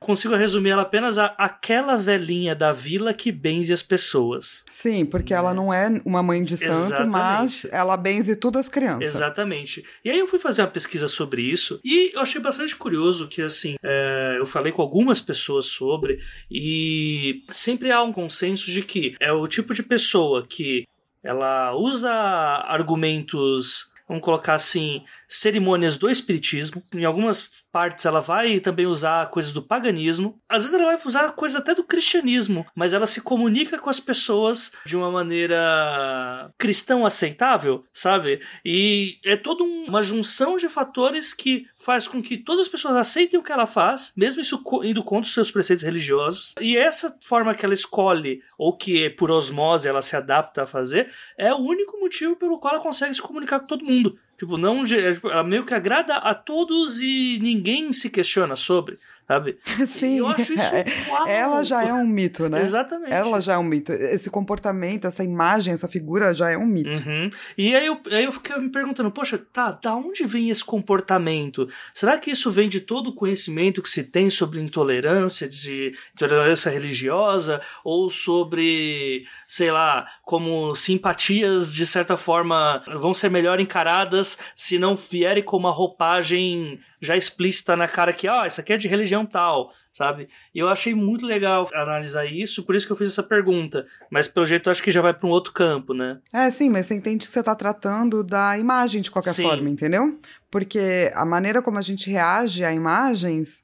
consigo 0.00 0.34
resumir 0.34 0.70
ela 0.70 0.82
apenas 0.82 1.18
a 1.18 1.26
aquela 1.38 1.96
velhinha 1.96 2.54
da 2.54 2.72
vila 2.72 3.12
que 3.14 3.30
benze 3.32 3.72
as 3.72 3.82
pessoas. 3.82 4.64
Sim, 4.68 5.04
porque 5.04 5.34
ela 5.34 5.54
não 5.54 5.72
é 5.72 6.00
uma 6.04 6.22
mãe 6.22 6.42
de 6.42 6.56
santo, 6.56 6.70
Exatamente. 6.70 7.10
mas 7.10 7.64
ela 7.70 7.96
benze 7.96 8.36
todas 8.36 8.66
as 8.66 8.68
crianças. 8.68 9.14
Exatamente. 9.14 9.84
E 10.04 10.10
aí 10.10 10.18
eu 10.18 10.26
fui 10.26 10.38
fazer 10.38 10.62
uma 10.62 10.68
pesquisa 10.68 11.08
sobre 11.08 11.42
isso 11.42 11.80
e 11.84 12.12
eu 12.14 12.20
achei 12.20 12.40
bastante 12.40 12.76
curioso 12.76 13.28
que, 13.28 13.42
assim, 13.42 13.76
é, 13.82 14.36
eu 14.38 14.46
falei 14.46 14.72
com 14.72 14.82
algumas 14.82 15.20
pessoas 15.20 15.66
sobre 15.66 16.18
e 16.50 17.42
sempre 17.50 17.90
há 17.90 18.02
um 18.02 18.12
consenso 18.12 18.70
de 18.70 18.82
que 18.82 19.14
é 19.20 19.32
o 19.32 19.46
tipo 19.46 19.74
de 19.74 19.82
pessoa 19.82 20.46
que 20.46 20.86
ela 21.22 21.74
usa 21.74 22.10
argumentos 22.10 23.92
vamos 24.08 24.24
colocar 24.24 24.54
assim, 24.54 25.04
cerimônias 25.28 25.98
do 25.98 26.10
espiritismo. 26.10 26.82
Em 26.94 27.04
algumas 27.04 27.48
partes 27.70 28.06
ela 28.06 28.20
vai 28.20 28.58
também 28.60 28.86
usar 28.86 29.30
coisas 29.30 29.52
do 29.52 29.62
paganismo. 29.62 30.40
Às 30.48 30.62
vezes 30.62 30.74
ela 30.74 30.86
vai 30.86 30.98
usar 31.04 31.30
coisas 31.32 31.60
até 31.60 31.74
do 31.74 31.84
cristianismo, 31.84 32.66
mas 32.74 32.94
ela 32.94 33.06
se 33.06 33.20
comunica 33.20 33.78
com 33.78 33.90
as 33.90 34.00
pessoas 34.00 34.72
de 34.86 34.96
uma 34.96 35.10
maneira 35.10 36.50
cristão 36.56 37.04
aceitável, 37.04 37.84
sabe? 37.92 38.40
E 38.64 39.18
é 39.24 39.36
toda 39.36 39.62
um, 39.62 39.84
uma 39.88 40.02
junção 40.02 40.56
de 40.56 40.68
fatores 40.68 41.34
que 41.34 41.66
faz 41.76 42.06
com 42.06 42.22
que 42.22 42.38
todas 42.38 42.62
as 42.62 42.68
pessoas 42.68 42.96
aceitem 42.96 43.38
o 43.38 43.42
que 43.42 43.52
ela 43.52 43.66
faz, 43.66 44.12
mesmo 44.16 44.40
isso 44.40 44.62
indo 44.82 45.04
contra 45.04 45.28
os 45.28 45.34
seus 45.34 45.50
preceitos 45.50 45.84
religiosos. 45.84 46.54
E 46.60 46.76
essa 46.76 47.16
forma 47.20 47.54
que 47.54 47.64
ela 47.64 47.74
escolhe, 47.74 48.42
ou 48.56 48.76
que 48.76 49.10
por 49.10 49.30
osmose 49.30 49.86
ela 49.86 50.02
se 50.02 50.16
adapta 50.16 50.62
a 50.62 50.66
fazer, 50.66 51.12
é 51.36 51.52
o 51.52 51.58
único 51.58 51.98
motivo 52.00 52.36
pelo 52.36 52.58
qual 52.58 52.74
ela 52.74 52.82
consegue 52.82 53.14
se 53.14 53.22
comunicar 53.22 53.60
com 53.60 53.66
todo 53.66 53.84
mundo. 53.84 53.97
Tipo, 54.38 54.56
não, 54.56 54.84
ela 55.24 55.42
meio 55.42 55.64
que 55.64 55.74
agrada 55.74 56.14
a 56.14 56.32
todos 56.32 57.00
e 57.00 57.38
ninguém 57.42 57.92
se 57.92 58.08
questiona 58.08 58.54
sobre 58.54 58.96
sabe? 59.28 59.58
Sim. 59.86 60.18
Eu 60.18 60.28
acho 60.28 60.54
isso 60.54 61.10
uau. 61.10 61.28
Ela 61.28 61.62
já 61.62 61.84
é 61.84 61.92
um 61.92 62.06
mito, 62.06 62.48
né? 62.48 62.62
Exatamente. 62.62 63.12
Ela 63.12 63.40
já 63.42 63.52
é 63.52 63.58
um 63.58 63.62
mito. 63.62 63.92
Esse 63.92 64.30
comportamento, 64.30 65.06
essa 65.06 65.22
imagem, 65.22 65.74
essa 65.74 65.86
figura 65.86 66.32
já 66.32 66.50
é 66.50 66.56
um 66.56 66.66
mito. 66.66 66.88
Uhum. 66.88 67.28
E 67.56 67.76
aí 67.76 67.84
eu, 67.84 68.00
aí 68.10 68.24
eu 68.24 68.32
fiquei 68.32 68.56
me 68.56 68.70
perguntando, 68.70 69.10
poxa, 69.10 69.36
tá, 69.36 69.72
da 69.72 69.94
onde 69.94 70.24
vem 70.24 70.48
esse 70.48 70.64
comportamento? 70.64 71.68
Será 71.92 72.16
que 72.16 72.30
isso 72.30 72.50
vem 72.50 72.70
de 72.70 72.80
todo 72.80 73.08
o 73.08 73.14
conhecimento 73.14 73.82
que 73.82 73.90
se 73.90 74.02
tem 74.02 74.30
sobre 74.30 74.60
intolerância, 74.60 75.46
de 75.46 75.92
intolerância 76.14 76.70
religiosa, 76.70 77.60
ou 77.84 78.08
sobre, 78.08 79.26
sei 79.46 79.70
lá, 79.70 80.06
como 80.22 80.74
simpatias 80.74 81.74
de 81.74 81.86
certa 81.86 82.16
forma 82.16 82.82
vão 82.96 83.12
ser 83.12 83.30
melhor 83.30 83.60
encaradas 83.60 84.38
se 84.54 84.78
não 84.78 84.96
vierem 84.96 85.42
com 85.42 85.58
uma 85.58 85.70
roupagem 85.70 86.80
já 87.00 87.16
explícita 87.16 87.76
na 87.76 87.86
cara 87.86 88.12
que, 88.12 88.28
ó, 88.28 88.42
oh, 88.42 88.46
isso 88.46 88.60
aqui 88.60 88.72
é 88.72 88.76
de 88.76 88.88
religião 88.88 89.24
tal, 89.24 89.72
sabe? 89.92 90.28
E 90.54 90.58
eu 90.58 90.68
achei 90.68 90.94
muito 90.94 91.24
legal 91.24 91.68
analisar 91.72 92.26
isso, 92.26 92.62
por 92.62 92.74
isso 92.74 92.86
que 92.86 92.92
eu 92.92 92.96
fiz 92.96 93.10
essa 93.10 93.22
pergunta. 93.22 93.86
Mas 94.10 94.26
pelo 94.26 94.46
jeito 94.46 94.68
eu 94.68 94.72
acho 94.72 94.82
que 94.82 94.90
já 94.90 95.00
vai 95.00 95.14
para 95.14 95.26
um 95.26 95.30
outro 95.30 95.52
campo, 95.52 95.94
né? 95.94 96.18
É, 96.32 96.50
sim, 96.50 96.68
mas 96.68 96.86
você 96.86 96.94
entende 96.94 97.26
que 97.26 97.32
você 97.32 97.42
tá 97.42 97.54
tratando 97.54 98.24
da 98.24 98.58
imagem 98.58 99.00
de 99.00 99.10
qualquer 99.10 99.34
sim. 99.34 99.42
forma, 99.42 99.68
entendeu? 99.68 100.18
Porque 100.50 101.12
a 101.14 101.24
maneira 101.24 101.62
como 101.62 101.78
a 101.78 101.82
gente 101.82 102.10
reage 102.10 102.64
a 102.64 102.72
imagens 102.72 103.62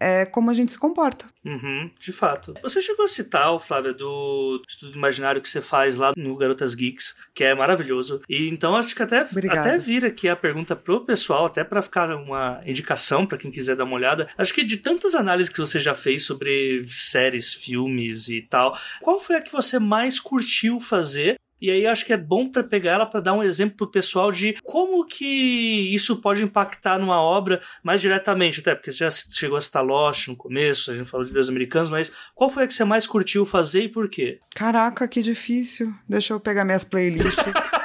é 0.00 0.24
como 0.24 0.50
a 0.50 0.54
gente 0.54 0.72
se 0.72 0.78
comporta. 0.78 1.26
Uhum, 1.44 1.90
de 1.98 2.12
fato. 2.12 2.54
Você 2.62 2.82
chegou 2.82 3.04
a 3.04 3.08
citar, 3.08 3.58
Flávia, 3.58 3.94
do 3.94 4.62
estudo 4.68 4.96
imaginário 4.96 5.40
que 5.40 5.48
você 5.48 5.60
faz 5.60 5.96
lá 5.96 6.12
no 6.16 6.36
Garotas 6.36 6.74
Geeks, 6.74 7.16
que 7.34 7.44
é 7.44 7.54
maravilhoso. 7.54 8.20
E 8.28 8.48
então 8.48 8.76
acho 8.76 8.94
que 8.94 9.02
até, 9.02 9.20
até 9.20 9.78
vir 9.78 10.04
aqui 10.04 10.28
a 10.28 10.36
pergunta 10.36 10.76
pro 10.76 11.04
pessoal, 11.04 11.46
até 11.46 11.64
para 11.64 11.82
ficar 11.82 12.14
uma 12.14 12.60
indicação 12.66 13.26
para 13.26 13.38
quem 13.38 13.50
quiser 13.50 13.76
dar 13.76 13.84
uma 13.84 13.96
olhada. 13.96 14.28
Acho 14.36 14.52
que 14.52 14.64
de 14.64 14.78
tantas 14.78 15.14
análises 15.14 15.52
que 15.52 15.60
você 15.60 15.80
já 15.80 15.94
fez 15.94 16.24
sobre 16.24 16.84
séries, 16.86 17.54
filmes 17.54 18.28
e 18.28 18.42
tal, 18.42 18.78
qual 19.00 19.20
foi 19.20 19.36
a 19.36 19.40
que 19.40 19.52
você 19.52 19.78
mais 19.78 20.20
curtiu 20.20 20.78
fazer? 20.78 21.39
E 21.60 21.70
aí 21.70 21.86
acho 21.86 22.04
que 22.04 22.12
é 22.12 22.16
bom 22.16 22.48
para 22.48 22.62
pegar 22.62 22.92
ela 22.92 23.06
para 23.06 23.20
dar 23.20 23.32
um 23.32 23.42
exemplo 23.42 23.76
pro 23.76 23.90
pessoal 23.90 24.32
de 24.32 24.56
como 24.64 25.04
que 25.04 25.94
isso 25.94 26.16
pode 26.16 26.42
impactar 26.42 26.98
numa 26.98 27.20
obra 27.20 27.60
mais 27.82 28.00
diretamente, 28.00 28.60
até 28.60 28.74
porque 28.74 28.92
você 28.92 28.98
já 28.98 29.10
chegou 29.10 29.58
a 29.58 29.60
citar 29.60 29.84
Lost 29.84 30.28
no 30.28 30.36
começo, 30.36 30.90
a 30.90 30.96
gente 30.96 31.08
falou 31.08 31.26
de 31.26 31.32
Deus 31.32 31.48
Americanos, 31.48 31.90
mas 31.90 32.12
qual 32.34 32.48
foi 32.48 32.64
a 32.64 32.66
que 32.66 32.74
você 32.74 32.84
mais 32.84 33.06
curtiu 33.06 33.44
fazer 33.44 33.84
e 33.84 33.88
por 33.88 34.08
quê? 34.08 34.40
Caraca, 34.54 35.06
que 35.06 35.22
difícil. 35.22 35.92
Deixa 36.08 36.32
eu 36.32 36.40
pegar 36.40 36.64
minhas 36.64 36.84
playlists. 36.84 37.44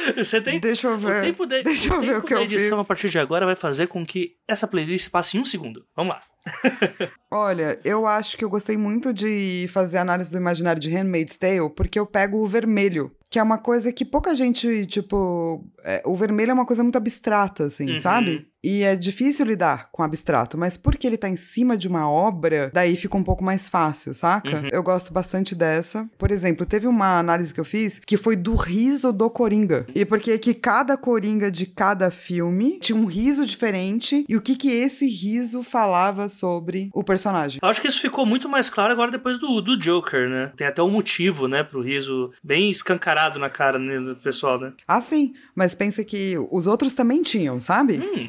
Você 0.16 0.40
tem. 0.40 0.60
Deixa 0.60 0.88
eu 0.88 0.98
ver. 0.98 1.18
O 1.18 1.22
tempo 1.22 1.46
de, 1.46 1.62
Deixa 1.62 1.94
eu 1.94 2.00
ver 2.00 2.18
o 2.18 2.22
que 2.22 2.34
eu 2.34 2.42
edição 2.42 2.78
fiz. 2.78 2.84
a 2.84 2.84
partir 2.84 3.08
de 3.08 3.18
agora 3.18 3.46
vai 3.46 3.56
fazer 3.56 3.86
com 3.86 4.04
que 4.04 4.36
essa 4.46 4.66
playlist 4.66 5.10
passe 5.10 5.36
em 5.36 5.40
um 5.40 5.44
segundo. 5.44 5.84
Vamos 5.94 6.14
lá. 6.14 6.20
Olha, 7.30 7.78
eu 7.84 8.06
acho 8.06 8.36
que 8.36 8.44
eu 8.44 8.50
gostei 8.50 8.76
muito 8.76 9.12
de 9.12 9.66
fazer 9.68 9.98
análise 9.98 10.30
do 10.30 10.38
imaginário 10.38 10.80
de 10.80 10.90
Handmaid's 10.90 11.36
Tale 11.36 11.70
porque 11.74 11.98
eu 11.98 12.06
pego 12.06 12.38
o 12.38 12.46
vermelho 12.46 13.14
que 13.30 13.38
é 13.38 13.42
uma 13.42 13.58
coisa 13.58 13.92
que 13.92 14.04
pouca 14.04 14.34
gente, 14.34 14.84
tipo, 14.86 15.64
é, 15.84 16.02
o 16.04 16.16
vermelho 16.16 16.50
é 16.50 16.54
uma 16.54 16.66
coisa 16.66 16.82
muito 16.82 16.98
abstrata, 16.98 17.66
assim, 17.66 17.92
uhum. 17.92 17.98
sabe? 17.98 18.49
E 18.62 18.82
é 18.82 18.94
difícil 18.94 19.46
lidar 19.46 19.88
com 19.90 20.02
abstrato, 20.02 20.58
mas 20.58 20.76
porque 20.76 21.06
ele 21.06 21.16
tá 21.16 21.28
em 21.28 21.36
cima 21.36 21.76
de 21.76 21.88
uma 21.88 22.08
obra, 22.10 22.70
daí 22.72 22.96
fica 22.96 23.16
um 23.16 23.24
pouco 23.24 23.42
mais 23.42 23.68
fácil, 23.68 24.12
saca? 24.12 24.58
Uhum. 24.58 24.68
Eu 24.70 24.82
gosto 24.82 25.12
bastante 25.12 25.54
dessa. 25.54 26.08
Por 26.18 26.30
exemplo, 26.30 26.66
teve 26.66 26.86
uma 26.86 27.18
análise 27.18 27.54
que 27.54 27.60
eu 27.60 27.64
fiz 27.64 27.98
que 27.98 28.16
foi 28.16 28.36
do 28.36 28.54
riso 28.54 29.12
do 29.12 29.30
Coringa. 29.30 29.86
E 29.94 30.04
porque 30.04 30.38
que 30.38 30.54
cada 30.54 30.96
Coringa 30.96 31.50
de 31.50 31.66
cada 31.66 32.10
filme 32.10 32.78
tinha 32.80 32.96
um 32.96 33.06
riso 33.06 33.46
diferente 33.46 34.24
e 34.28 34.36
o 34.36 34.42
que 34.42 34.54
que 34.54 34.70
esse 34.70 35.06
riso 35.08 35.62
falava 35.62 36.28
sobre 36.28 36.90
o 36.92 37.02
personagem. 37.02 37.60
Acho 37.62 37.80
que 37.80 37.88
isso 37.88 38.00
ficou 38.00 38.26
muito 38.26 38.48
mais 38.48 38.68
claro 38.68 38.92
agora 38.92 39.10
depois 39.10 39.38
do, 39.38 39.60
do 39.60 39.78
Joker, 39.78 40.28
né? 40.28 40.52
Tem 40.56 40.66
até 40.66 40.82
um 40.82 40.90
motivo, 40.90 41.48
né, 41.48 41.62
pro 41.62 41.80
riso 41.80 42.30
bem 42.42 42.68
escancarado 42.70 43.38
na 43.38 43.48
cara 43.48 43.78
né, 43.78 43.98
do 43.98 44.16
pessoal, 44.16 44.58
né? 44.58 44.72
Ah, 44.86 45.00
sim. 45.00 45.34
Mas 45.54 45.74
pensa 45.74 46.04
que 46.04 46.36
os 46.50 46.66
outros 46.66 46.94
também 46.94 47.22
tinham, 47.22 47.60
sabe? 47.60 47.98
Hum. 47.98 48.28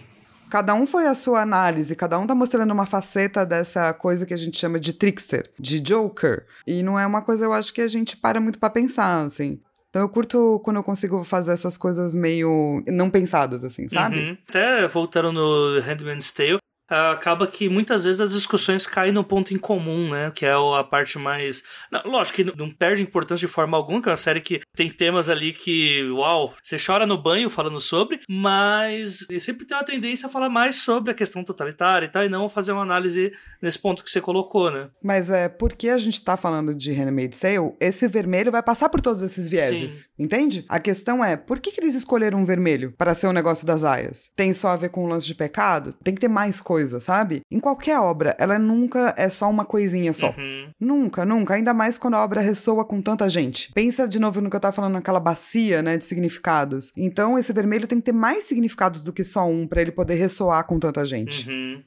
Cada 0.52 0.74
um 0.74 0.86
foi 0.86 1.08
a 1.08 1.16
sua 1.16 1.41
análise, 1.41 1.95
cada 1.95 2.20
um 2.20 2.28
tá 2.28 2.36
mostrando 2.36 2.74
uma 2.74 2.86
faceta 2.86 3.45
dessa 3.45 3.93
coisa 3.93 4.26
que 4.26 4.34
a 4.34 4.38
gente 4.38 4.60
chama 4.60 4.78
de 4.78 4.91
trickster, 4.91 5.49
de 5.58 5.80
joker. 5.80 6.45
E 6.68 6.84
não 6.84 6.99
é 6.99 7.08
uma 7.08 7.22
coisa, 7.22 7.45
eu 7.45 7.54
acho, 7.54 7.74
que 7.74 7.80
a 7.80 7.88
gente 7.88 8.18
para 8.18 8.41
muito 8.41 8.60
para 8.60 8.70
pensar, 8.70 9.24
assim. 9.24 9.62
Então 9.89 10.02
eu 10.02 10.10
curto 10.10 10.60
quando 10.62 10.76
eu 10.76 10.84
consigo 10.84 11.24
fazer 11.24 11.54
essas 11.54 11.78
coisas 11.78 12.14
meio 12.14 12.84
não 12.89 13.10
pensadas, 13.10 13.64
assim, 13.64 13.88
sabe? 13.88 14.20
Uhum. 14.20 14.38
Até 14.49 14.86
voltando 14.89 15.32
no 15.32 15.80
Handmaid's 15.80 16.34
Tale, 16.34 16.60
acaba 16.89 17.47
que 17.47 17.70
muitas 17.70 18.04
vezes 18.04 18.20
as 18.20 18.34
discussões 18.34 18.86
caem 18.86 19.14
no 19.14 19.24
ponto 19.24 19.54
em 19.54 19.58
comum, 19.58 20.10
né? 20.10 20.32
Que 20.36 20.45
é 20.45 20.52
a 20.52 20.84
parte 20.84 21.18
mais. 21.18 21.64
Lógico 22.04 22.36
que 22.36 22.58
não 22.58 22.70
perde 22.70 23.02
importância 23.02 23.47
de 23.47 23.54
forma 23.54 23.78
alguma, 23.78 24.02
que 24.02 24.10
é 24.10 24.12
uma 24.12 24.18
série 24.18 24.41
que 24.41 24.62
tem 24.76 24.89
temas 24.89 25.30
ali 25.30 25.53
que, 25.53 26.09
uau, 26.11 26.53
você 26.61 26.78
chora 26.78 27.05
no 27.05 27.22
banho 27.22 27.49
falando 27.49 27.80
sobre, 27.80 28.22
mas 28.30 29.26
sempre 29.39 29.65
tem 29.65 29.78
uma 29.78 29.84
tendência 29.84 30.28
a 30.28 30.30
falar 30.30 30.49
mais 30.49 30.78
sobre 30.78 31.11
a 31.11 31.15
questão 31.15 31.43
totalitária 31.43 32.05
e 32.05 32.09
tal, 32.09 32.24
e 32.24 32.30
não 32.30 32.49
fazer 32.49 32.72
uma 32.72 32.82
análise 32.82 33.34
nesse 33.61 33.80
ponto 33.80 34.03
que 34.03 34.09
você 34.09 34.22
colocou, 34.22 34.72
né? 34.72 34.89
Mas 35.03 35.30
é 35.30 35.49
porque 35.49 35.89
a 35.89 35.97
gente 35.97 36.24
tá 36.24 36.38
falando 36.38 36.74
de 36.74 36.91
Handmaid's 36.91 37.39
Tale, 37.39 37.74
esse 37.80 38.07
vermelho 38.07 38.51
vai 38.51 38.63
passar 38.63 38.89
por 38.89 39.01
todos 39.01 39.22
esses 39.22 39.47
vieses, 39.47 39.91
Sim. 39.91 40.05
entende? 40.24 40.65
A 40.69 40.80
questão 40.80 41.24
é, 41.24 41.36
por 41.36 41.59
que, 41.59 41.72
que 41.72 41.82
eles 41.82 41.95
escolheram 41.95 42.39
um 42.39 42.45
vermelho 42.45 42.93
para 42.97 43.13
ser 43.13 43.28
o 43.28 43.32
um 43.32 43.34
negócio 43.34 43.65
das 43.67 43.84
aias? 43.84 44.30
Tem 44.36 44.53
só 44.53 44.69
a 44.69 44.76
ver 44.76 44.89
com 44.89 45.03
o 45.03 45.07
lance 45.07 45.26
de 45.26 45.36
pecado? 45.36 45.93
Tem 46.03 46.13
que 46.13 46.22
ter 46.22 46.28
mais 46.28 46.61
coisa, 46.61 46.99
sabe? 46.99 47.41
Em 47.51 47.59
qualquer 47.59 47.99
obra, 47.99 48.36
ela 48.39 48.57
nunca 48.57 49.13
é 49.17 49.30
só 49.30 49.49
uma 49.49 49.65
coisinha 49.65 50.13
só. 50.13 50.30
Uhum. 50.30 50.69
Nunca, 50.80 51.26
nunca. 51.26 51.55
Ainda 51.55 51.74
mais 51.74 51.97
quando 51.97 52.15
a 52.15 52.24
obra 52.24 52.41
ressoa 52.41 52.86
com 52.86 53.01
tanta 53.01 53.28
gente. 53.28 53.72
Pensa 53.74 54.07
de 54.07 54.19
novo 54.19 54.41
no 54.41 54.49
que 54.49 54.55
eu 54.55 54.61
tava 54.62 54.76
falando, 54.76 54.93
naquela 54.93 55.20
bacia, 55.20 55.82
né, 55.82 55.97
de 55.97 56.05
significados. 56.05 56.93
Então, 56.95 57.38
esse 57.38 57.51
vermelho 57.51 57.88
tem 57.88 57.99
que 57.99 58.05
ter 58.05 58.14
mais 58.14 58.45
significados 58.45 59.03
do 59.03 59.12
que 59.12 59.24
só 59.24 59.45
um 59.47 59.68
para 59.68 59.82
ele 59.82 59.91
poder 59.91 60.16
ressoar 60.16 60.66
com 60.66 60.80
tanta 60.80 61.03
gente. 61.05 61.49
Uhum. 61.49 61.84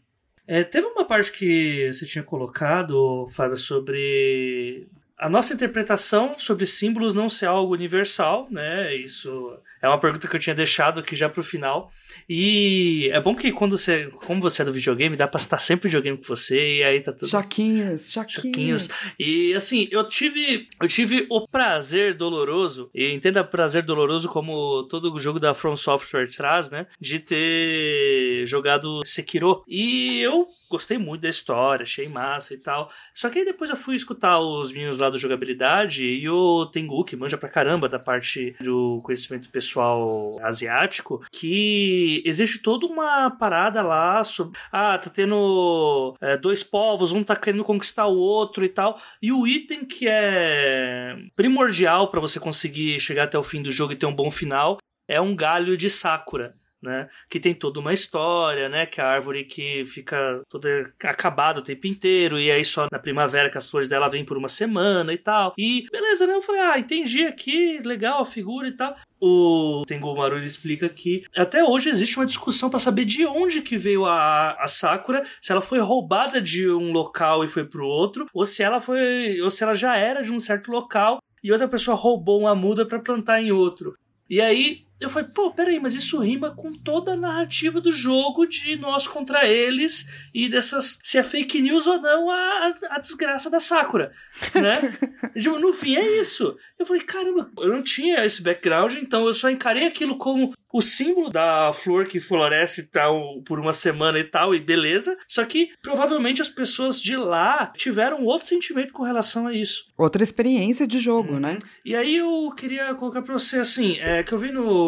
É, 0.46 0.62
teve 0.62 0.86
uma 0.86 1.06
parte 1.06 1.32
que 1.32 1.90
você 1.92 2.04
tinha 2.04 2.22
colocado, 2.22 3.26
Flávia, 3.30 3.56
sobre 3.56 4.86
a 5.16 5.28
nossa 5.28 5.54
interpretação 5.54 6.34
sobre 6.38 6.66
símbolos 6.66 7.14
não 7.14 7.30
ser 7.30 7.46
algo 7.46 7.72
universal, 7.72 8.46
né? 8.50 8.94
Isso 8.94 9.56
é 9.84 9.88
uma 9.88 10.00
pergunta 10.00 10.26
que 10.26 10.34
eu 10.34 10.40
tinha 10.40 10.54
deixado 10.54 11.00
aqui 11.00 11.14
já 11.14 11.28
pro 11.28 11.42
final. 11.42 11.92
E 12.26 13.10
é 13.12 13.20
bom 13.20 13.36
que 13.36 13.52
quando 13.52 13.76
você, 13.76 14.06
como 14.24 14.40
você 14.40 14.62
é 14.62 14.64
do 14.64 14.72
videogame, 14.72 15.14
dá 15.14 15.28
pra 15.28 15.38
estar 15.38 15.58
sempre 15.58 15.88
videogame 15.88 16.16
com 16.16 16.24
você 16.24 16.78
e 16.78 16.82
aí 16.82 17.02
tá 17.02 17.12
tudo. 17.12 17.28
Choquinhos, 17.28 18.10
choquinhos. 18.10 18.32
choquinhos. 18.32 18.88
E 19.18 19.52
assim, 19.52 19.86
eu 19.90 20.08
tive, 20.08 20.68
eu 20.80 20.88
tive 20.88 21.26
o 21.28 21.46
prazer 21.46 22.14
doloroso, 22.14 22.88
e 22.94 23.12
entenda 23.12 23.44
prazer 23.44 23.84
doloroso 23.84 24.26
como 24.26 24.84
todo 24.84 25.20
jogo 25.20 25.38
da 25.38 25.52
From 25.52 25.76
Software 25.76 26.30
traz, 26.30 26.70
né? 26.70 26.86
De 26.98 27.18
ter 27.18 28.46
jogado 28.46 29.02
Sekiro. 29.04 29.62
E 29.68 30.18
eu 30.20 30.48
gostei 30.74 30.98
muito 30.98 31.22
da 31.22 31.28
história, 31.28 31.84
achei 31.84 32.08
massa 32.08 32.52
e 32.54 32.58
tal. 32.58 32.90
Só 33.14 33.30
que 33.30 33.38
aí 33.38 33.44
depois 33.44 33.70
eu 33.70 33.76
fui 33.76 33.94
escutar 33.94 34.40
os 34.40 34.72
meninos 34.72 34.98
lá 34.98 35.08
do 35.08 35.18
jogabilidade 35.18 36.04
e 36.04 36.28
o 36.28 36.66
Tengu, 36.66 37.04
que 37.04 37.16
manja 37.16 37.38
pra 37.38 37.48
caramba 37.48 37.88
da 37.88 37.98
parte 37.98 38.56
do 38.60 39.00
conhecimento 39.02 39.48
pessoal 39.50 40.38
asiático, 40.42 41.24
que 41.32 42.22
existe 42.26 42.58
toda 42.58 42.86
uma 42.86 43.30
parada 43.30 43.82
lá 43.82 44.24
sobre. 44.24 44.58
Ah, 44.72 44.98
tá 44.98 45.08
tendo 45.08 46.16
é, 46.20 46.36
dois 46.36 46.62
povos, 46.62 47.12
um 47.12 47.22
tá 47.22 47.36
querendo 47.36 47.64
conquistar 47.64 48.06
o 48.06 48.16
outro 48.16 48.64
e 48.64 48.68
tal. 48.68 49.00
E 49.22 49.32
o 49.32 49.46
item 49.46 49.84
que 49.84 50.06
é 50.08 51.16
primordial 51.36 52.08
para 52.08 52.20
você 52.20 52.40
conseguir 52.40 52.98
chegar 53.00 53.24
até 53.24 53.38
o 53.38 53.42
fim 53.42 53.62
do 53.62 53.70
jogo 53.70 53.92
e 53.92 53.96
ter 53.96 54.06
um 54.06 54.14
bom 54.14 54.30
final 54.30 54.78
é 55.06 55.20
um 55.20 55.36
galho 55.36 55.76
de 55.76 55.88
Sakura 55.88 56.56
né? 56.84 57.08
Que 57.28 57.40
tem 57.40 57.54
toda 57.54 57.80
uma 57.80 57.92
história, 57.92 58.68
né? 58.68 58.86
Que 58.86 59.00
a 59.00 59.06
árvore 59.06 59.44
que 59.44 59.84
fica 59.86 60.42
toda 60.48 60.92
acabada 61.02 61.60
o 61.60 61.64
tempo 61.64 61.86
inteiro, 61.86 62.38
e 62.38 62.50
aí 62.50 62.64
só 62.64 62.86
na 62.92 62.98
primavera 62.98 63.50
que 63.50 63.58
as 63.58 63.68
flores 63.68 63.88
dela 63.88 64.08
vêm 64.08 64.24
por 64.24 64.36
uma 64.36 64.48
semana 64.48 65.12
e 65.12 65.18
tal. 65.18 65.54
E 65.58 65.88
beleza, 65.90 66.26
né? 66.26 66.34
Eu 66.34 66.42
falei, 66.42 66.60
ah, 66.60 66.78
entendi 66.78 67.24
aqui, 67.24 67.80
legal 67.84 68.20
a 68.20 68.24
figura 68.24 68.68
e 68.68 68.72
tal. 68.72 68.96
O 69.20 69.84
Tengu 69.86 70.14
Maru 70.14 70.36
ele 70.36 70.46
explica 70.46 70.88
que 70.88 71.24
até 71.34 71.64
hoje 71.64 71.88
existe 71.88 72.16
uma 72.18 72.26
discussão 72.26 72.68
para 72.68 72.78
saber 72.78 73.06
de 73.06 73.24
onde 73.24 73.62
que 73.62 73.78
veio 73.78 74.04
a, 74.04 74.52
a 74.52 74.66
Sakura, 74.66 75.24
se 75.40 75.50
ela 75.50 75.62
foi 75.62 75.78
roubada 75.80 76.42
de 76.42 76.68
um 76.68 76.92
local 76.92 77.42
e 77.42 77.48
foi 77.48 77.64
pro 77.64 77.86
outro, 77.86 78.26
ou 78.34 78.44
se 78.44 78.62
ela 78.62 78.80
foi, 78.80 79.40
ou 79.40 79.50
se 79.50 79.62
ela 79.62 79.74
já 79.74 79.96
era 79.96 80.22
de 80.22 80.30
um 80.30 80.38
certo 80.38 80.70
local 80.70 81.20
e 81.42 81.52
outra 81.52 81.68
pessoa 81.68 81.96
roubou 81.96 82.40
uma 82.40 82.54
muda 82.54 82.86
para 82.86 82.98
plantar 82.98 83.40
em 83.40 83.52
outro. 83.52 83.94
E 84.28 84.40
aí 84.40 84.84
eu 85.00 85.10
falei, 85.10 85.28
pô, 85.28 85.50
peraí, 85.50 85.80
mas 85.80 85.94
isso 85.94 86.20
rima 86.20 86.50
com 86.50 86.72
toda 86.72 87.12
a 87.12 87.16
narrativa 87.16 87.80
do 87.80 87.92
jogo 87.92 88.46
de 88.46 88.76
nós 88.76 89.06
contra 89.06 89.46
eles 89.46 90.06
e 90.32 90.48
dessas. 90.48 90.98
se 91.02 91.18
é 91.18 91.22
fake 91.22 91.60
news 91.60 91.86
ou 91.86 92.00
não 92.00 92.30
a, 92.30 92.74
a 92.90 92.98
desgraça 92.98 93.50
da 93.50 93.60
Sakura, 93.60 94.12
né? 94.54 94.92
tipo, 95.34 95.58
no 95.58 95.72
fim 95.72 95.96
é 95.96 96.20
isso. 96.20 96.56
Eu 96.78 96.86
falei, 96.86 97.02
caramba, 97.02 97.50
eu 97.58 97.68
não 97.68 97.82
tinha 97.82 98.24
esse 98.24 98.42
background, 98.42 98.94
então 98.94 99.26
eu 99.26 99.34
só 99.34 99.50
encarei 99.50 99.86
aquilo 99.86 100.16
como 100.16 100.52
o 100.72 100.82
símbolo 100.82 101.30
da 101.30 101.72
flor 101.72 102.06
que 102.06 102.18
floresce 102.18 102.90
tal 102.90 103.40
por 103.44 103.60
uma 103.60 103.72
semana 103.72 104.18
e 104.18 104.24
tal, 104.24 104.54
e 104.54 104.60
beleza. 104.60 105.16
Só 105.28 105.44
que 105.44 105.70
provavelmente 105.80 106.42
as 106.42 106.48
pessoas 106.48 107.00
de 107.00 107.16
lá 107.16 107.72
tiveram 107.76 108.24
outro 108.24 108.48
sentimento 108.48 108.92
com 108.92 109.02
relação 109.02 109.46
a 109.46 109.54
isso. 109.54 109.92
Outra 109.96 110.22
experiência 110.22 110.86
de 110.86 110.98
jogo, 110.98 111.38
né? 111.38 111.58
E 111.84 111.94
aí 111.94 112.16
eu 112.16 112.52
queria 112.56 112.92
colocar 112.94 113.22
pra 113.22 113.34
você 113.34 113.58
assim, 113.58 113.98
é 113.98 114.22
que 114.22 114.32
eu 114.32 114.38
vi 114.38 114.50
no 114.50 114.83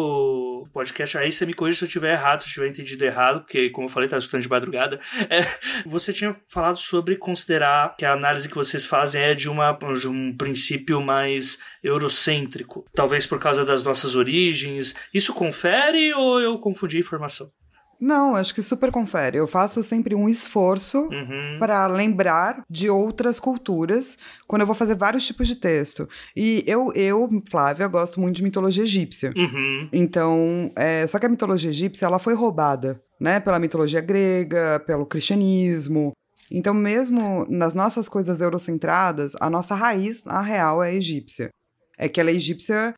podcast, 0.73 1.17
aí 1.17 1.31
você 1.31 1.45
me 1.45 1.53
corrija 1.53 1.79
se 1.79 1.85
eu 1.85 1.89
tiver 1.89 2.13
errado, 2.13 2.41
se 2.41 2.49
eu 2.49 2.53
tiver 2.53 2.67
entendido 2.67 3.03
errado, 3.03 3.41
porque 3.41 3.69
como 3.69 3.87
eu 3.87 3.91
falei, 3.91 4.07
tava 4.09 4.19
escutando 4.19 4.41
de 4.41 4.49
madrugada. 4.49 4.99
É, 5.29 5.41
você 5.85 6.13
tinha 6.13 6.35
falado 6.47 6.77
sobre 6.77 7.15
considerar 7.15 7.95
que 7.97 8.05
a 8.05 8.13
análise 8.13 8.47
que 8.47 8.55
vocês 8.55 8.85
fazem 8.85 9.21
é 9.21 9.33
de, 9.33 9.49
uma, 9.49 9.77
de 9.99 10.07
um 10.07 10.35
princípio 10.35 11.01
mais 11.01 11.59
eurocêntrico. 11.83 12.85
Talvez 12.93 13.25
por 13.25 13.39
causa 13.39 13.65
das 13.65 13.83
nossas 13.83 14.15
origens. 14.15 14.95
Isso 15.13 15.33
confere 15.33 16.13
ou 16.13 16.39
eu 16.39 16.57
confundi 16.59 16.97
a 16.97 17.01
informação? 17.01 17.51
Não, 17.99 18.35
acho 18.35 18.53
que 18.53 18.61
super 18.61 18.91
confere. 18.91 19.37
Eu 19.37 19.47
faço 19.47 19.81
sempre 19.81 20.13
um 20.13 20.29
esforço 20.29 21.07
Uhum. 21.11 21.57
para 21.59 21.87
lembrar 21.87 22.63
de 22.69 22.89
outras 22.89 23.39
culturas 23.39 24.17
quando 24.47 24.61
eu 24.61 24.65
vou 24.67 24.75
fazer 24.75 24.95
vários 24.95 25.25
tipos 25.25 25.47
de 25.47 25.55
texto. 25.55 26.07
E 26.35 26.63
eu, 26.67 26.91
eu 26.93 27.27
Flávia, 27.49 27.87
gosto 27.87 28.19
muito 28.19 28.35
de 28.37 28.43
mitologia 28.43 28.83
egípcia. 28.83 29.33
Uhum. 29.35 29.89
Então, 29.91 30.71
é, 30.75 31.05
só 31.07 31.17
que 31.19 31.25
a 31.25 31.29
mitologia 31.29 31.69
egípcia 31.71 32.05
ela 32.05 32.19
foi 32.19 32.33
roubada, 32.35 33.01
né? 33.19 33.39
Pela 33.39 33.59
mitologia 33.59 34.01
grega, 34.01 34.81
pelo 34.85 35.05
cristianismo. 35.05 36.11
Então, 36.51 36.73
mesmo 36.73 37.45
nas 37.49 37.73
nossas 37.73 38.07
coisas 38.07 38.39
eurocentradas, 38.41 39.33
a 39.41 39.49
nossa 39.49 39.75
raiz, 39.75 40.21
a 40.27 40.41
real, 40.41 40.81
é 40.83 40.93
egípcia. 40.93 41.49
É 41.97 42.07
que 42.07 42.21
ela 42.21 42.29
é 42.29 42.33
egípcia, 42.33 42.93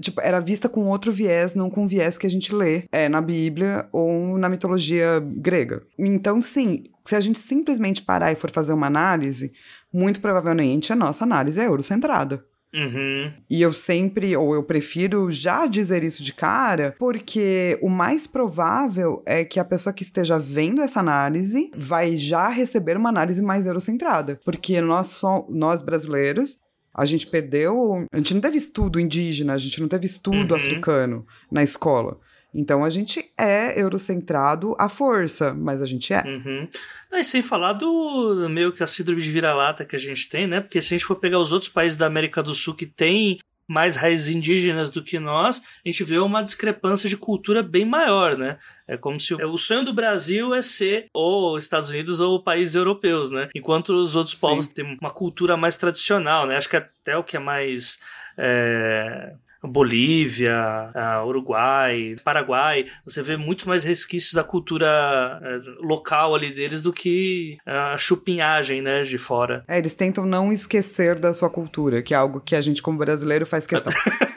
tipo, 0.00 0.20
era 0.20 0.40
vista 0.40 0.68
com 0.68 0.86
outro 0.86 1.12
viés, 1.12 1.54
não 1.54 1.70
com 1.70 1.84
o 1.84 1.88
viés 1.88 2.18
que 2.18 2.26
a 2.26 2.30
gente 2.30 2.54
lê 2.54 2.84
é, 2.92 3.08
na 3.08 3.20
Bíblia 3.20 3.88
ou 3.92 4.38
na 4.38 4.48
mitologia 4.48 5.20
grega. 5.20 5.82
Então, 5.98 6.40
sim, 6.40 6.84
se 7.04 7.14
a 7.14 7.20
gente 7.20 7.38
simplesmente 7.38 8.02
parar 8.02 8.32
e 8.32 8.36
for 8.36 8.50
fazer 8.50 8.72
uma 8.72 8.86
análise, 8.86 9.52
muito 9.92 10.20
provavelmente 10.20 10.92
a 10.92 10.96
nossa 10.96 11.24
análise 11.24 11.60
é 11.60 11.66
eurocentrada. 11.66 12.44
Uhum. 12.74 13.32
E 13.48 13.62
eu 13.62 13.72
sempre, 13.72 14.36
ou 14.36 14.52
eu 14.52 14.62
prefiro 14.64 15.30
já 15.30 15.66
dizer 15.66 16.02
isso 16.02 16.24
de 16.24 16.32
cara, 16.32 16.94
porque 16.98 17.78
o 17.80 17.88
mais 17.88 18.26
provável 18.26 19.22
é 19.24 19.44
que 19.44 19.60
a 19.60 19.64
pessoa 19.64 19.92
que 19.92 20.02
esteja 20.02 20.38
vendo 20.38 20.82
essa 20.82 20.98
análise 20.98 21.70
vai 21.76 22.16
já 22.16 22.48
receber 22.48 22.96
uma 22.96 23.10
análise 23.10 23.40
mais 23.40 23.66
eurocentrada. 23.66 24.40
Porque 24.44 24.80
nós, 24.80 25.06
só, 25.08 25.46
nós 25.48 25.82
brasileiros, 25.82 26.58
a 26.94 27.04
gente 27.04 27.26
perdeu. 27.26 28.06
A 28.12 28.16
gente 28.18 28.34
não 28.34 28.40
teve 28.40 28.56
estudo 28.58 29.00
indígena, 29.00 29.54
a 29.54 29.58
gente 29.58 29.80
não 29.80 29.88
teve 29.88 30.06
estudo 30.06 30.52
Uhum. 30.52 30.56
africano 30.56 31.26
na 31.50 31.62
escola. 31.62 32.18
Então 32.54 32.84
a 32.84 32.90
gente 32.90 33.32
é 33.36 33.80
eurocentrado 33.80 34.76
à 34.78 34.88
força, 34.88 35.52
mas 35.52 35.82
a 35.82 35.86
gente 35.86 36.12
é. 36.14 36.22
Uhum. 36.24 36.68
Ah, 37.10 37.18
e 37.20 37.24
sem 37.24 37.42
falar 37.42 37.72
do 37.72 38.48
meio 38.48 38.72
que 38.72 38.82
a 38.82 38.86
síndrome 38.86 39.22
de 39.22 39.30
vira-lata 39.30 39.84
que 39.84 39.96
a 39.96 39.98
gente 39.98 40.28
tem, 40.28 40.46
né? 40.46 40.60
Porque 40.60 40.80
se 40.80 40.94
a 40.94 40.96
gente 40.96 41.06
for 41.06 41.16
pegar 41.16 41.38
os 41.40 41.50
outros 41.50 41.70
países 41.70 41.98
da 41.98 42.06
América 42.06 42.42
do 42.42 42.54
Sul 42.54 42.74
que 42.74 42.86
têm 42.86 43.38
mais 43.66 43.96
raízes 43.96 44.34
indígenas 44.34 44.90
do 44.90 45.02
que 45.02 45.18
nós, 45.18 45.58
a 45.84 45.88
gente 45.88 46.04
vê 46.04 46.18
uma 46.18 46.42
discrepância 46.42 47.08
de 47.08 47.16
cultura 47.16 47.62
bem 47.62 47.84
maior, 47.84 48.36
né? 48.36 48.58
É 48.86 48.96
como 48.96 49.18
se 49.18 49.34
o 49.34 49.54
o 49.54 49.58
sonho 49.58 49.84
do 49.84 49.92
Brasil 49.92 50.54
é 50.54 50.62
ser 50.62 51.06
ou 51.12 51.56
Estados 51.56 51.88
Unidos 51.88 52.20
ou 52.20 52.42
países 52.42 52.74
europeus, 52.74 53.30
né? 53.30 53.48
Enquanto 53.54 53.90
os 53.90 54.16
outros 54.16 54.34
Sim. 54.34 54.40
povos 54.40 54.68
têm 54.68 54.98
uma 55.00 55.10
cultura 55.10 55.56
mais 55.56 55.76
tradicional, 55.76 56.46
né? 56.46 56.56
Acho 56.56 56.68
que 56.68 56.76
até 56.76 57.16
o 57.16 57.24
que 57.24 57.36
é 57.36 57.40
mais 57.40 58.00
é, 58.36 59.34
Bolívia, 59.66 60.92
Uruguai, 61.26 62.16
Paraguai, 62.24 62.86
você 63.04 63.22
vê 63.22 63.36
muito 63.36 63.68
mais 63.68 63.84
resquícios 63.84 64.32
da 64.32 64.44
cultura 64.44 65.40
eh, 65.42 65.60
local 65.80 66.34
ali 66.34 66.52
deles 66.52 66.82
do 66.82 66.92
que 66.92 67.56
a 67.66 67.96
chupinhagem, 67.96 68.82
né, 68.82 69.02
de 69.02 69.18
fora. 69.18 69.64
É, 69.66 69.78
eles 69.78 69.94
tentam 69.94 70.26
não 70.26 70.52
esquecer 70.52 71.18
da 71.18 71.32
sua 71.32 71.50
cultura, 71.50 72.02
que 72.02 72.14
é 72.14 72.16
algo 72.16 72.40
que 72.40 72.54
a 72.54 72.60
gente, 72.60 72.82
como 72.82 72.98
brasileiro, 72.98 73.46
faz 73.46 73.66
questão. 73.66 73.92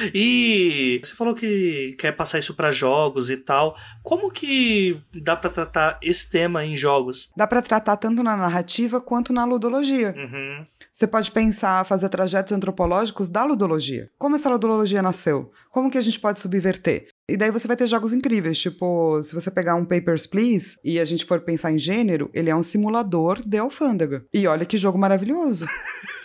e 0.14 1.00
você 1.02 1.14
falou 1.14 1.34
que 1.34 1.94
quer 1.98 2.12
passar 2.12 2.38
isso 2.38 2.54
pra 2.54 2.70
jogos 2.70 3.30
e 3.30 3.36
tal. 3.36 3.76
Como 4.02 4.30
que 4.30 5.00
dá 5.14 5.36
pra 5.36 5.50
tratar 5.50 5.98
esse 6.02 6.28
tema 6.28 6.64
em 6.64 6.76
jogos? 6.76 7.30
Dá 7.36 7.46
pra 7.46 7.62
tratar 7.62 7.96
tanto 7.96 8.22
na 8.22 8.36
narrativa 8.36 9.00
quanto 9.00 9.32
na 9.32 9.44
ludologia. 9.44 10.14
Uhum. 10.16 10.66
Você 10.92 11.06
pode 11.06 11.30
pensar, 11.30 11.84
fazer 11.84 12.08
trajetos 12.08 12.52
antropológicos 12.52 13.28
da 13.28 13.44
ludologia. 13.44 14.10
Como 14.18 14.36
essa 14.36 14.50
ludologia 14.50 15.02
nasceu? 15.02 15.50
Como 15.70 15.90
que 15.90 15.98
a 15.98 16.00
gente 16.00 16.18
pode 16.18 16.40
subverter? 16.40 17.06
E 17.28 17.36
daí 17.36 17.50
você 17.50 17.68
vai 17.68 17.76
ter 17.76 17.86
jogos 17.86 18.12
incríveis, 18.12 18.58
tipo, 18.58 19.22
se 19.22 19.34
você 19.34 19.50
pegar 19.52 19.76
um 19.76 19.84
Papers, 19.84 20.26
Please 20.26 20.76
e 20.84 20.98
a 20.98 21.04
gente 21.04 21.24
for 21.24 21.40
pensar 21.40 21.70
em 21.70 21.78
gênero, 21.78 22.28
ele 22.34 22.50
é 22.50 22.56
um 22.56 22.62
simulador 22.62 23.40
de 23.46 23.56
alfândega. 23.56 24.24
E 24.34 24.46
olha 24.48 24.66
que 24.66 24.76
jogo 24.76 24.98
maravilhoso. 24.98 25.66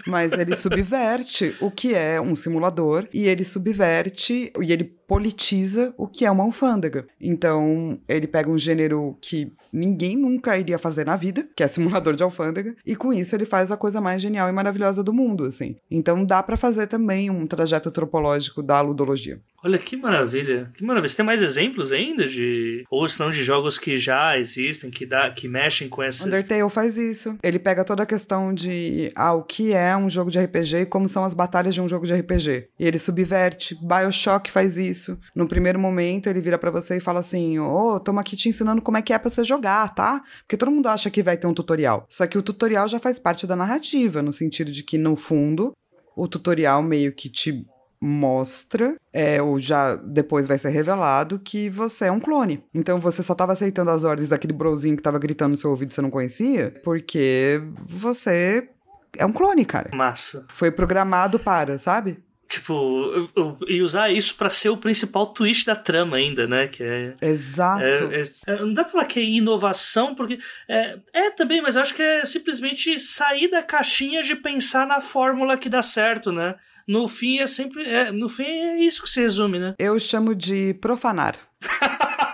Mas 0.08 0.34
ele 0.34 0.56
subverte 0.56 1.56
o 1.60 1.72
que 1.72 1.94
é 1.94 2.22
um 2.22 2.36
simulador 2.36 3.08
e 3.14 3.26
ele 3.26 3.44
subverte 3.44 4.52
e 4.60 4.72
ele 4.72 4.84
politiza 5.08 5.94
o 5.98 6.08
que 6.08 6.26
é 6.26 6.32
uma 6.32 6.44
alfândega. 6.44 7.08
Então, 7.20 8.00
ele 8.08 8.28
pega 8.28 8.50
um 8.50 8.58
gênero 8.58 9.18
que 9.22 9.52
ninguém 9.72 10.18
nunca 10.18 10.58
iria 10.58 10.78
fazer 10.78 11.06
na 11.06 11.16
vida, 11.16 11.48
que 11.56 11.64
é 11.64 11.68
simulador 11.68 12.16
de 12.16 12.24
alfândega, 12.24 12.76
e 12.86 12.96
com 12.96 13.14
isso 13.14 13.36
ele 13.36 13.46
faz 13.46 13.72
a 13.72 13.78
coisa 13.78 14.02
mais 14.02 14.22
genial 14.22 14.50
e 14.50 14.52
maravilhosa 14.52 15.04
do 15.04 15.14
mundo, 15.14 15.44
assim. 15.46 15.76
Então, 15.90 16.26
dá 16.26 16.42
pra 16.42 16.58
fazer 16.58 16.88
também 16.88 17.30
um 17.30 17.46
trajeto 17.46 17.90
antropológico 17.90 18.62
da 18.62 18.82
ludologia. 18.82 19.40
Olha 19.66 19.80
que 19.80 19.98
maravilha, 19.98 20.72
que 20.76 20.84
maravilha. 20.84 21.10
Você 21.10 21.18
tem 21.18 21.26
mais 21.26 21.42
exemplos 21.42 21.92
ainda 21.92 22.28
de 22.28 22.84
ou 22.88 23.10
se 23.10 23.20
não 23.20 23.32
de 23.32 23.44
jogos 23.44 23.80
que 23.80 23.98
já 23.98 24.38
existem, 24.38 24.92
que 24.92 25.08
dá, 25.08 25.32
que 25.32 25.48
mexem 25.48 25.90
com 25.90 26.04
essas 26.04 26.28
Undertale 26.28 26.70
faz 26.70 27.00
isso. 27.00 27.36
Ele 27.42 27.58
pega 27.58 27.84
toda 27.84 28.04
a 28.04 28.06
questão 28.06 28.54
de 28.54 29.12
ah, 29.16 29.34
o 29.34 29.42
que 29.42 29.74
é 29.74 29.98
um 29.98 30.08
jogo 30.08 30.30
de 30.30 30.38
RPG 30.38 30.82
e 30.82 30.86
como 30.86 31.10
são 31.10 31.24
as 31.24 31.34
batalhas 31.34 31.74
de 31.74 31.82
um 31.82 31.88
jogo 31.88 32.06
de 32.06 32.14
RPG. 32.14 32.68
E 32.80 32.86
ele 32.86 33.00
subverte. 33.00 33.76
BioShock 33.82 34.52
faz 34.52 34.78
isso. 34.78 34.95
No 35.36 35.48
primeiro 35.48 35.80
momento, 35.80 36.28
ele 36.28 36.42
vira 36.42 36.58
pra 36.58 36.72
você 36.72 36.98
e 36.98 37.02
fala 37.02 37.20
assim: 37.20 37.60
Ô, 37.60 37.96
oh, 37.96 38.00
tamo 38.00 38.20
aqui 38.20 38.36
te 38.36 38.50
ensinando 38.50 38.82
como 38.82 38.98
é 38.98 39.02
que 39.02 39.14
é 39.14 39.20
pra 39.20 39.30
você 39.30 39.44
jogar, 39.44 39.94
tá? 39.94 40.24
Porque 40.42 40.58
todo 40.58 40.72
mundo 40.72 40.88
acha 40.88 41.10
que 41.10 41.24
vai 41.24 41.38
ter 41.38 41.48
um 41.48 41.54
tutorial. 41.54 42.06
Só 42.10 42.26
que 42.28 42.38
o 42.38 42.44
tutorial 42.44 42.88
já 42.88 43.00
faz 43.00 43.20
parte 43.20 43.46
da 43.46 43.56
narrativa, 43.56 44.22
no 44.22 44.32
sentido 44.32 44.72
de 44.72 44.84
que, 44.84 44.98
no 44.98 45.16
fundo, 45.16 45.74
o 46.16 46.28
tutorial 46.28 46.82
meio 46.82 47.14
que 47.14 47.30
te 47.30 47.66
mostra, 48.02 48.96
é, 49.12 49.42
ou 49.42 49.60
já 49.60 49.96
depois 49.96 50.46
vai 50.46 50.58
ser 50.58 50.70
revelado, 50.70 51.40
que 51.40 51.70
você 51.70 52.06
é 52.06 52.12
um 52.12 52.20
clone. 52.20 52.64
Então 52.74 53.00
você 53.00 53.24
só 53.24 53.34
tava 53.34 53.54
aceitando 53.54 53.92
as 53.92 54.04
ordens 54.04 54.30
daquele 54.30 54.54
brozinho 54.54 54.96
que 54.96 55.04
tava 55.04 55.18
gritando 55.18 55.52
no 55.52 55.58
seu 55.58 55.72
ouvido 55.72 55.92
e 55.92 55.94
você 55.94 56.02
não 56.02 56.12
conhecia, 56.12 56.74
porque 56.84 57.62
você 57.86 58.70
é 59.18 59.26
um 59.26 59.32
clone, 59.32 59.66
cara. 59.66 59.90
massa. 59.96 60.46
Foi 60.50 60.72
programado 60.72 61.40
para, 61.40 61.78
sabe? 61.78 62.24
Tipo, 62.48 63.28
e 63.68 63.82
usar 63.82 64.12
isso 64.12 64.36
pra 64.36 64.50
ser 64.50 64.70
o 64.70 64.78
principal 64.78 65.28
twist 65.28 65.66
da 65.66 65.76
trama 65.76 66.18
ainda, 66.18 66.48
né? 66.48 66.68
Que 66.68 66.84
é. 66.84 67.14
Exato. 67.22 67.82
é- 67.84 68.22
é- 68.48 68.60
não 68.60 68.72
dá 68.74 68.84
pra 68.84 68.92
falar 68.92 69.06
que 69.06 69.20
é 69.20 69.24
inovação, 69.24 70.14
porque. 70.14 70.38
É, 70.68 70.98
é 71.12 71.32
também, 71.32 71.62
mas 71.62 71.76
acho 71.76 71.94
que 71.96 72.02
é 72.04 72.26
simplesmente 72.26 73.00
sair 73.00 73.50
da 73.50 73.64
caixinha 73.64 74.22
de 74.22 74.36
pensar 74.36 74.86
na 74.86 75.02
fórmula 75.02 75.58
que 75.58 75.68
dá 75.70 75.82
certo, 75.82 76.32
né? 76.32 76.56
No 76.88 77.08
fim 77.08 77.40
é 77.40 77.48
sempre. 77.48 77.84
é, 77.84 78.12
no 78.12 78.30
fim 78.30 78.44
é 78.44 78.78
isso 78.80 79.02
que 79.04 79.10
se 79.10 79.20
resume, 79.22 79.58
né? 79.60 79.74
Eu 79.80 80.00
chamo 80.00 80.36
de 80.36 80.76
profanar. 80.76 81.36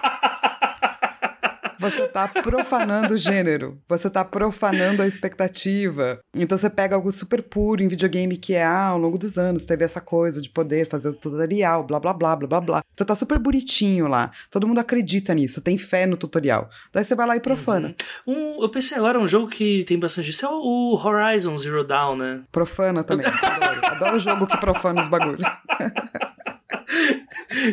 Você 1.82 2.08
tá 2.08 2.28
profanando 2.28 3.16
o 3.16 3.18
gênero. 3.18 3.82
Você 3.90 4.08
tá 4.08 4.24
profanando 4.24 5.02
a 5.02 5.08
expectativa. 5.08 6.20
Então 6.36 6.56
você 6.56 6.70
pega 6.70 6.96
algo 6.96 7.12
super 7.12 7.42
puro 7.42 7.82
em 7.82 7.88
videogame 7.88 8.38
que 8.38 8.54
é, 8.54 8.64
ah, 8.64 8.90
ao 8.90 9.00
longo 9.00 9.18
dos 9.18 9.36
anos 9.40 9.66
teve 9.66 9.84
essa 9.84 10.00
coisa 10.00 10.40
de 10.40 10.50
poder 10.50 10.88
fazer 10.88 11.10
o 11.10 11.14
tutorial, 11.14 11.84
blá 11.84 12.00
blá 12.00 12.14
blá 12.14 12.36
blá 12.36 12.48
blá 12.48 12.62
blá. 12.62 12.82
Então 12.94 13.08
tá 13.08 13.16
super 13.16 13.40
bonitinho 13.40 14.08
lá. 14.08 14.32
Todo 14.52 14.68
mundo 14.68 14.78
acredita 14.78 15.34
nisso, 15.34 15.60
tem 15.60 15.76
fé 15.76 16.06
no 16.06 16.16
tutorial. 16.16 16.70
Daí 16.94 17.04
você 17.04 17.16
vai 17.16 17.26
lá 17.26 17.36
e 17.36 17.40
profana. 17.40 17.96
Um, 18.28 18.62
eu 18.62 18.70
pensei 18.70 18.96
agora, 18.96 19.20
um 19.20 19.28
jogo 19.28 19.48
que 19.48 19.84
tem 19.86 19.98
bastante 19.98 20.30
isso 20.30 20.46
é 20.46 20.50
o 20.50 21.00
Horizon 21.04 21.58
Zero 21.58 21.84
Dawn, 21.84 22.16
né? 22.16 22.44
Profana 22.52 23.04
também. 23.04 23.26
Adoro. 23.42 23.80
Adoro 23.86 24.20
jogo 24.20 24.46
que 24.46 24.58
profana 24.58 25.02
os 25.02 25.08
bagulhos. 25.08 25.42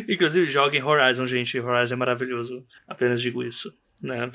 Inclusive, 0.09 0.47
joguem 0.47 0.83
Horizon, 0.83 1.27
gente. 1.27 1.59
Horizon 1.59 1.93
é 1.93 1.97
maravilhoso. 1.97 2.65
Apenas 2.87 3.21
digo 3.21 3.43
isso. 3.43 3.71
Né? 4.01 4.31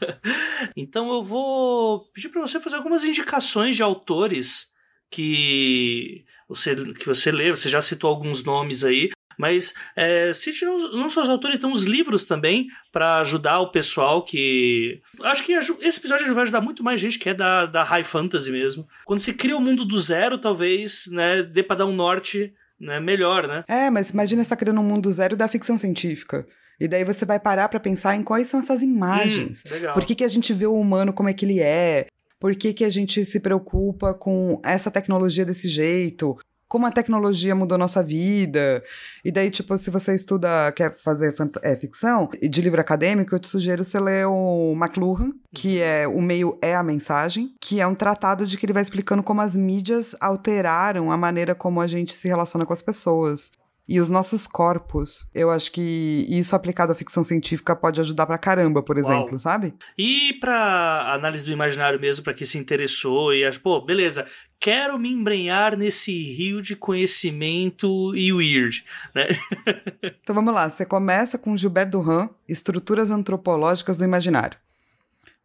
então 0.76 1.12
eu 1.12 1.22
vou 1.22 2.10
pedir 2.12 2.28
para 2.28 2.40
você 2.40 2.58
fazer 2.58 2.76
algumas 2.76 3.04
indicações 3.04 3.76
de 3.76 3.82
autores 3.82 4.70
que 5.10 6.24
você, 6.48 6.74
que 6.94 7.06
você 7.06 7.30
lê. 7.30 7.50
Você 7.50 7.68
já 7.68 7.80
citou 7.80 8.10
alguns 8.10 8.42
nomes 8.44 8.84
aí. 8.84 9.10
Mas 9.38 9.72
é, 9.96 10.34
cite 10.34 10.66
não, 10.66 10.92
não 10.92 11.08
só 11.08 11.22
os 11.22 11.30
autores, 11.30 11.56
então 11.56 11.72
os 11.72 11.82
livros 11.82 12.26
também, 12.26 12.66
para 12.92 13.20
ajudar 13.20 13.60
o 13.60 13.70
pessoal 13.70 14.22
que. 14.22 15.00
Acho 15.22 15.42
que 15.44 15.52
esse 15.52 15.98
episódio 15.98 16.34
vai 16.34 16.42
ajudar 16.42 16.60
muito 16.60 16.84
mais 16.84 17.00
gente 17.00 17.18
que 17.18 17.30
é 17.30 17.34
da, 17.34 17.64
da 17.64 17.82
High 17.82 18.04
Fantasy 18.04 18.50
mesmo. 18.50 18.86
Quando 19.06 19.20
se 19.20 19.32
cria 19.32 19.56
o 19.56 19.60
mundo 19.60 19.86
do 19.86 19.98
zero, 19.98 20.36
talvez 20.36 21.06
né, 21.10 21.42
dê 21.42 21.62
pra 21.62 21.76
dar 21.76 21.86
um 21.86 21.94
norte 21.94 22.52
né, 22.78 23.00
melhor, 23.00 23.48
né? 23.48 23.64
É, 23.66 23.88
mas 23.88 24.10
imagina 24.10 24.44
você 24.44 24.50
tá 24.50 24.56
criando 24.56 24.80
um 24.80 24.84
mundo 24.84 25.10
zero 25.10 25.34
da 25.34 25.48
ficção 25.48 25.78
científica. 25.78 26.46
E 26.80 26.88
daí 26.88 27.04
você 27.04 27.26
vai 27.26 27.38
parar 27.38 27.68
pra 27.68 27.78
pensar 27.78 28.16
em 28.16 28.22
quais 28.22 28.48
são 28.48 28.58
essas 28.58 28.82
imagens. 28.82 29.64
Hum. 29.66 29.92
Por 29.92 30.04
que, 30.06 30.14
que 30.14 30.24
a 30.24 30.28
gente 30.28 30.52
vê 30.54 30.66
o 30.66 30.74
humano 30.74 31.12
como 31.12 31.28
é 31.28 31.34
que 31.34 31.44
ele 31.44 31.60
é? 31.60 32.06
Por 32.40 32.56
que, 32.56 32.72
que 32.72 32.84
a 32.84 32.88
gente 32.88 33.22
se 33.26 33.38
preocupa 33.38 34.14
com 34.14 34.58
essa 34.64 34.90
tecnologia 34.90 35.44
desse 35.44 35.68
jeito? 35.68 36.38
Como 36.66 36.86
a 36.86 36.90
tecnologia 36.90 37.54
mudou 37.54 37.76
nossa 37.76 38.02
vida? 38.02 38.82
E 39.22 39.30
daí, 39.30 39.50
tipo, 39.50 39.76
se 39.76 39.90
você 39.90 40.14
estuda, 40.14 40.72
quer 40.72 40.96
fazer 40.96 41.34
é, 41.62 41.76
ficção, 41.76 42.30
e 42.40 42.48
de 42.48 42.62
livro 42.62 42.80
acadêmico, 42.80 43.34
eu 43.34 43.40
te 43.40 43.48
sugiro 43.48 43.84
você 43.84 44.00
ler 44.00 44.26
o 44.26 44.72
McLuhan, 44.74 45.32
que 45.52 45.80
é 45.80 46.08
O 46.08 46.22
Meio 46.22 46.56
é 46.62 46.74
a 46.74 46.82
Mensagem, 46.82 47.52
que 47.60 47.80
é 47.80 47.86
um 47.86 47.94
tratado 47.94 48.46
de 48.46 48.56
que 48.56 48.64
ele 48.64 48.72
vai 48.72 48.82
explicando 48.82 49.22
como 49.22 49.42
as 49.42 49.54
mídias 49.54 50.14
alteraram 50.20 51.10
a 51.10 51.16
maneira 51.16 51.54
como 51.54 51.80
a 51.80 51.86
gente 51.86 52.14
se 52.14 52.28
relaciona 52.28 52.64
com 52.64 52.72
as 52.72 52.80
pessoas. 52.80 53.50
E 53.90 53.98
os 53.98 54.08
nossos 54.08 54.46
corpos. 54.46 55.28
Eu 55.34 55.50
acho 55.50 55.72
que 55.72 56.24
isso 56.28 56.54
aplicado 56.54 56.92
à 56.92 56.94
ficção 56.94 57.24
científica 57.24 57.74
pode 57.74 58.00
ajudar 58.00 58.24
pra 58.24 58.38
caramba, 58.38 58.84
por 58.84 58.96
exemplo, 58.96 59.30
Uau. 59.30 59.38
sabe? 59.38 59.74
E 59.98 60.34
pra 60.34 61.12
análise 61.12 61.44
do 61.44 61.50
imaginário 61.50 61.98
mesmo, 61.98 62.22
pra 62.22 62.32
quem 62.32 62.46
se 62.46 62.56
interessou 62.56 63.34
e 63.34 63.44
acha, 63.44 63.58
pô, 63.58 63.80
beleza, 63.80 64.24
quero 64.60 64.96
me 64.96 65.10
embrenhar 65.10 65.76
nesse 65.76 66.12
rio 66.12 66.62
de 66.62 66.76
conhecimento 66.76 68.14
e 68.14 68.32
weird, 68.32 68.84
né? 69.12 69.26
Então 70.22 70.34
vamos 70.34 70.54
lá, 70.54 70.70
você 70.70 70.86
começa 70.86 71.36
com 71.36 71.56
Gilbert 71.56 71.90
Durand, 71.90 72.28
Estruturas 72.48 73.10
Antropológicas 73.10 73.98
do 73.98 74.04
Imaginário. 74.04 74.56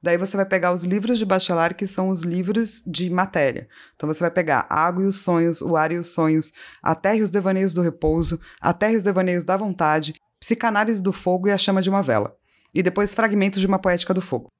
Daí 0.05 0.19
você 0.19 0.37
vai 0.37 0.45
pegar 0.45 0.71
os 0.71 0.83
livros 0.83 1.17
de 1.17 1.25
bacharel, 1.25 1.73
que 1.73 1.87
são 1.87 2.09
os 2.09 2.21
livros 2.21 2.83
de 2.85 3.09
matéria. 3.09 3.67
Então 3.95 4.05
você 4.05 4.19
vai 4.19 4.29
pegar 4.29 4.67
Água 4.69 5.03
e 5.03 5.07
os 5.07 5.15
Sonhos, 5.15 5.63
O 5.63 5.75
Ar 5.75 5.91
e 5.91 5.97
os 5.97 6.13
Sonhos, 6.13 6.53
A 6.83 6.93
Terra 6.93 7.15
e 7.15 7.21
os 7.23 7.31
Devaneios 7.31 7.73
do 7.73 7.81
Repouso, 7.81 8.39
A 8.61 8.71
Terra 8.71 8.93
e 8.93 8.97
os 8.97 9.03
Devaneios 9.03 9.43
da 9.43 9.57
Vontade, 9.57 10.13
Psicanálise 10.39 11.01
do 11.01 11.11
Fogo 11.11 11.47
e 11.47 11.51
A 11.51 11.57
Chama 11.57 11.81
de 11.81 11.89
uma 11.89 12.03
Vela. 12.03 12.35
E 12.71 12.83
depois 12.83 13.15
Fragmentos 13.15 13.59
de 13.59 13.65
uma 13.65 13.79
Poética 13.79 14.13
do 14.13 14.21
Fogo. 14.21 14.51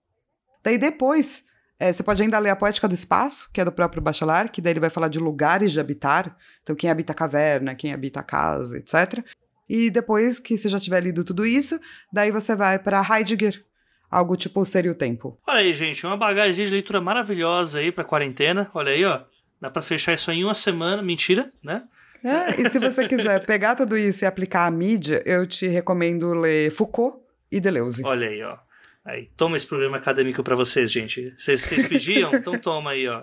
Daí 0.64 0.80
depois, 0.80 1.44
é, 1.80 1.94
você 1.94 2.02
pode 2.02 2.24
ainda 2.24 2.40
ler 2.40 2.50
A 2.50 2.56
Poética 2.56 2.88
do 2.88 2.96
Espaço, 2.96 3.48
que 3.54 3.62
é 3.62 3.66
do 3.66 3.72
próprio 3.72 4.02
Bachelard, 4.02 4.52
que 4.52 4.64
daí 4.64 4.74
ele 4.74 4.80
vai 4.80 4.90
falar 4.90 5.10
de 5.10 5.20
lugares 5.20 5.72
de 5.72 5.80
habitar. 5.80 6.36
Então 6.64 6.76
quem 6.76 6.90
habita 6.90 7.14
a 7.14 7.16
caverna, 7.16 7.76
quem 7.76 7.94
habita 7.94 8.22
a 8.22 8.24
casa, 8.24 8.80
etc. 8.80 9.24
E 9.70 9.92
depois 9.92 10.40
que 10.40 10.58
você 10.58 10.68
já 10.68 10.80
tiver 10.80 11.02
lido 11.02 11.24
tudo 11.24 11.46
isso, 11.46 11.80
daí 12.12 12.32
você 12.32 12.56
vai 12.56 12.80
para 12.80 13.06
Heidegger, 13.08 13.64
algo 14.10 14.36
tipo 14.36 14.64
Seria 14.66 14.92
o 14.92 14.96
Tempo. 14.96 15.40
Olha 15.48 15.60
aí, 15.60 15.74
gente, 15.74 16.06
uma 16.06 16.18
bagagem 16.18 16.66
de 16.66 16.72
leitura 16.72 17.02
maravilhosa 17.02 17.80
aí 17.80 17.92
pra 17.92 18.04
quarentena. 18.04 18.70
Olha 18.74 18.92
aí, 18.92 19.04
ó. 19.06 19.22
Dá 19.60 19.70
pra 19.70 19.82
fechar 19.82 20.14
isso 20.14 20.30
aí 20.32 20.40
em 20.40 20.44
uma 20.44 20.54
semana. 20.54 21.02
Mentira, 21.02 21.52
né? 21.64 21.84
É, 22.24 22.62
e 22.62 22.70
se 22.70 22.80
você 22.80 23.08
quiser 23.10 23.46
pegar 23.46 23.76
tudo 23.76 23.98
isso 23.98 24.24
e 24.24 24.28
aplicar 24.28 24.66
à 24.66 24.72
mídia, 24.72 25.22
eu 25.26 25.46
te 25.46 25.68
recomendo 25.68 26.34
ler 26.34 26.72
Foucault 26.72 27.20
e 27.52 27.60
Deleuze. 27.60 28.04
Olha 28.04 28.28
aí, 28.28 28.42
ó. 28.42 28.58
Aí, 29.06 29.28
toma 29.38 29.56
esse 29.56 29.68
programa 29.68 29.98
acadêmico 29.98 30.42
pra 30.42 30.56
vocês, 30.56 30.92
gente. 30.92 31.32
Vocês, 31.38 31.62
vocês 31.62 31.88
pediam? 31.88 32.34
então 32.34 32.58
toma 32.58 32.92
aí, 32.92 33.08
ó. 33.08 33.22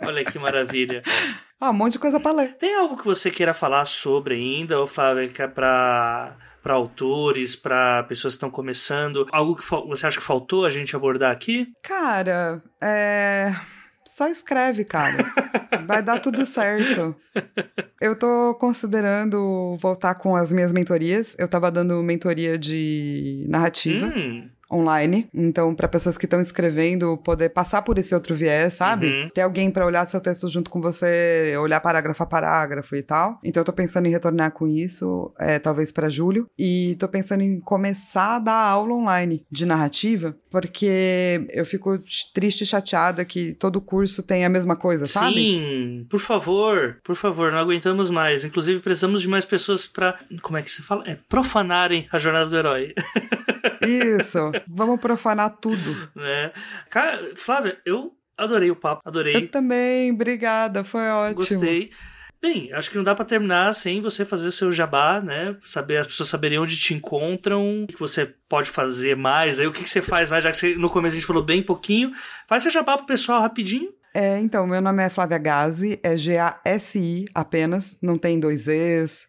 Olha 0.00 0.24
que 0.24 0.38
maravilha. 0.38 1.02
Ah, 1.60 1.70
um 1.70 1.72
monte 1.72 1.94
de 1.94 1.98
coisa 1.98 2.20
pra 2.20 2.30
ler. 2.30 2.54
Tem 2.54 2.76
algo 2.76 2.96
que 2.96 3.04
você 3.04 3.28
queira 3.28 3.52
falar 3.52 3.86
sobre 3.86 4.36
ainda, 4.36 4.78
ou 4.78 4.86
Flávia, 4.86 5.28
que 5.28 5.42
é 5.42 5.48
pra, 5.48 6.36
pra 6.66 6.74
autores, 6.74 7.54
pra 7.54 8.02
pessoas 8.08 8.34
que 8.34 8.38
estão 8.38 8.50
começando? 8.50 9.24
Algo 9.30 9.54
que 9.54 9.62
você 9.62 10.04
acha 10.04 10.18
que 10.18 10.24
faltou 10.24 10.66
a 10.66 10.70
gente 10.70 10.96
abordar 10.96 11.30
aqui? 11.30 11.68
Cara, 11.80 12.60
é. 12.82 13.54
Só 14.04 14.26
escreve, 14.26 14.84
cara. 14.84 15.16
Vai 15.86 16.02
dar 16.02 16.18
tudo 16.18 16.44
certo. 16.44 17.14
Eu 18.00 18.18
tô 18.18 18.56
considerando 18.58 19.76
voltar 19.80 20.16
com 20.16 20.34
as 20.34 20.52
minhas 20.52 20.72
mentorias. 20.72 21.36
Eu 21.38 21.46
tava 21.46 21.70
dando 21.70 22.02
mentoria 22.02 22.58
de 22.58 23.46
narrativa. 23.48 24.06
Hum, 24.06 24.50
online. 24.70 25.28
Então, 25.32 25.74
para 25.74 25.88
pessoas 25.88 26.18
que 26.18 26.26
estão 26.26 26.40
escrevendo, 26.40 27.16
poder 27.18 27.50
passar 27.50 27.82
por 27.82 27.98
esse 27.98 28.14
outro 28.14 28.34
viés, 28.34 28.74
sabe? 28.74 29.06
Uhum. 29.06 29.30
Ter 29.30 29.42
alguém 29.42 29.70
para 29.70 29.86
olhar 29.86 30.06
seu 30.06 30.20
texto 30.20 30.48
junto 30.48 30.70
com 30.70 30.80
você, 30.80 31.54
olhar 31.60 31.80
parágrafo 31.80 32.22
a 32.22 32.26
parágrafo 32.26 32.96
e 32.96 33.02
tal. 33.02 33.38
Então, 33.44 33.60
eu 33.60 33.64
tô 33.64 33.72
pensando 33.72 34.06
em 34.06 34.10
retornar 34.10 34.52
com 34.52 34.66
isso, 34.66 35.32
é, 35.38 35.58
talvez 35.58 35.92
para 35.92 36.08
julho. 36.08 36.48
E 36.58 36.96
tô 36.98 37.08
pensando 37.08 37.42
em 37.42 37.60
começar 37.60 38.36
a 38.36 38.40
dar 38.40 38.66
aula 38.68 38.94
online 38.94 39.44
de 39.50 39.66
narrativa, 39.66 40.36
porque 40.60 41.46
eu 41.50 41.66
fico 41.66 42.02
triste 42.32 42.62
e 42.62 42.66
chateada 42.66 43.26
que 43.26 43.52
todo 43.52 43.78
curso 43.78 44.22
tem 44.22 44.42
a 44.42 44.48
mesma 44.48 44.74
coisa, 44.74 45.04
sabe? 45.04 45.34
Sim, 45.34 46.06
por 46.08 46.18
favor, 46.18 46.98
por 47.04 47.14
favor, 47.14 47.52
não 47.52 47.58
aguentamos 47.58 48.08
mais. 48.08 48.42
Inclusive, 48.42 48.80
precisamos 48.80 49.20
de 49.20 49.28
mais 49.28 49.44
pessoas 49.44 49.86
pra. 49.86 50.18
Como 50.40 50.56
é 50.56 50.62
que 50.62 50.70
se 50.70 50.80
fala? 50.80 51.04
É 51.06 51.18
profanarem 51.28 52.08
a 52.10 52.18
jornada 52.18 52.46
do 52.46 52.56
herói. 52.56 52.94
Isso. 53.86 54.50
Vamos 54.66 54.98
profanar 54.98 55.58
tudo. 55.60 56.10
né? 56.14 56.52
Cara, 56.88 57.20
Flávia, 57.36 57.78
eu 57.84 58.12
adorei 58.34 58.70
o 58.70 58.76
papo, 58.76 59.02
adorei. 59.04 59.36
Eu 59.36 59.48
também, 59.48 60.10
obrigada, 60.10 60.84
foi 60.84 61.06
ótimo. 61.08 61.60
Gostei. 61.60 61.90
Bem, 62.46 62.72
acho 62.72 62.90
que 62.92 62.96
não 62.96 63.02
dá 63.02 63.12
pra 63.12 63.24
terminar 63.24 63.74
sem 63.74 64.00
você 64.00 64.24
fazer 64.24 64.46
o 64.46 64.52
seu 64.52 64.70
jabá, 64.70 65.20
né? 65.20 65.56
Saber 65.64 65.96
as 65.96 66.06
pessoas 66.06 66.28
saberem 66.28 66.60
onde 66.60 66.76
te 66.76 66.94
encontram, 66.94 67.82
o 67.82 67.86
que 67.88 67.98
você 67.98 68.24
pode 68.48 68.70
fazer 68.70 69.16
mais, 69.16 69.58
aí 69.58 69.66
o 69.66 69.72
que, 69.72 69.82
que 69.82 69.90
você 69.90 70.00
faz 70.00 70.30
mais, 70.30 70.44
já 70.44 70.52
que 70.52 70.56
você, 70.56 70.76
no 70.76 70.88
começo 70.88 71.16
a 71.16 71.18
gente 71.18 71.26
falou 71.26 71.42
bem 71.42 71.60
pouquinho. 71.60 72.12
Faz 72.46 72.62
seu 72.62 72.70
jabá 72.70 72.96
pro 72.96 73.04
pessoal 73.04 73.42
rapidinho. 73.42 73.92
É, 74.14 74.38
então, 74.38 74.64
meu 74.64 74.80
nome 74.80 75.02
é 75.02 75.10
Flávia 75.10 75.38
Gazi, 75.38 75.98
é 76.04 76.16
G-A-S-I 76.16 77.24
apenas, 77.34 77.98
não 78.00 78.16
tem 78.16 78.38
dois 78.38 78.68
E's, 78.68 79.26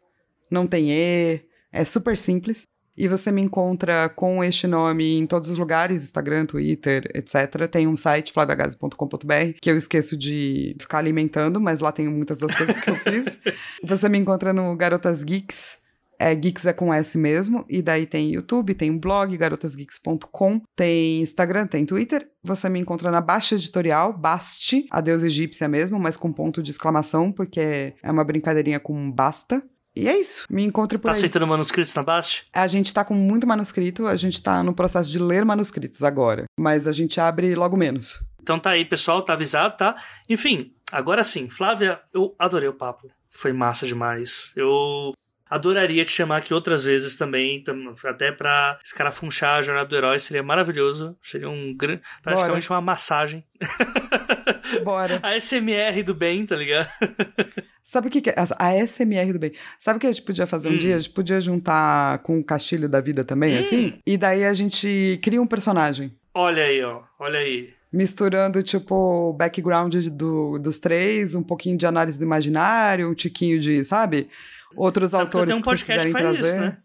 não 0.52 0.68
tem 0.68 0.92
E, 0.92 1.42
é 1.74 1.84
super 1.84 2.16
simples. 2.16 2.68
E 2.98 3.08
você 3.08 3.32
me 3.32 3.42
encontra 3.42 4.10
com 4.10 4.44
este 4.44 4.66
nome 4.66 5.18
em 5.18 5.28
todos 5.28 5.50
os 5.50 5.58
lugares, 5.58 6.04
Instagram, 6.04 6.46
Twitter, 6.46 7.10
etc. 7.14 7.68
Tem 7.70 7.88
um 7.88 7.96
site, 7.96 8.34
flaviagazi.com.br, 8.34 9.60
que 9.62 9.70
eu 9.70 9.78
esqueço 9.78 10.18
de 10.18 10.76
ficar 10.80 10.98
alimentando, 10.98 11.62
mas 11.62 11.80
lá 11.80 11.92
tem 11.92 12.08
muitas 12.08 12.40
das 12.40 12.56
coisas 12.56 12.80
que 12.80 12.90
eu 12.90 12.96
fiz. 12.96 13.38
Você 13.84 14.10
me 14.10 14.18
encontra 14.18 14.52
no 14.52 14.76
Garotas 14.76 15.24
Geeks, 15.24 15.78
é, 16.20 16.34
Geeks 16.34 16.66
é 16.66 16.74
com 16.74 16.94
S 16.94 17.18
mesmo, 17.18 17.64
e 17.70 17.82
daí 17.82 18.06
tem 18.06 18.34
YouTube, 18.34 18.74
tem 18.74 18.90
um 18.90 18.98
blog, 18.98 19.36
garotasgeeks.com, 19.38 20.62
tem 20.76 21.22
Instagram, 21.22 21.68
tem 21.68 21.86
Twitter. 21.86 22.28
Você 22.44 22.68
me 22.70 22.80
encontra 22.80 23.12
na 23.12 23.22
Baixa 23.22 23.56
Editorial, 23.56 24.12
Basti, 24.14 24.88
a 24.90 25.00
deusa 25.00 25.28
egípcia 25.28 25.68
mesmo, 25.68 26.00
mas 26.00 26.18
com 26.18 26.32
ponto 26.34 26.64
de 26.64 26.72
exclamação, 26.72 27.32
porque 27.32 27.94
é 28.02 28.12
uma 28.12 28.24
brincadeirinha 28.24 28.80
com 28.80 29.12
basta. 29.12 29.64
E 29.98 30.08
é 30.08 30.18
isso. 30.20 30.46
Me 30.50 30.64
encontre 30.64 30.98
por 30.98 31.06
Tá 31.08 31.12
aí. 31.14 31.18
aceitando 31.18 31.48
manuscritos 31.48 31.94
na 31.96 32.04
Bast? 32.04 32.48
A 32.54 32.68
gente 32.68 32.94
tá 32.94 33.04
com 33.04 33.14
muito 33.14 33.48
manuscrito, 33.48 34.08
a 34.08 34.16
gente 34.16 34.42
tá 34.42 34.62
no 34.64 34.74
processo 34.74 35.10
de 35.12 35.20
ler 35.20 35.44
manuscritos 35.46 36.04
agora, 36.04 36.46
mas 36.60 36.88
a 36.88 36.92
gente 36.92 37.20
abre 37.20 37.54
logo 37.56 37.76
menos. 37.78 38.20
Então 38.42 38.60
tá 38.60 38.70
aí, 38.72 38.86
pessoal, 38.86 39.22
tá 39.22 39.34
avisado, 39.34 39.76
tá? 39.78 39.96
Enfim, 40.30 40.74
agora 40.92 41.24
sim, 41.24 41.50
Flávia, 41.50 42.00
eu 42.14 42.34
adorei 42.40 42.70
o 42.70 42.74
papo. 42.74 43.10
Foi 43.30 43.52
massa 43.52 43.86
demais. 43.86 44.52
Eu 44.56 45.12
adoraria 45.50 46.04
te 46.06 46.12
chamar 46.12 46.38
aqui 46.38 46.54
outras 46.54 46.84
vezes 46.84 47.16
também, 47.18 47.64
tam- 47.64 47.94
até 48.06 48.32
pra 48.32 48.80
escarafunchar 48.84 49.58
a 49.58 49.62
jornada 49.62 49.88
do 49.90 49.96
herói, 49.96 50.20
seria 50.20 50.44
maravilhoso. 50.44 51.16
Seria 51.22 51.50
um 51.50 51.74
grande. 51.76 52.02
praticamente 52.24 52.70
uma 52.70 52.82
massagem. 52.82 53.44
Bora. 54.84 55.20
A 55.24 55.36
SMR 55.40 56.04
do 56.04 56.14
bem, 56.14 56.46
tá 56.46 56.56
ligado? 56.56 56.90
Sabe 57.90 58.10
o 58.10 58.12
que, 58.12 58.20
que 58.20 58.30
é? 58.30 58.36
A 58.60 58.74
SMR 58.86 59.32
do 59.32 59.40
bem. 59.40 59.54
Sabe 59.80 59.96
o 59.96 60.00
que 60.02 60.08
a 60.08 60.12
gente 60.12 60.22
podia 60.24 60.46
fazer 60.46 60.68
um 60.68 60.74
Hum. 60.74 60.78
dia? 60.78 60.98
A 60.98 61.00
gente 61.00 61.14
podia 61.14 61.40
juntar 61.40 62.18
com 62.20 62.38
o 62.38 62.44
castilho 62.44 62.90
da 62.90 63.00
vida 63.00 63.24
também, 63.24 63.56
Hum. 63.56 63.60
assim? 63.60 63.94
E 64.06 64.18
daí 64.18 64.44
a 64.44 64.54
gente 64.54 65.18
cria 65.24 65.42
um 65.42 65.48
personagem. 65.48 66.14
Olha 66.34 66.64
aí, 66.66 66.84
ó. 66.84 67.04
Olha 67.18 67.40
aí. 67.40 67.70
Misturando, 67.92 68.62
tipo, 68.62 68.94
o 69.30 69.32
background 69.34 69.96
do, 70.10 70.60
dos 70.60 70.80
três, 70.80 71.34
um 71.34 71.42
pouquinho 71.42 71.78
de 71.78 71.86
análise 71.88 72.20
do 72.20 72.26
imaginário, 72.26 73.10
um 73.10 73.14
tiquinho 73.14 73.58
de, 73.58 73.82
sabe? 73.86 74.28
Outros 74.76 75.12
Sabe 75.12 75.22
que 75.22 75.28
autores 75.38 75.48
tenho 75.48 75.60
um 75.60 75.62
que 75.62 75.70
que 75.78 75.86
quiserem 75.86 76.12
faz 76.12 76.26
trazer. 76.26 76.50
isso, 76.50 76.60
né? 76.60 76.78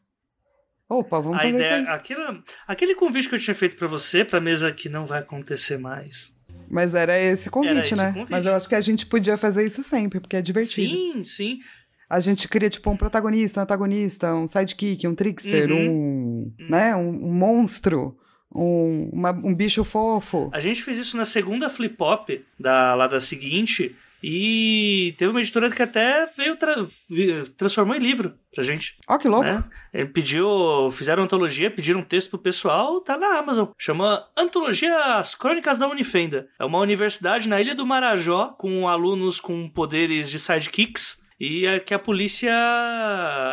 Opa, 0.89 1.19
vamos 1.19 1.39
A 1.39 1.43
fazer 1.43 1.55
ideia, 1.57 1.81
isso 1.81 1.89
aí. 1.89 1.95
aquele, 1.97 2.43
aquele 2.69 2.95
convite 2.95 3.29
que 3.29 3.35
eu 3.35 3.41
tinha 3.41 3.55
feito 3.57 3.75
pra 3.77 3.89
você, 3.89 4.25
pra 4.25 4.41
mesa 4.41 4.71
que 4.71 4.89
não 4.89 5.05
vai 5.05 5.19
acontecer 5.19 5.79
mais. 5.79 6.32
Mas 6.73 6.95
era 6.95 7.19
esse 7.21 7.51
convite, 7.51 7.71
Era 7.77 7.81
esse 7.87 7.95
né? 7.97 8.13
convite. 8.13 8.31
Mas 8.31 8.47
eu 8.47 8.55
acho 8.55 8.67
que 8.67 8.75
a 8.75 8.81
gente 8.81 9.05
podia 9.05 9.37
fazer 9.37 9.67
isso 9.67 9.83
sempre, 9.83 10.19
porque 10.21 10.37
é 10.37 10.41
divertido. 10.43 10.95
Sim, 10.95 11.23
sim. 11.23 11.59
A 12.09 12.19
gente 12.19 12.49
cria, 12.49 12.71
tipo, 12.71 12.91
um 12.91 12.97
protagonista, 12.97 13.61
um 13.61 13.63
antagonista, 13.63 14.35
um 14.35 14.47
sidekick, 14.47 15.07
um 15.07 15.15
trickster, 15.15 15.71
Uhum. 15.71 15.91
um, 15.91 16.53
né, 16.71 16.97
um, 16.97 17.09
um 17.27 17.33
monstro, 17.33 18.17
um, 18.55 19.11
uma- 19.13 19.33
um 19.33 19.55
bicho 19.55 19.85
fofo. 19.85 20.51
A 20.53 20.61
gente 20.61 20.83
fez 20.83 20.97
isso 20.99 21.15
na 21.17 21.25
segunda 21.27 21.69
flip 21.69 21.95
pop 21.97 22.43
da, 22.59 22.95
lá 22.95 23.07
da 23.07 23.21
seguinte. 23.21 23.95
E 24.23 25.15
teve 25.19 25.31
uma 25.31 25.41
editora 25.41 25.71
que 25.71 25.83
até 25.83 26.27
veio 26.37 26.57
tra- 26.57 26.87
transformou 27.57 27.97
em 27.97 27.99
livro 27.99 28.35
pra 28.55 28.63
gente. 28.63 28.97
Ó, 29.09 29.19
que 29.19 29.27
louco. 29.27 29.45
Né? 29.45 29.65
Ele 29.93 30.07
pediu, 30.09 30.91
fizeram 30.93 31.25
antologia, 31.25 31.71
pediram 31.71 32.01
um 32.01 32.05
texto 32.05 32.31
pro 32.31 32.39
pessoal, 32.39 33.01
tá 33.01 33.17
na 33.19 33.39
Amazon. 33.39 33.69
Chama 33.77 34.25
Antologia 34.37 34.97
As 35.17 35.35
Crônicas 35.35 35.81
da 35.81 35.89
Unifenda. 35.89 36.49
É 36.59 36.65
uma 36.65 36.79
universidade 36.79 37.49
na 37.49 37.61
Ilha 37.61 37.75
do 37.75 37.85
Marajó, 37.87 38.49
com 38.59 38.89
alunos 38.89 39.41
com 39.41 39.69
poderes 39.69 40.31
de 40.31 40.39
sidekicks. 40.39 41.21
E 41.41 41.67
é 41.67 41.81
que 41.81 41.93
a 41.93 41.99
polícia 41.99 42.53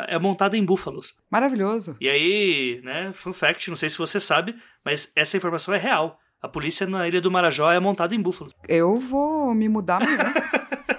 é 0.07 0.19
montada 0.19 0.55
em 0.55 0.63
búfalos. 0.63 1.15
Maravilhoso. 1.31 1.97
E 1.99 2.07
aí, 2.07 2.79
né, 2.83 3.11
fun 3.13 3.33
fact, 3.33 3.67
não 3.69 3.75
sei 3.77 3.89
se 3.89 3.97
você 3.97 4.19
sabe, 4.19 4.55
mas 4.85 5.11
essa 5.15 5.35
informação 5.35 5.73
é 5.73 5.77
real. 5.79 6.19
A 6.41 6.47
polícia 6.47 6.87
na 6.87 7.07
Ilha 7.07 7.19
do 7.21 7.29
Marajó 7.29 7.69
é 7.71 7.79
montada 7.79 8.15
em 8.15 8.21
búfalos. 8.21 8.53
Eu 8.67 8.97
vou 8.97 9.53
me 9.53 9.67
mudar 9.67 10.01
amanhã. 10.01 10.33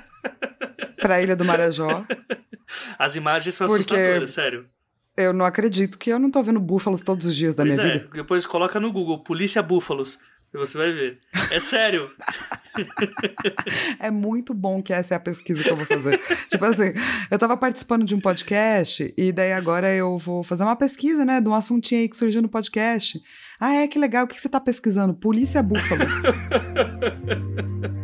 pra 1.00 1.22
Ilha 1.22 1.34
do 1.34 1.44
Marajó. 1.44 2.04
As 2.98 3.16
imagens 3.16 3.54
são 3.54 3.66
Porque- 3.66 3.80
assustadoras, 3.94 4.30
sério. 4.30 4.66
Eu 5.16 5.32
não 5.32 5.44
acredito 5.44 5.98
que 5.98 6.10
eu 6.10 6.18
não 6.18 6.30
tô 6.30 6.42
vendo 6.42 6.60
búfalos 6.60 7.02
todos 7.02 7.26
os 7.26 7.34
dias 7.36 7.54
da 7.54 7.64
Pois 7.64 7.76
minha 7.76 7.86
é, 7.88 7.92
vida. 7.98 8.08
depois 8.12 8.46
coloca 8.46 8.78
no 8.78 8.92
Google, 8.92 9.22
Polícia 9.22 9.62
Búfalos. 9.62 10.18
Você 10.52 10.76
vai 10.76 10.92
ver. 10.92 11.18
É 11.52 11.60
sério. 11.60 12.10
é 14.00 14.10
muito 14.10 14.52
bom 14.52 14.82
que 14.82 14.92
essa 14.92 15.14
é 15.14 15.16
a 15.16 15.20
pesquisa 15.20 15.62
que 15.62 15.70
eu 15.70 15.76
vou 15.76 15.86
fazer. 15.86 16.20
tipo 16.48 16.64
assim, 16.64 16.92
eu 17.30 17.38
tava 17.38 17.56
participando 17.56 18.04
de 18.04 18.14
um 18.14 18.20
podcast 18.20 19.14
e 19.16 19.30
daí 19.30 19.52
agora 19.52 19.94
eu 19.94 20.18
vou 20.18 20.42
fazer 20.42 20.64
uma 20.64 20.74
pesquisa, 20.74 21.24
né, 21.24 21.40
de 21.40 21.48
um 21.48 21.54
assuntinho 21.54 22.00
aí 22.00 22.08
que 22.08 22.16
surgiu 22.16 22.42
no 22.42 22.48
podcast. 22.48 23.20
Ah, 23.60 23.74
é, 23.74 23.86
que 23.86 23.98
legal. 23.98 24.24
O 24.24 24.28
que 24.28 24.40
você 24.40 24.48
tá 24.48 24.58
pesquisando? 24.58 25.14
Polícia 25.14 25.62
Búfalo. 25.62 26.04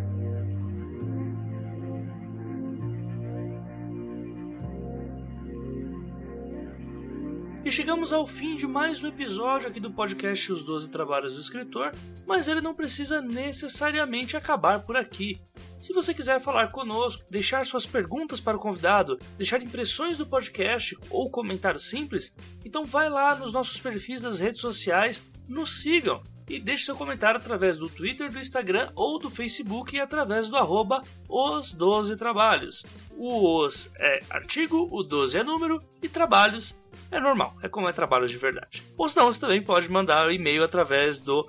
E 7.67 7.73
chegamos 7.73 8.13
ao 8.13 8.25
fim 8.25 8.55
de 8.55 8.65
mais 8.65 9.03
um 9.03 9.09
episódio 9.09 9.69
aqui 9.69 9.81
do 9.81 9.91
podcast 9.91 10.53
Os 10.53 10.63
Doze 10.63 10.89
Trabalhos 10.89 11.35
do 11.35 11.41
Escritor, 11.41 11.91
mas 12.25 12.47
ele 12.47 12.61
não 12.61 12.73
precisa 12.73 13.21
necessariamente 13.21 14.37
acabar 14.37 14.79
por 14.83 14.97
aqui. 14.97 15.37
Se 15.77 15.93
você 15.93 16.15
quiser 16.15 16.41
falar 16.41 16.69
conosco, 16.69 17.25
deixar 17.29 17.67
suas 17.67 17.85
perguntas 17.85 18.39
para 18.39 18.57
o 18.57 18.61
convidado, 18.61 19.19
deixar 19.37 19.61
impressões 19.61 20.17
do 20.17 20.25
podcast 20.25 20.97
ou 21.11 21.29
comentário 21.29 21.81
simples, 21.81 22.37
então 22.65 22.87
vai 22.87 23.11
lá 23.11 23.35
nos 23.35 23.53
nossos 23.53 23.81
perfis 23.81 24.23
das 24.23 24.39
redes 24.39 24.61
sociais, 24.61 25.27
nos 25.49 25.83
sigam 25.83 26.23
e 26.49 26.61
deixe 26.61 26.85
seu 26.85 26.95
comentário 26.95 27.41
através 27.41 27.79
do 27.79 27.89
Twitter, 27.89 28.31
do 28.31 28.39
Instagram 28.39 28.93
ou 28.95 29.19
do 29.19 29.29
Facebook 29.29 29.97
e 29.97 30.01
através 30.01 30.49
do 30.49 30.57
arroba 30.57 31.03
os 31.29 31.73
12 31.73 32.17
trabalhos. 32.17 32.87
O 33.17 33.65
os 33.65 33.91
é 33.99 34.23
artigo, 34.31 34.89
o 34.93 35.03
12 35.03 35.39
é 35.39 35.43
número 35.43 35.81
e 36.01 36.09
trabalhos 36.09 36.77
é 37.11 37.21
normal, 37.21 37.55
é 37.63 37.69
como 37.69 37.89
é 37.89 37.93
trabalho 37.93 38.29
de 38.29 38.37
verdade. 38.37 38.83
Ou 38.97 39.09
senão 39.09 39.27
você 39.27 39.41
também 39.41 39.63
pode 39.63 39.91
mandar 39.91 40.27
um 40.27 40.31
e-mail 40.31 40.65
através 40.65 41.19
do 41.19 41.49